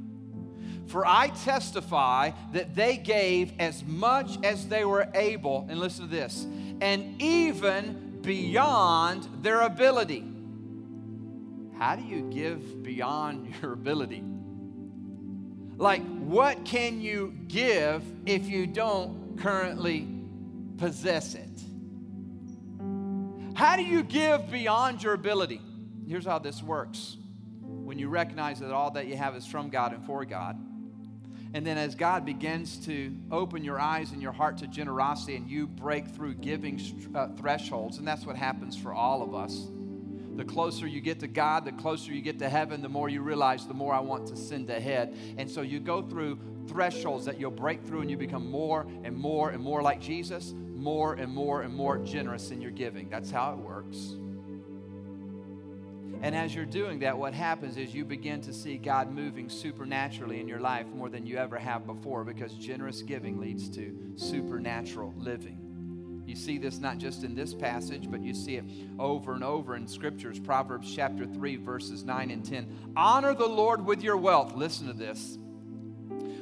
For 0.88 1.06
I 1.06 1.30
testify 1.30 2.32
that 2.52 2.76
they 2.76 2.98
gave 2.98 3.54
as 3.60 3.84
much 3.84 4.38
as 4.44 4.68
they 4.68 4.86
were 4.86 5.08
able, 5.14 5.66
and 5.70 5.80
listen 5.80 6.06
to 6.06 6.12
this, 6.12 6.46
and 6.82 7.22
even 7.22 8.20
beyond 8.22 9.28
their 9.42 9.62
ability. 9.62 10.24
How 11.78 11.96
do 11.96 12.04
you 12.04 12.30
give 12.30 12.84
beyond 12.84 13.54
your 13.62 13.74
ability? 13.74 14.24
Like, 15.78 16.04
what 16.20 16.64
can 16.66 17.02
you 17.02 17.34
give 17.48 18.04
if 18.26 18.48
you 18.48 18.68
don't 18.68 19.38
currently 19.38 20.08
possess 20.78 21.36
it? 21.36 21.50
How 23.56 23.76
do 23.76 23.84
you 23.84 24.04
give 24.04 24.50
beyond 24.52 25.04
your 25.04 25.14
ability? 25.14 25.62
Here's 26.08 26.26
how 26.26 26.40
this 26.40 26.62
works 26.62 27.18
when 27.94 28.00
you 28.00 28.10
recognize 28.10 28.60
that 28.60 28.72
all 28.72 28.90
that 28.90 29.06
you 29.06 29.16
have 29.16 29.36
is 29.36 29.46
from 29.46 29.70
God 29.70 29.94
and 29.94 30.04
for 30.04 30.26
God. 30.26 30.58
And 31.54 31.64
then 31.64 31.78
as 31.78 31.94
God 31.94 32.26
begins 32.26 32.84
to 32.88 33.16
open 33.32 33.64
your 33.64 33.80
eyes 33.80 34.14
and 34.14 34.20
your 34.20 34.32
heart 34.32 34.58
to 34.58 34.68
generosity 34.68 35.36
and 35.36 35.48
you 35.48 35.68
break 35.68 36.08
through 36.08 36.34
giving 36.34 36.82
uh, 37.14 37.28
thresholds, 37.38 38.00
and 38.00 38.08
that's 38.08 38.26
what 38.26 38.36
happens 38.36 38.76
for 38.76 38.96
all 38.96 39.22
of 39.22 39.36
us. 39.36 39.68
The 40.36 40.44
closer 40.44 40.88
you 40.88 41.02
get 41.02 41.20
to 41.20 41.28
God, 41.28 41.66
the 41.66 41.72
closer 41.72 42.12
you 42.12 42.24
get 42.24 42.40
to 42.40 42.50
heaven, 42.50 42.82
the 42.82 42.90
more 42.90 43.10
you 43.10 43.22
realize 43.22 43.68
the 43.68 43.76
more 43.76 43.94
I 43.94 44.00
want 44.00 44.26
to 44.30 44.36
send 44.36 44.72
ahead. 44.72 45.16
And 45.38 45.48
so 45.48 45.62
you 45.62 45.80
go 45.80 46.02
through 46.02 46.40
thresholds 46.68 47.26
that 47.26 47.40
you'll 47.40 47.52
break 47.52 47.86
through 47.86 48.02
and 48.02 48.10
you 48.10 48.18
become 48.18 48.50
more 48.50 48.88
and 49.04 49.16
more 49.16 49.52
and 49.52 49.62
more 49.62 49.84
like 49.84 50.02
Jesus, 50.02 50.52
more 50.52 51.14
and 51.14 51.32
more 51.32 51.62
and 51.62 51.76
more 51.76 52.00
generous 52.00 52.50
in 52.50 52.60
your 52.60 52.72
giving. 52.72 53.08
That's 53.08 53.30
how 53.30 53.54
it 53.54 53.60
works. 53.60 54.16
And 56.24 56.34
as 56.34 56.56
you're 56.56 56.64
doing 56.64 57.00
that, 57.00 57.18
what 57.18 57.34
happens 57.34 57.76
is 57.76 57.94
you 57.94 58.06
begin 58.06 58.40
to 58.44 58.54
see 58.54 58.78
God 58.78 59.12
moving 59.12 59.50
supernaturally 59.50 60.40
in 60.40 60.48
your 60.48 60.62
life 60.62 60.88
more 60.88 61.10
than 61.10 61.26
you 61.26 61.36
ever 61.36 61.60
have 61.60 61.86
before 61.86 62.24
because 62.24 62.54
generous 62.54 63.02
giving 63.02 63.42
leads 63.42 63.68
to 63.72 63.94
supernatural 64.16 65.14
living. 65.18 66.24
You 66.26 66.38
see 66.38 66.58
this 66.58 66.80
not 66.80 66.98
just 66.98 67.26
in 67.26 67.36
this 67.36 67.54
passage, 67.54 68.10
but 68.10 68.22
you 68.22 68.34
see 68.34 68.56
it 68.56 68.64
over 68.98 69.34
and 69.34 69.44
over 69.44 69.76
in 69.76 69.86
scriptures. 69.86 70.40
Proverbs 70.40 70.96
chapter 70.96 71.26
3, 71.26 71.58
verses 71.58 72.06
9 72.06 72.32
and 72.32 72.46
10. 72.46 72.94
Honor 72.96 73.34
the 73.34 73.46
Lord 73.46 73.86
with 73.86 74.02
your 74.02 74.16
wealth. 74.16 74.56
Listen 74.56 74.88
to 74.88 74.94
this. 74.94 75.38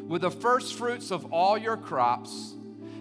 With 0.08 0.22
the 0.22 0.30
first 0.30 0.76
fruits 0.76 1.10
of 1.10 1.34
all 1.34 1.58
your 1.58 1.76
crops, 1.76 2.54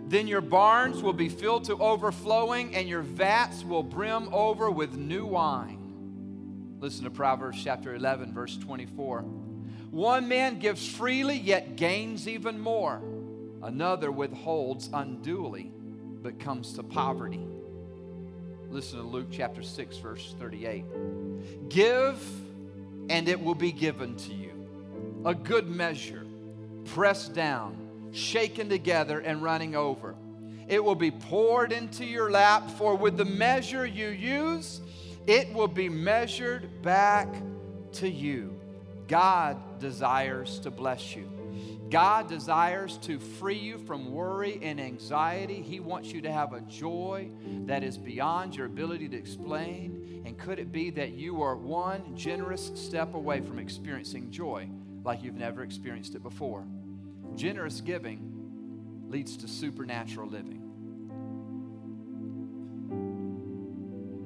then 0.06 0.26
your 0.26 0.40
barns 0.40 1.02
will 1.02 1.12
be 1.12 1.28
filled 1.28 1.64
to 1.64 1.76
overflowing, 1.76 2.74
and 2.74 2.88
your 2.88 3.02
vats 3.02 3.64
will 3.64 3.82
brim 3.82 4.32
over 4.32 4.70
with 4.70 4.96
new 4.96 5.26
wine. 5.26 5.79
Listen 6.80 7.04
to 7.04 7.10
Proverbs 7.10 7.62
chapter 7.62 7.94
11, 7.94 8.32
verse 8.32 8.56
24. 8.56 9.20
One 9.90 10.28
man 10.28 10.58
gives 10.58 10.88
freely, 10.88 11.36
yet 11.36 11.76
gains 11.76 12.26
even 12.26 12.58
more. 12.58 13.02
Another 13.62 14.10
withholds 14.10 14.88
unduly, 14.90 15.70
but 16.22 16.40
comes 16.40 16.72
to 16.74 16.82
poverty. 16.82 17.46
Listen 18.70 19.00
to 19.00 19.04
Luke 19.04 19.26
chapter 19.30 19.62
6, 19.62 19.98
verse 19.98 20.34
38. 20.38 21.68
Give, 21.68 22.18
and 23.10 23.28
it 23.28 23.38
will 23.38 23.54
be 23.54 23.72
given 23.72 24.16
to 24.16 24.32
you. 24.32 24.52
A 25.26 25.34
good 25.34 25.68
measure, 25.68 26.24
pressed 26.86 27.34
down, 27.34 27.76
shaken 28.12 28.70
together, 28.70 29.20
and 29.20 29.42
running 29.42 29.76
over. 29.76 30.14
It 30.66 30.82
will 30.82 30.94
be 30.94 31.10
poured 31.10 31.72
into 31.72 32.06
your 32.06 32.30
lap, 32.30 32.70
for 32.70 32.94
with 32.94 33.18
the 33.18 33.26
measure 33.26 33.84
you 33.84 34.08
use, 34.08 34.80
it 35.26 35.52
will 35.52 35.68
be 35.68 35.88
measured 35.88 36.82
back 36.82 37.28
to 37.92 38.08
you. 38.08 38.58
God 39.08 39.78
desires 39.80 40.58
to 40.60 40.70
bless 40.70 41.16
you. 41.16 41.28
God 41.90 42.28
desires 42.28 42.96
to 42.98 43.18
free 43.18 43.58
you 43.58 43.78
from 43.78 44.12
worry 44.12 44.60
and 44.62 44.80
anxiety. 44.80 45.60
He 45.60 45.80
wants 45.80 46.12
you 46.12 46.20
to 46.22 46.30
have 46.30 46.52
a 46.52 46.60
joy 46.60 47.30
that 47.66 47.82
is 47.82 47.98
beyond 47.98 48.54
your 48.54 48.66
ability 48.66 49.08
to 49.08 49.16
explain. 49.16 50.22
And 50.24 50.38
could 50.38 50.60
it 50.60 50.70
be 50.70 50.90
that 50.90 51.10
you 51.10 51.42
are 51.42 51.56
one 51.56 52.16
generous 52.16 52.70
step 52.76 53.14
away 53.14 53.40
from 53.40 53.58
experiencing 53.58 54.30
joy 54.30 54.68
like 55.02 55.24
you've 55.24 55.34
never 55.34 55.64
experienced 55.64 56.14
it 56.14 56.22
before? 56.22 56.64
Generous 57.34 57.80
giving 57.80 59.08
leads 59.08 59.36
to 59.38 59.48
supernatural 59.48 60.28
living. 60.28 60.69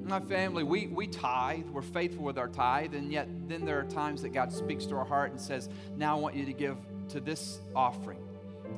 My 0.05 0.19
family, 0.19 0.63
we, 0.63 0.87
we 0.87 1.07
tithe, 1.07 1.65
we're 1.67 1.81
faithful 1.81 2.23
with 2.23 2.37
our 2.37 2.47
tithe, 2.47 2.93
and 2.93 3.11
yet 3.11 3.27
then 3.47 3.65
there 3.65 3.79
are 3.79 3.85
times 3.85 4.21
that 4.21 4.29
God 4.29 4.51
speaks 4.53 4.85
to 4.87 4.95
our 4.95 5.05
heart 5.05 5.31
and 5.31 5.39
says, 5.39 5.69
Now 5.97 6.17
I 6.17 6.19
want 6.19 6.35
you 6.35 6.45
to 6.45 6.53
give 6.53 6.77
to 7.09 7.19
this 7.19 7.59
offering, 7.75 8.19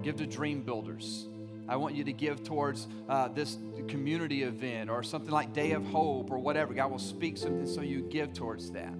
give 0.04 0.16
to 0.18 0.26
Dream 0.26 0.64
Builders. 0.64 1.28
I 1.70 1.76
want 1.76 1.95
you 1.95 2.06
to 2.06 2.14
give 2.14 2.43
towards 2.43 2.88
uh, 3.10 3.28
this 3.28 3.58
community 3.88 4.43
event 4.43 4.89
or 4.89 5.04
something 5.04 5.32
like 5.32 5.54
Day 5.54 5.72
of 5.72 5.86
Hope 5.86 6.32
or 6.32 6.39
whatever. 6.39 6.74
God 6.74 6.91
will 6.91 6.99
speak 6.99 7.38
something 7.38 7.68
so 7.68 7.82
you 7.82 8.02
give 8.02 8.34
towards 8.34 8.72
that. 8.72 8.93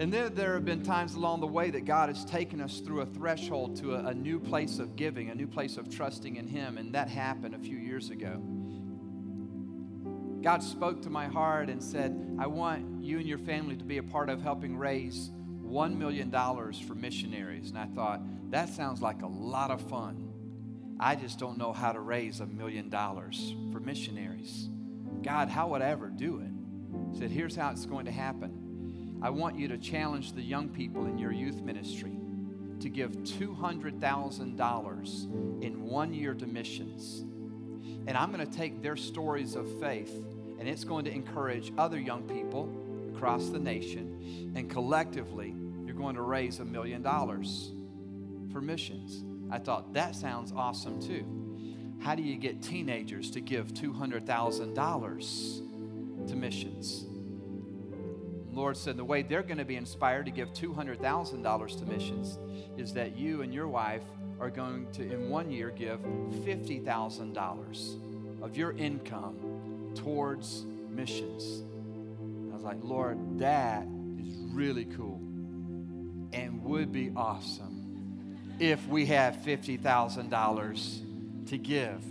And 0.00 0.12
then 0.12 0.34
there 0.34 0.54
have 0.54 0.64
been 0.64 0.82
times 0.82 1.14
along 1.14 1.40
the 1.40 1.46
way 1.46 1.70
that 1.70 1.84
God 1.84 2.08
has 2.08 2.24
taken 2.24 2.60
us 2.60 2.78
through 2.78 3.00
a 3.00 3.06
threshold 3.06 3.76
to 3.76 3.94
a, 3.94 4.08
a 4.08 4.14
new 4.14 4.38
place 4.38 4.78
of 4.78 4.96
giving, 4.96 5.30
a 5.30 5.34
new 5.34 5.48
place 5.48 5.76
of 5.76 5.90
trusting 5.90 6.36
in 6.36 6.46
Him, 6.46 6.78
and 6.78 6.94
that 6.94 7.08
happened 7.08 7.54
a 7.54 7.58
few 7.58 7.76
years 7.76 8.10
ago. 8.10 8.40
God 10.42 10.62
spoke 10.62 11.02
to 11.02 11.10
my 11.10 11.26
heart 11.26 11.68
and 11.68 11.82
said, 11.82 12.36
I 12.38 12.46
want 12.46 13.02
you 13.02 13.18
and 13.18 13.26
your 13.26 13.38
family 13.38 13.76
to 13.76 13.84
be 13.84 13.98
a 13.98 14.02
part 14.02 14.28
of 14.28 14.40
helping 14.40 14.76
raise 14.76 15.30
$1 15.64 15.96
million 15.96 16.30
for 16.30 16.94
missionaries. 16.94 17.70
And 17.70 17.78
I 17.78 17.86
thought, 17.86 18.20
that 18.50 18.68
sounds 18.68 19.02
like 19.02 19.22
a 19.22 19.26
lot 19.26 19.70
of 19.70 19.80
fun. 19.82 20.28
I 21.00 21.14
just 21.14 21.38
don't 21.38 21.58
know 21.58 21.72
how 21.72 21.92
to 21.92 22.00
raise 22.00 22.40
a 22.40 22.46
million 22.46 22.88
dollars 22.88 23.54
for 23.72 23.80
missionaries. 23.80 24.68
God, 25.22 25.48
how 25.48 25.68
would 25.68 25.82
I 25.82 25.90
ever 25.90 26.08
do 26.08 26.38
it? 26.38 26.50
He 27.12 27.18
said, 27.18 27.30
Here's 27.30 27.54
how 27.54 27.70
it's 27.70 27.86
going 27.86 28.06
to 28.06 28.12
happen. 28.12 29.20
I 29.22 29.30
want 29.30 29.58
you 29.58 29.68
to 29.68 29.78
challenge 29.78 30.32
the 30.32 30.42
young 30.42 30.68
people 30.68 31.06
in 31.06 31.18
your 31.18 31.32
youth 31.32 31.60
ministry 31.60 32.18
to 32.80 32.88
give 32.88 33.12
$200,000 33.12 35.62
in 35.62 35.82
one 35.82 36.14
year 36.14 36.34
to 36.34 36.46
missions. 36.46 37.24
And 38.08 38.16
I'm 38.16 38.32
going 38.32 38.44
to 38.44 38.50
take 38.50 38.82
their 38.82 38.96
stories 38.96 39.54
of 39.54 39.80
faith 39.80 40.12
and 40.58 40.66
it's 40.66 40.82
going 40.82 41.04
to 41.04 41.12
encourage 41.12 41.70
other 41.76 42.00
young 42.00 42.22
people 42.22 42.72
across 43.14 43.50
the 43.50 43.58
nation. 43.58 44.54
And 44.56 44.70
collectively, 44.70 45.54
you're 45.84 45.94
going 45.94 46.14
to 46.14 46.22
raise 46.22 46.60
a 46.60 46.64
million 46.64 47.02
dollars 47.02 47.70
for 48.50 48.62
missions. 48.62 49.22
I 49.50 49.58
thought 49.58 49.92
that 49.92 50.16
sounds 50.16 50.54
awesome 50.56 51.02
too. 51.02 51.26
How 52.00 52.14
do 52.14 52.22
you 52.22 52.36
get 52.36 52.62
teenagers 52.62 53.30
to 53.32 53.42
give 53.42 53.74
$200,000 53.74 56.28
to 56.28 56.34
missions? 56.34 57.04
Lord 58.50 58.78
said 58.78 58.96
the 58.96 59.04
way 59.04 59.20
they're 59.20 59.42
going 59.42 59.58
to 59.58 59.66
be 59.66 59.76
inspired 59.76 60.24
to 60.24 60.32
give 60.32 60.54
$200,000 60.54 61.78
to 61.78 61.84
missions 61.84 62.38
is 62.78 62.94
that 62.94 63.18
you 63.18 63.42
and 63.42 63.52
your 63.52 63.68
wife 63.68 64.04
are 64.40 64.50
going 64.50 64.86
to, 64.92 65.02
in 65.02 65.30
one 65.30 65.50
year, 65.50 65.70
give 65.70 66.00
$50,000 66.00 68.42
of 68.42 68.56
your 68.56 68.70
income 68.72 69.92
towards 69.94 70.64
missions. 70.90 71.62
I 72.50 72.54
was 72.54 72.62
like, 72.62 72.78
Lord, 72.82 73.38
that 73.40 73.86
is 74.18 74.36
really 74.52 74.84
cool 74.84 75.20
and 76.32 76.62
would 76.64 76.92
be 76.92 77.10
awesome 77.16 77.74
if 78.60 78.86
we 78.88 79.06
have 79.06 79.36
$50,000 79.36 81.48
to 81.48 81.58
give. 81.58 82.04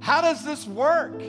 How 0.00 0.20
does 0.20 0.44
this 0.44 0.66
work? 0.66 1.20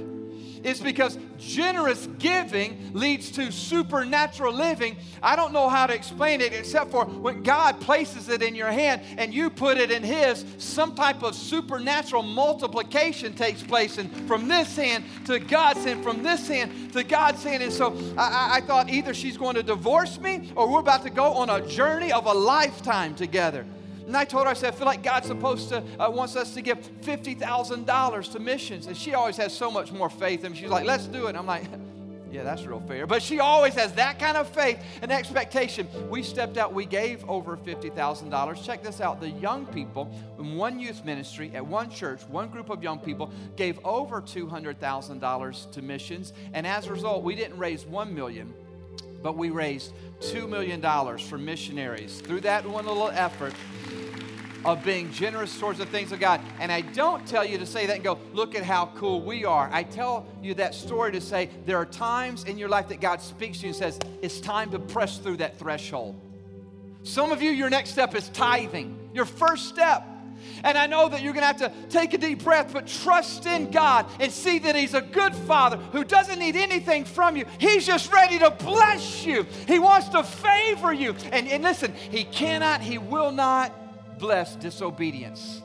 It's 0.63 0.79
because 0.79 1.17
generous 1.37 2.07
giving 2.17 2.91
leads 2.93 3.31
to 3.31 3.51
supernatural 3.51 4.53
living. 4.53 4.97
I 5.23 5.35
don't 5.35 5.53
know 5.53 5.69
how 5.69 5.87
to 5.87 5.93
explain 5.93 6.41
it 6.41 6.53
except 6.53 6.91
for 6.91 7.05
when 7.05 7.43
God 7.43 7.79
places 7.79 8.29
it 8.29 8.41
in 8.41 8.55
your 8.55 8.71
hand 8.71 9.01
and 9.17 9.33
you 9.33 9.49
put 9.49 9.77
it 9.77 9.91
in 9.91 10.03
His, 10.03 10.45
some 10.57 10.95
type 10.95 11.23
of 11.23 11.35
supernatural 11.35 12.23
multiplication 12.23 13.33
takes 13.33 13.63
place. 13.63 13.97
And 13.97 14.11
from 14.27 14.47
this 14.47 14.75
hand 14.75 15.05
to 15.25 15.39
God's 15.39 15.83
hand, 15.85 16.03
from 16.03 16.23
this 16.23 16.47
hand 16.47 16.93
to 16.93 17.03
God's 17.03 17.43
hand. 17.43 17.63
And 17.63 17.71
so 17.71 17.97
I, 18.17 18.57
I 18.57 18.61
thought 18.61 18.89
either 18.89 19.13
she's 19.13 19.37
going 19.37 19.55
to 19.55 19.63
divorce 19.63 20.19
me 20.19 20.51
or 20.55 20.71
we're 20.71 20.79
about 20.79 21.03
to 21.03 21.09
go 21.09 21.33
on 21.33 21.49
a 21.49 21.65
journey 21.67 22.11
of 22.11 22.25
a 22.25 22.33
lifetime 22.33 23.15
together. 23.15 23.65
And 24.09 24.17
I 24.17 24.25
told 24.25 24.45
her, 24.45 24.49
I 24.49 24.53
said, 24.55 24.73
I 24.73 24.75
feel 24.75 24.87
like 24.87 25.03
God's 25.03 25.27
supposed 25.27 25.69
to, 25.69 25.83
uh, 25.99 26.09
wants 26.09 26.35
us 26.35 26.55
to 26.55 26.63
give 26.63 26.79
$50,000 27.01 28.31
to 28.31 28.39
missions. 28.39 28.87
And 28.87 28.97
she 28.97 29.13
always 29.13 29.37
has 29.37 29.55
so 29.55 29.69
much 29.69 29.91
more 29.91 30.09
faith. 30.09 30.45
And 30.45 30.57
she's 30.57 30.71
like, 30.71 30.83
let's 30.87 31.05
do 31.05 31.27
it. 31.27 31.29
And 31.29 31.37
I'm 31.37 31.45
like, 31.45 31.65
yeah, 32.31 32.41
that's 32.41 32.65
real 32.65 32.79
fair. 32.79 33.05
But 33.05 33.21
she 33.21 33.39
always 33.39 33.75
has 33.75 33.93
that 33.93 34.17
kind 34.17 34.35
of 34.35 34.49
faith 34.49 34.81
and 35.03 35.11
expectation. 35.11 35.87
We 36.09 36.23
stepped 36.23 36.57
out, 36.57 36.73
we 36.73 36.87
gave 36.87 37.23
over 37.29 37.55
$50,000. 37.55 38.65
Check 38.65 38.81
this 38.81 38.99
out. 38.99 39.21
The 39.21 39.29
young 39.29 39.67
people 39.67 40.11
in 40.39 40.55
one 40.55 40.79
youth 40.79 41.05
ministry 41.05 41.51
at 41.53 41.63
one 41.63 41.91
church, 41.91 42.23
one 42.29 42.49
group 42.49 42.71
of 42.71 42.81
young 42.81 42.97
people 42.97 43.31
gave 43.57 43.77
over 43.85 44.23
$200,000 44.23 45.71
to 45.71 45.81
missions. 45.83 46.33
And 46.53 46.65
as 46.65 46.87
a 46.87 46.91
result, 46.91 47.23
we 47.23 47.35
didn't 47.35 47.59
raise 47.59 47.85
1 47.85 48.15
million, 48.15 48.55
but 49.21 49.37
we 49.37 49.51
raised 49.51 49.93
$2 50.21 50.49
million 50.49 50.81
for 51.19 51.37
missionaries. 51.37 52.21
Through 52.21 52.41
that 52.41 52.65
one 52.65 52.85
little 52.85 53.09
effort, 53.09 53.53
of 54.65 54.83
being 54.83 55.11
generous 55.11 55.57
towards 55.59 55.79
the 55.79 55.85
things 55.85 56.11
of 56.11 56.19
God. 56.19 56.41
And 56.59 56.71
I 56.71 56.81
don't 56.81 57.25
tell 57.27 57.45
you 57.45 57.57
to 57.57 57.65
say 57.65 57.85
that 57.85 57.95
and 57.95 58.03
go, 58.03 58.19
look 58.33 58.55
at 58.55 58.63
how 58.63 58.87
cool 58.95 59.21
we 59.21 59.45
are. 59.45 59.69
I 59.71 59.83
tell 59.83 60.25
you 60.41 60.53
that 60.55 60.75
story 60.75 61.11
to 61.13 61.21
say 61.21 61.49
there 61.65 61.77
are 61.77 61.85
times 61.85 62.43
in 62.43 62.57
your 62.57 62.69
life 62.69 62.89
that 62.89 63.01
God 63.01 63.21
speaks 63.21 63.59
to 63.59 63.63
you 63.63 63.69
and 63.69 63.75
says, 63.75 63.99
it's 64.21 64.39
time 64.39 64.71
to 64.71 64.79
press 64.79 65.17
through 65.17 65.37
that 65.37 65.57
threshold. 65.57 66.19
Some 67.03 67.31
of 67.31 67.41
you, 67.41 67.51
your 67.51 67.69
next 67.69 67.91
step 67.91 68.13
is 68.15 68.29
tithing, 68.29 68.97
your 69.13 69.25
first 69.25 69.69
step. 69.69 70.05
And 70.63 70.77
I 70.77 70.87
know 70.87 71.09
that 71.09 71.21
you're 71.21 71.33
going 71.33 71.41
to 71.41 71.47
have 71.47 71.73
to 71.73 71.89
take 71.89 72.13
a 72.13 72.17
deep 72.17 72.43
breath, 72.43 72.71
but 72.73 72.87
trust 72.87 73.45
in 73.45 73.71
God 73.71 74.05
and 74.19 74.31
see 74.31 74.59
that 74.59 74.75
He's 74.75 74.93
a 74.93 75.01
good 75.01 75.35
Father 75.35 75.77
who 75.77 76.03
doesn't 76.03 76.39
need 76.39 76.55
anything 76.55 77.05
from 77.05 77.35
you. 77.35 77.45
He's 77.59 77.85
just 77.85 78.11
ready 78.11 78.39
to 78.39 78.51
bless 78.51 79.25
you. 79.25 79.45
He 79.67 79.79
wants 79.79 80.09
to 80.09 80.23
favor 80.23 80.93
you. 80.93 81.15
And, 81.31 81.47
and 81.47 81.63
listen, 81.63 81.93
He 82.09 82.23
cannot, 82.23 82.81
He 82.81 82.97
will 82.97 83.31
not 83.31 83.73
bless 84.19 84.55
disobedience, 84.55 85.61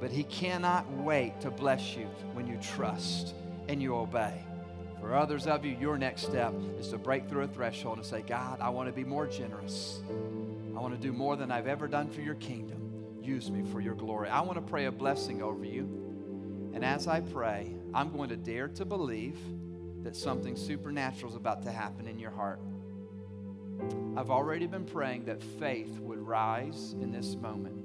but 0.00 0.10
He 0.10 0.24
cannot 0.24 0.90
wait 0.90 1.40
to 1.42 1.50
bless 1.50 1.94
you 1.94 2.06
when 2.32 2.46
you 2.46 2.58
trust 2.74 3.34
and 3.68 3.80
you 3.80 3.94
obey. 3.94 4.42
For 5.00 5.14
others 5.14 5.46
of 5.46 5.64
you, 5.64 5.76
your 5.80 5.98
next 5.98 6.22
step 6.22 6.54
is 6.78 6.88
to 6.88 6.98
break 6.98 7.28
through 7.28 7.42
a 7.42 7.48
threshold 7.48 7.98
and 7.98 8.06
say, 8.06 8.22
God, 8.22 8.60
I 8.60 8.70
want 8.70 8.88
to 8.88 8.92
be 8.92 9.04
more 9.04 9.26
generous. 9.26 10.00
I 10.76 10.80
want 10.80 10.94
to 10.94 11.00
do 11.00 11.12
more 11.12 11.36
than 11.36 11.50
I've 11.50 11.66
ever 11.66 11.88
done 11.88 12.08
for 12.08 12.20
your 12.20 12.36
kingdom. 12.36 12.78
Use 13.20 13.50
me 13.50 13.62
for 13.70 13.80
your 13.80 13.94
glory. 13.94 14.28
I 14.28 14.40
want 14.40 14.54
to 14.56 14.62
pray 14.62 14.86
a 14.86 14.92
blessing 14.92 15.42
over 15.42 15.64
you. 15.64 16.70
And 16.72 16.84
as 16.84 17.08
I 17.08 17.20
pray, 17.20 17.74
I'm 17.92 18.10
going 18.10 18.30
to 18.30 18.36
dare 18.36 18.68
to 18.68 18.84
believe 18.84 19.38
that 20.04 20.16
something 20.16 20.56
supernatural 20.56 21.30
is 21.30 21.36
about 21.36 21.62
to 21.64 21.72
happen 21.72 22.06
in 22.06 22.18
your 22.18 22.30
heart. 22.30 22.60
I've 24.16 24.30
already 24.30 24.66
been 24.66 24.84
praying 24.84 25.24
that 25.24 25.42
faith 25.42 25.98
would 26.00 26.18
rise 26.18 26.94
in 27.00 27.10
this 27.10 27.34
moment. 27.34 27.76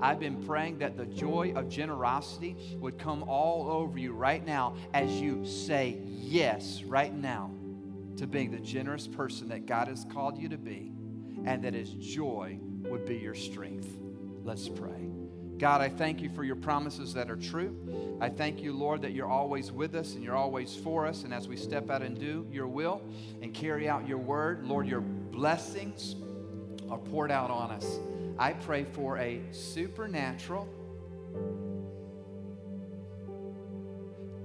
I've 0.00 0.20
been 0.20 0.44
praying 0.44 0.78
that 0.78 0.96
the 0.96 1.06
joy 1.06 1.52
of 1.56 1.68
generosity 1.68 2.56
would 2.78 2.98
come 2.98 3.22
all 3.22 3.70
over 3.70 3.98
you 3.98 4.12
right 4.12 4.44
now 4.44 4.76
as 4.92 5.10
you 5.10 5.44
say 5.46 5.98
yes 6.04 6.82
right 6.82 7.14
now 7.14 7.50
to 8.16 8.26
being 8.26 8.50
the 8.50 8.60
generous 8.60 9.06
person 9.06 9.48
that 9.48 9.66
God 9.66 9.88
has 9.88 10.06
called 10.12 10.38
you 10.38 10.48
to 10.48 10.58
be, 10.58 10.92
and 11.44 11.62
that 11.64 11.74
His 11.74 11.90
joy 11.90 12.58
would 12.88 13.04
be 13.04 13.16
your 13.16 13.34
strength. 13.34 13.88
Let's 14.42 14.68
pray. 14.68 15.10
God, 15.58 15.80
I 15.80 15.88
thank 15.88 16.20
you 16.20 16.28
for 16.28 16.44
your 16.44 16.56
promises 16.56 17.14
that 17.14 17.30
are 17.30 17.36
true. 17.36 18.18
I 18.20 18.28
thank 18.28 18.62
you, 18.62 18.74
Lord, 18.74 19.02
that 19.02 19.12
you're 19.12 19.28
always 19.28 19.72
with 19.72 19.94
us 19.94 20.14
and 20.14 20.22
you're 20.22 20.36
always 20.36 20.76
for 20.76 21.06
us. 21.06 21.24
And 21.24 21.32
as 21.32 21.48
we 21.48 21.56
step 21.56 21.88
out 21.90 22.02
and 22.02 22.18
do 22.18 22.46
your 22.50 22.66
will 22.66 23.02
and 23.40 23.54
carry 23.54 23.88
out 23.88 24.06
your 24.06 24.18
word, 24.18 24.64
Lord, 24.64 24.86
your 24.86 25.00
blessings 25.00 26.16
are 26.90 26.98
poured 26.98 27.30
out 27.30 27.50
on 27.50 27.70
us. 27.70 27.98
I 28.38 28.52
pray 28.52 28.84
for 28.84 29.16
a 29.16 29.40
supernatural, 29.50 30.68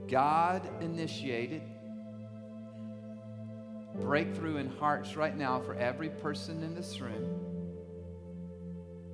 God 0.07 0.67
initiated 0.81 1.61
breakthrough 3.99 4.57
in 4.57 4.69
hearts 4.69 5.17
right 5.17 5.35
now 5.35 5.59
for 5.59 5.75
every 5.75 6.09
person 6.09 6.63
in 6.63 6.73
this 6.73 7.01
room. 7.01 7.50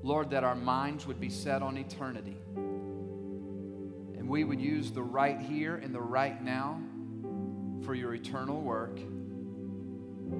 Lord, 0.08 0.30
that 0.30 0.46
our 0.46 0.56
minds 0.56 1.06
would 1.06 1.20
be 1.20 1.30
set 1.30 1.62
on 1.62 1.78
eternity. 1.78 2.38
And 2.56 4.30
we 4.30 4.46
would 4.46 4.62
use 4.62 4.92
the 4.92 5.04
right 5.04 5.40
here 5.40 5.76
and 5.76 5.94
the 5.94 6.02
right 6.02 6.42
now 6.42 6.82
for 7.84 7.94
your 7.94 8.14
eternal 8.14 8.62
work. 8.62 9.00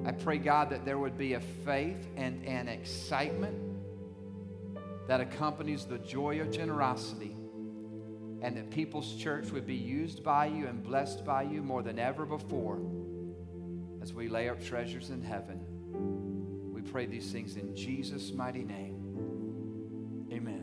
I 0.06 0.12
pray, 0.12 0.38
God, 0.38 0.70
that 0.70 0.86
there 0.86 0.98
would 0.98 1.18
be 1.18 1.34
a 1.34 1.40
faith 1.40 2.08
and 2.16 2.44
an 2.46 2.68
excitement 2.68 3.56
that 5.06 5.20
accompanies 5.20 5.84
the 5.84 5.98
joy 5.98 6.40
of 6.40 6.50
generosity, 6.50 7.36
and 8.40 8.56
that 8.56 8.70
People's 8.70 9.16
Church 9.16 9.50
would 9.50 9.66
be 9.66 9.74
used 9.74 10.22
by 10.22 10.46
you 10.46 10.66
and 10.66 10.82
blessed 10.82 11.24
by 11.24 11.42
you 11.42 11.62
more 11.62 11.82
than 11.82 11.98
ever 11.98 12.24
before 12.24 12.80
as 14.00 14.14
we 14.14 14.28
lay 14.28 14.48
up 14.48 14.62
treasures 14.62 15.10
in 15.10 15.22
heaven. 15.22 15.60
We 16.72 16.82
pray 16.82 17.06
these 17.06 17.30
things 17.32 17.56
in 17.56 17.74
Jesus' 17.74 18.32
mighty 18.32 18.64
name. 18.64 18.97
Amen. 20.32 20.57